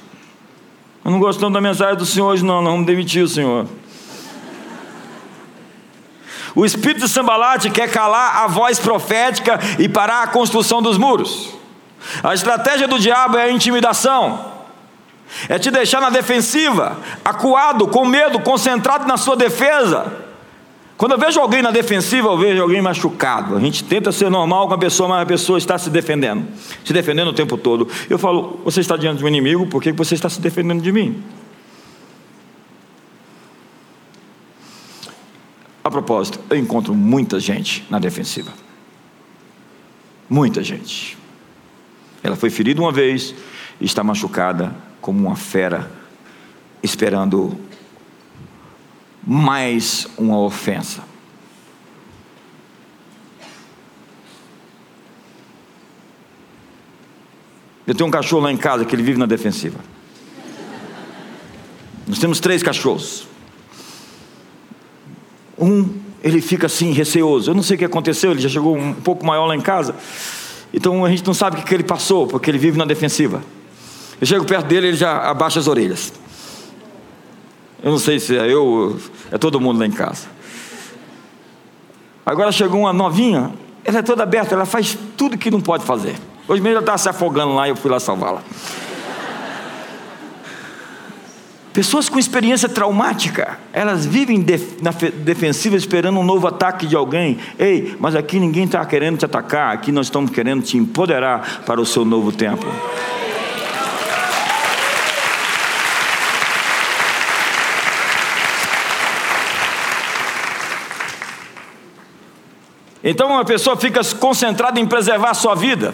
Eu 1.03 1.09
não 1.11 1.19
gostando 1.19 1.53
da 1.53 1.61
mensagem 1.61 1.97
do 1.97 2.05
Senhor 2.05 2.27
hoje, 2.27 2.45
não, 2.45 2.61
não 2.61 2.71
vamos 2.71 2.85
demitir 2.85 3.23
o 3.23 3.27
Senhor. 3.27 3.67
O 6.55 6.63
espírito 6.63 7.01
de 7.01 7.09
Sambalate 7.09 7.69
quer 7.69 7.91
calar 7.91 8.43
a 8.43 8.47
voz 8.47 8.79
profética 8.79 9.59
e 9.79 9.89
parar 9.89 10.23
a 10.23 10.27
construção 10.27 10.81
dos 10.81 10.97
muros. 10.97 11.49
A 12.23 12.33
estratégia 12.33 12.87
do 12.87 12.99
diabo 12.99 13.37
é 13.37 13.43
a 13.43 13.51
intimidação, 13.51 14.53
é 15.49 15.57
te 15.57 15.71
deixar 15.71 15.99
na 16.01 16.09
defensiva, 16.09 16.97
acuado, 17.23 17.87
com 17.87 18.05
medo, 18.05 18.39
concentrado 18.39 19.07
na 19.07 19.17
sua 19.17 19.35
defesa. 19.35 20.25
Quando 20.97 21.11
eu 21.11 21.17
vejo 21.17 21.41
alguém 21.41 21.61
na 21.61 21.71
defensiva, 21.71 22.29
eu 22.29 22.37
vejo 22.37 22.61
alguém 22.61 22.81
machucado. 22.81 23.57
A 23.57 23.59
gente 23.59 23.83
tenta 23.83 24.13
ser 24.13 24.29
normal 24.29 24.67
com 24.67 24.75
a 24.75 24.77
pessoa, 24.77 25.09
mas 25.09 25.23
a 25.23 25.25
pessoa 25.25 25.57
está 25.57 25.77
se 25.77 25.89
defendendo, 25.89 26.47
se 26.85 26.93
defendendo 26.93 27.29
o 27.29 27.33
tempo 27.33 27.57
todo. 27.57 27.89
Eu 28.09 28.17
falo, 28.17 28.61
você 28.63 28.79
está 28.79 28.95
diante 28.95 29.17
de 29.17 29.25
um 29.25 29.27
inimigo, 29.27 29.67
por 29.67 29.81
que 29.81 29.91
você 29.91 30.15
está 30.15 30.29
se 30.29 30.39
defendendo 30.39 30.81
de 30.81 30.91
mim? 30.91 31.21
A 35.83 35.91
propósito, 35.91 36.39
eu 36.49 36.57
encontro 36.57 36.95
muita 36.95 37.39
gente 37.39 37.85
na 37.89 37.99
defensiva. 37.99 38.53
Muita 40.29 40.63
gente. 40.63 41.17
Ela 42.25 42.35
foi 42.35 42.49
ferida 42.49 42.81
uma 42.81 42.91
vez 42.91 43.35
e 43.79 43.85
está 43.85 44.03
machucada 44.03 44.75
como 44.99 45.27
uma 45.27 45.35
fera, 45.35 45.91
esperando 46.81 47.55
mais 49.23 50.07
uma 50.17 50.39
ofensa. 50.39 51.03
Eu 57.85 57.93
tenho 57.93 58.07
um 58.07 58.11
cachorro 58.11 58.41
lá 58.41 58.51
em 58.51 58.57
casa 58.57 58.85
que 58.85 58.95
ele 58.95 59.03
vive 59.03 59.19
na 59.19 59.27
defensiva. 59.27 59.79
Nós 62.07 62.17
temos 62.17 62.39
três 62.39 62.63
cachorros. 62.63 63.27
Um, 65.59 65.93
ele 66.23 66.41
fica 66.41 66.65
assim, 66.65 66.91
receoso. 66.91 67.51
Eu 67.51 67.55
não 67.55 67.61
sei 67.61 67.75
o 67.75 67.77
que 67.77 67.85
aconteceu, 67.85 68.31
ele 68.31 68.41
já 68.41 68.49
chegou 68.49 68.75
um 68.75 68.95
pouco 68.95 69.23
maior 69.23 69.45
lá 69.45 69.55
em 69.55 69.61
casa. 69.61 69.95
Então 70.73 71.05
a 71.05 71.09
gente 71.09 71.25
não 71.25 71.33
sabe 71.33 71.59
o 71.59 71.63
que 71.63 71.73
ele 71.73 71.83
passou, 71.83 72.27
porque 72.27 72.49
ele 72.49 72.57
vive 72.57 72.77
na 72.77 72.85
defensiva. 72.85 73.41
Eu 74.19 74.27
chego 74.27 74.45
perto 74.45 74.65
dele, 74.67 74.87
ele 74.87 74.97
já 74.97 75.29
abaixa 75.29 75.59
as 75.59 75.67
orelhas. 75.67 76.13
Eu 77.83 77.91
não 77.91 77.99
sei 77.99 78.19
se 78.19 78.37
é 78.37 78.51
eu, 78.51 78.99
é 79.31 79.37
todo 79.37 79.59
mundo 79.59 79.79
lá 79.79 79.85
em 79.85 79.91
casa. 79.91 80.27
Agora 82.25 82.51
chegou 82.51 82.81
uma 82.81 82.93
novinha, 82.93 83.53
ela 83.83 83.99
é 83.99 84.01
toda 84.01 84.23
aberta, 84.23 84.55
ela 84.55 84.65
faz 84.65 84.97
tudo 85.15 85.37
que 85.37 85.51
não 85.51 85.61
pode 85.61 85.85
fazer. 85.85 86.15
Hoje 86.47 86.61
mesmo 86.61 86.77
ela 86.77 86.79
estava 86.79 86.97
se 86.97 87.07
afogando 87.07 87.53
lá 87.53 87.67
e 87.67 87.71
eu 87.71 87.75
fui 87.75 87.91
lá 87.91 87.99
salvá-la. 87.99 88.41
Pessoas 91.75 92.07
com 92.07 92.17
experiência 92.17 92.69
traumática, 92.69 93.59
elas 93.73 94.05
vivem 94.05 94.39
def 94.39 94.81
na 94.81 94.91
defensiva 94.91 95.75
esperando 95.75 96.17
um 96.17 96.23
novo 96.23 96.47
ataque 96.47 96.87
de 96.87 96.95
alguém. 96.95 97.37
Ei, 97.59 97.97
mas 97.99 98.15
aqui 98.15 98.39
ninguém 98.39 98.63
está 98.63 98.85
querendo 98.85 99.17
te 99.17 99.25
atacar, 99.25 99.73
aqui 99.73 99.91
nós 99.91 100.05
estamos 100.07 100.31
querendo 100.31 100.63
te 100.63 100.77
empoderar 100.77 101.63
para 101.65 101.81
o 101.81 101.85
seu 101.85 102.05
novo 102.05 102.31
tempo. 102.31 102.65
Então 113.03 113.27
uma 113.27 113.43
pessoa 113.43 113.75
fica 113.75 113.99
concentrada 114.17 114.79
em 114.79 114.85
preservar 114.85 115.31
a 115.31 115.33
sua 115.33 115.55
vida. 115.55 115.93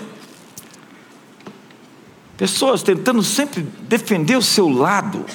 Pessoas 2.38 2.84
tentando 2.84 3.24
sempre 3.24 3.64
defender 3.90 4.36
o 4.36 4.44
seu 4.44 4.70
lado. 4.70 5.26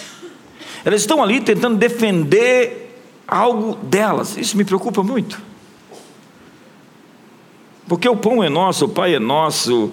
Elas 0.87 1.01
estão 1.01 1.21
ali 1.21 1.41
tentando 1.41 1.77
defender 1.77 2.97
algo 3.27 3.75
delas. 3.75 4.37
Isso 4.37 4.57
me 4.57 4.65
preocupa 4.65 5.03
muito. 5.03 5.43
Porque 7.89 8.09
o 8.09 8.17
pão 8.17 8.43
é 8.43 8.49
nosso, 8.49 8.85
o 8.85 8.89
Pai 8.89 9.17
é 9.17 9.19
nosso, 9.19 9.91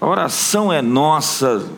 a 0.00 0.06
oração 0.06 0.72
é 0.72 0.80
nossa. 0.80 1.68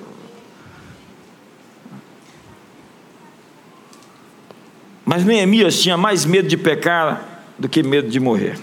Mas 5.03 5.25
Neemias 5.25 5.81
tinha 5.81 5.97
mais 5.97 6.27
medo 6.27 6.47
de 6.47 6.59
pecar 6.59 7.47
do 7.59 7.67
que 7.67 7.83
medo 7.83 8.11
de 8.11 8.21
morrer. 8.21 8.59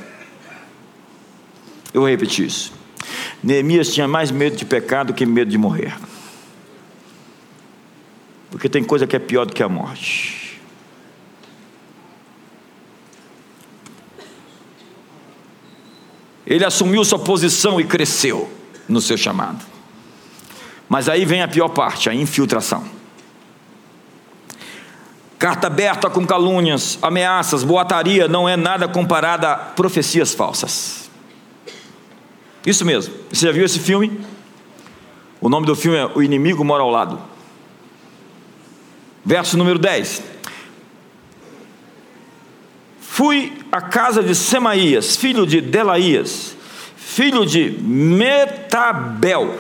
Eu 1.92 2.02
vou 2.02 2.10
repetir 2.10 2.46
isso. 2.46 2.72
Neemias 3.42 3.92
tinha 3.92 4.08
mais 4.08 4.30
medo 4.30 4.56
de 4.56 4.66
pecar 4.66 5.04
do 5.04 5.14
que 5.14 5.26
medo 5.26 5.50
de 5.50 5.58
morrer. 5.58 5.96
Porque 8.52 8.68
tem 8.68 8.84
coisa 8.84 9.08
que 9.08 9.16
é 9.16 9.20
pior 9.20 9.46
do 9.46 9.54
que 9.54 9.64
a 9.64 9.70
morte. 9.70 10.62
Ele 16.46 16.66
assumiu 16.66 17.04
sua 17.06 17.18
posição 17.18 17.80
e 17.80 17.86
cresceu 17.86 18.52
no 18.88 19.00
seu 19.00 19.16
chamado. 19.18 19.64
Mas 20.90 21.08
aí 21.08 21.24
vem 21.24 21.42
a 21.42 21.48
pior 21.48 21.70
parte, 21.70 22.10
a 22.10 22.14
infiltração. 22.14 22.84
Carta 25.40 25.68
aberta 25.68 26.10
com 26.10 26.28
calúnias, 26.28 27.00
ameaças, 27.02 27.64
boataria 27.64 28.28
não 28.28 28.48
é 28.48 28.58
nada 28.58 28.88
comparada 28.88 29.52
a 29.52 29.56
profecias 29.56 30.34
falsas. 30.34 31.10
Isso 32.66 32.86
mesmo. 32.86 33.14
Você 33.32 33.48
já 33.48 33.52
viu 33.52 33.64
esse 33.64 33.80
filme? 33.80 34.20
O 35.40 35.50
nome 35.50 35.66
do 35.66 35.76
filme 35.76 35.98
é 35.98 36.06
O 36.14 36.22
Inimigo 36.22 36.64
Mora 36.64 36.84
ao 36.84 36.92
Lado. 36.92 37.31
Verso 39.24 39.58
número 39.58 39.78
10. 39.78 40.24
Fui 43.00 43.54
à 43.72 43.82
casa 43.82 44.24
de 44.24 44.34
Semaías, 44.34 45.16
filho 45.16 45.46
de 45.46 45.62
Delaías, 45.62 46.56
filho 46.96 47.46
de 47.46 47.70
Metabel, 47.82 49.60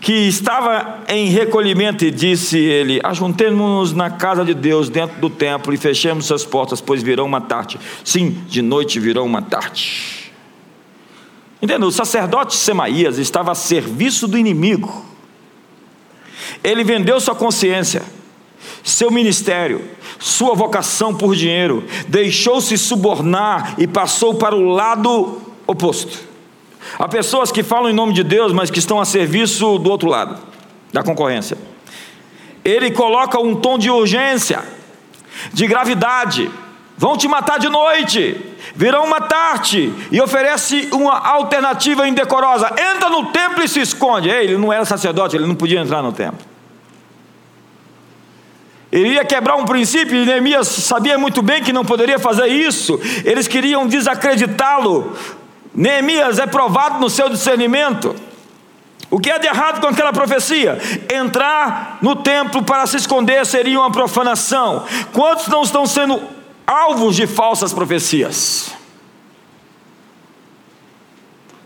que 0.00 0.12
estava 0.12 1.00
em 1.08 1.28
recolhimento, 1.28 2.04
e 2.04 2.10
disse 2.10 2.58
ele: 2.58 3.00
Ajuntemos-nos 3.02 3.92
na 3.92 4.10
casa 4.10 4.44
de 4.44 4.54
Deus, 4.54 4.88
dentro 4.88 5.18
do 5.20 5.30
templo, 5.30 5.72
e 5.72 5.76
fechemos 5.76 6.30
as 6.30 6.44
portas, 6.44 6.80
pois 6.80 7.02
virão 7.02 7.24
uma 7.24 7.40
tarde. 7.40 7.80
Sim, 8.04 8.42
de 8.46 8.62
noite 8.62 9.00
virão 9.00 9.24
uma 9.24 9.42
tarde. 9.42 10.32
Entendeu? 11.60 11.88
O 11.88 11.92
sacerdote 11.92 12.54
Semaías 12.54 13.18
estava 13.18 13.50
a 13.50 13.54
serviço 13.54 14.28
do 14.28 14.36
inimigo. 14.36 15.04
Ele 16.62 16.84
vendeu 16.84 17.18
sua 17.18 17.34
consciência, 17.34 18.02
seu 18.86 19.10
ministério, 19.10 19.84
sua 20.16 20.54
vocação 20.54 21.12
por 21.12 21.34
dinheiro, 21.34 21.84
deixou-se 22.06 22.78
subornar 22.78 23.74
e 23.78 23.86
passou 23.86 24.36
para 24.36 24.54
o 24.54 24.68
lado 24.68 25.42
oposto. 25.66 26.20
Há 26.96 27.08
pessoas 27.08 27.50
que 27.50 27.64
falam 27.64 27.90
em 27.90 27.92
nome 27.92 28.12
de 28.12 28.22
Deus, 28.22 28.52
mas 28.52 28.70
que 28.70 28.78
estão 28.78 29.00
a 29.00 29.04
serviço 29.04 29.76
do 29.78 29.90
outro 29.90 30.08
lado, 30.08 30.38
da 30.92 31.02
concorrência. 31.02 31.58
Ele 32.64 32.92
coloca 32.92 33.40
um 33.40 33.56
tom 33.56 33.76
de 33.76 33.90
urgência, 33.90 34.62
de 35.52 35.66
gravidade. 35.66 36.48
Vão 36.96 37.16
te 37.16 37.26
matar 37.26 37.58
de 37.58 37.68
noite, 37.68 38.40
virão 38.74 39.08
matar-te, 39.08 39.92
e 40.12 40.20
oferece 40.20 40.88
uma 40.92 41.18
alternativa 41.18 42.08
indecorosa. 42.08 42.70
Entra 42.94 43.10
no 43.10 43.26
templo 43.26 43.64
e 43.64 43.68
se 43.68 43.80
esconde. 43.80 44.30
Ei, 44.30 44.44
ele 44.44 44.56
não 44.56 44.72
era 44.72 44.84
sacerdote, 44.84 45.36
ele 45.36 45.46
não 45.46 45.56
podia 45.56 45.80
entrar 45.80 46.02
no 46.02 46.12
templo. 46.12 46.55
Ele 48.96 49.10
ia 49.10 49.26
quebrar 49.26 49.56
um 49.56 49.66
princípio, 49.66 50.16
e 50.16 50.24
Neemias 50.24 50.68
sabia 50.68 51.18
muito 51.18 51.42
bem 51.42 51.62
que 51.62 51.70
não 51.70 51.84
poderia 51.84 52.18
fazer 52.18 52.46
isso. 52.46 52.98
Eles 53.26 53.46
queriam 53.46 53.86
desacreditá-lo. 53.86 55.14
Neemias 55.74 56.38
é 56.38 56.46
provado 56.46 56.98
no 56.98 57.10
seu 57.10 57.28
discernimento. 57.28 58.16
O 59.10 59.20
que 59.20 59.30
é 59.30 59.38
de 59.38 59.46
errado 59.46 59.82
com 59.82 59.86
aquela 59.86 60.14
profecia? 60.14 60.78
Entrar 61.12 61.98
no 62.00 62.16
templo 62.16 62.62
para 62.62 62.86
se 62.86 62.96
esconder 62.96 63.44
seria 63.44 63.78
uma 63.78 63.92
profanação. 63.92 64.86
Quantos 65.12 65.46
não 65.48 65.62
estão 65.62 65.84
sendo 65.84 66.22
alvos 66.66 67.14
de 67.16 67.26
falsas 67.26 67.74
profecias? 67.74 68.72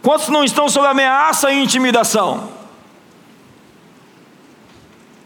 Quantos 0.03 0.29
não 0.31 0.43
estão 0.43 0.69
sob 0.69 0.85
ameaça 0.85 1.53
e 1.53 1.63
intimidação? 1.63 2.60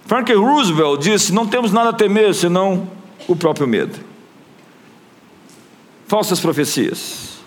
Franklin 0.07 0.37
Roosevelt 0.37 1.03
disse: 1.03 1.33
Não 1.33 1.47
temos 1.47 1.73
nada 1.73 1.91
a 1.91 1.93
temer 1.93 2.35
senão 2.35 2.89
o 3.27 3.35
próprio 3.35 3.67
medo. 3.67 3.99
Falsas 6.07 6.39
profecias, 6.39 7.39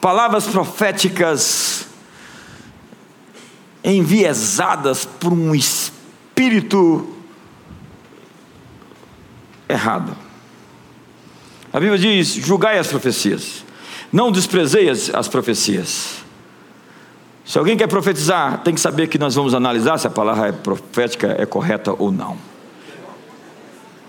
palavras 0.00 0.46
proféticas 0.46 1.86
enviesadas 3.82 5.04
por 5.04 5.32
um 5.32 5.54
espírito 5.54 7.14
errado. 9.68 10.16
A 11.72 11.80
Bíblia 11.80 11.98
diz: 11.98 12.28
julgai 12.34 12.78
as 12.78 12.88
profecias, 12.88 13.64
não 14.12 14.30
desprezei 14.30 14.90
as, 14.90 15.12
as 15.14 15.28
profecias. 15.28 16.25
Se 17.46 17.56
alguém 17.58 17.76
quer 17.76 17.86
profetizar, 17.86 18.60
tem 18.64 18.74
que 18.74 18.80
saber 18.80 19.06
que 19.06 19.18
nós 19.18 19.36
vamos 19.36 19.54
analisar 19.54 19.96
se 19.98 20.06
a 20.08 20.10
palavra 20.10 20.48
é 20.48 20.52
profética 20.52 21.36
é 21.38 21.46
correta 21.46 21.94
ou 21.96 22.10
não. 22.10 22.36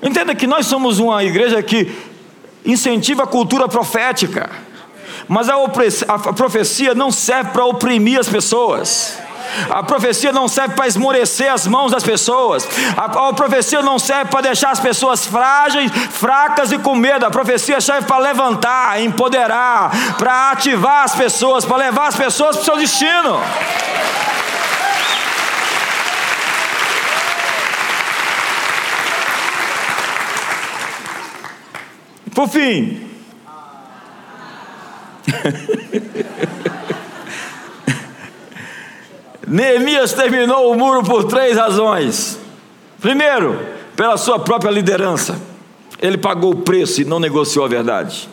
Entenda 0.01 0.33
que 0.33 0.47
nós 0.47 0.65
somos 0.65 0.97
uma 0.97 1.23
igreja 1.23 1.61
que 1.61 1.95
incentiva 2.65 3.23
a 3.23 3.27
cultura 3.27 3.67
profética, 3.67 4.49
mas 5.27 5.49
a, 5.49 5.55
a 5.55 6.33
profecia 6.33 6.95
não 6.95 7.11
serve 7.11 7.51
para 7.51 7.63
oprimir 7.63 8.19
as 8.19 8.27
pessoas. 8.27 9.19
A 9.69 9.83
profecia 9.83 10.31
não 10.31 10.47
serve 10.47 10.75
para 10.75 10.87
esmorecer 10.87 11.51
as 11.51 11.67
mãos 11.67 11.91
das 11.91 12.03
pessoas. 12.03 12.67
A, 12.95 13.29
a 13.29 13.33
profecia 13.33 13.81
não 13.81 13.99
serve 13.99 14.31
para 14.31 14.41
deixar 14.41 14.71
as 14.71 14.79
pessoas 14.79 15.25
frágeis, 15.25 15.91
fracas 16.11 16.71
e 16.71 16.77
com 16.77 16.95
medo. 16.95 17.25
A 17.25 17.31
profecia 17.31 17.79
serve 17.81 18.07
para 18.07 18.17
levantar, 18.17 19.01
empoderar, 19.01 19.91
para 20.17 20.51
ativar 20.51 21.03
as 21.03 21.15
pessoas, 21.15 21.65
para 21.65 21.77
levar 21.77 22.07
as 22.07 22.15
pessoas 22.15 22.55
para 22.57 22.61
o 22.61 22.65
seu 22.65 22.77
destino. 22.77 23.39
Por 32.33 32.47
fim. 32.47 33.03
Neemias 39.47 40.11
terminou 40.11 40.71
o 40.71 40.77
muro 40.77 41.03
por 41.03 41.23
três 41.23 41.55
razões. 41.57 42.37
Primeiro, 42.99 43.59
pela 43.95 44.17
sua 44.17 44.37
própria 44.37 44.69
liderança. 44.69 45.39
Ele 45.99 46.17
pagou 46.17 46.51
o 46.51 46.57
preço 46.57 47.01
e 47.01 47.05
não 47.05 47.19
negociou 47.19 47.65
a 47.65 47.67
verdade. 47.67 48.29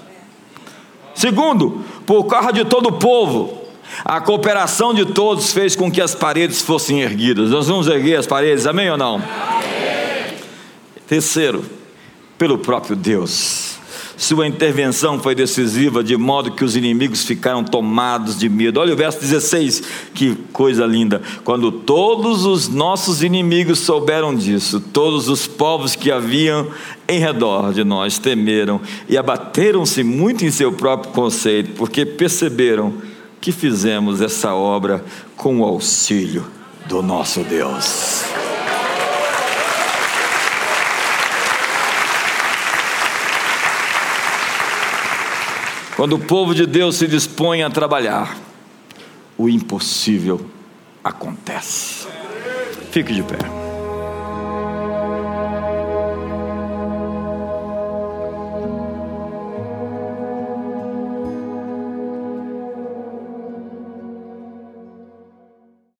Segundo, 1.14 1.84
por 2.04 2.24
causa 2.24 2.52
de 2.52 2.64
todo 2.64 2.88
o 2.88 2.98
povo. 2.98 3.62
A 4.04 4.20
cooperação 4.20 4.92
de 4.92 5.06
todos 5.06 5.52
fez 5.52 5.76
com 5.76 5.90
que 5.90 6.00
as 6.00 6.14
paredes 6.14 6.60
fossem 6.60 7.00
erguidas. 7.00 7.50
Nós 7.50 7.68
vamos 7.68 7.86
erguer 7.86 8.16
as 8.16 8.26
paredes, 8.26 8.66
amém 8.66 8.90
ou 8.90 8.96
não? 8.96 9.14
Amém. 9.14 10.34
Terceiro, 11.06 11.64
pelo 12.36 12.58
próprio 12.58 12.96
Deus. 12.96 13.73
Sua 14.16 14.46
intervenção 14.46 15.18
foi 15.18 15.34
decisiva, 15.34 16.02
de 16.02 16.16
modo 16.16 16.52
que 16.52 16.64
os 16.64 16.76
inimigos 16.76 17.24
ficaram 17.24 17.64
tomados 17.64 18.38
de 18.38 18.48
medo. 18.48 18.80
Olha 18.80 18.94
o 18.94 18.96
verso 18.96 19.20
16, 19.20 19.82
que 20.14 20.36
coisa 20.52 20.86
linda. 20.86 21.20
Quando 21.42 21.72
todos 21.72 22.44
os 22.44 22.68
nossos 22.68 23.22
inimigos 23.22 23.80
souberam 23.80 24.34
disso, 24.34 24.80
todos 24.80 25.28
os 25.28 25.46
povos 25.46 25.96
que 25.96 26.10
haviam 26.10 26.68
em 27.08 27.18
redor 27.18 27.72
de 27.72 27.84
nós 27.84 28.18
temeram 28.18 28.80
e 29.08 29.18
abateram-se 29.18 30.02
muito 30.02 30.44
em 30.44 30.50
seu 30.50 30.72
próprio 30.72 31.12
conceito, 31.12 31.72
porque 31.76 32.06
perceberam 32.06 32.94
que 33.40 33.52
fizemos 33.52 34.20
essa 34.20 34.54
obra 34.54 35.04
com 35.36 35.60
o 35.60 35.64
auxílio 35.64 36.46
do 36.86 37.02
nosso 37.02 37.40
Deus. 37.40 38.43
Quando 45.96 46.14
o 46.14 46.18
povo 46.18 46.54
de 46.54 46.66
Deus 46.66 46.96
se 46.96 47.06
dispõe 47.06 47.62
a 47.62 47.70
trabalhar, 47.70 48.36
o 49.38 49.48
impossível 49.48 50.44
acontece. 51.02 52.08
Fique 52.90 53.12
de 53.12 53.22
pé. 53.22 53.63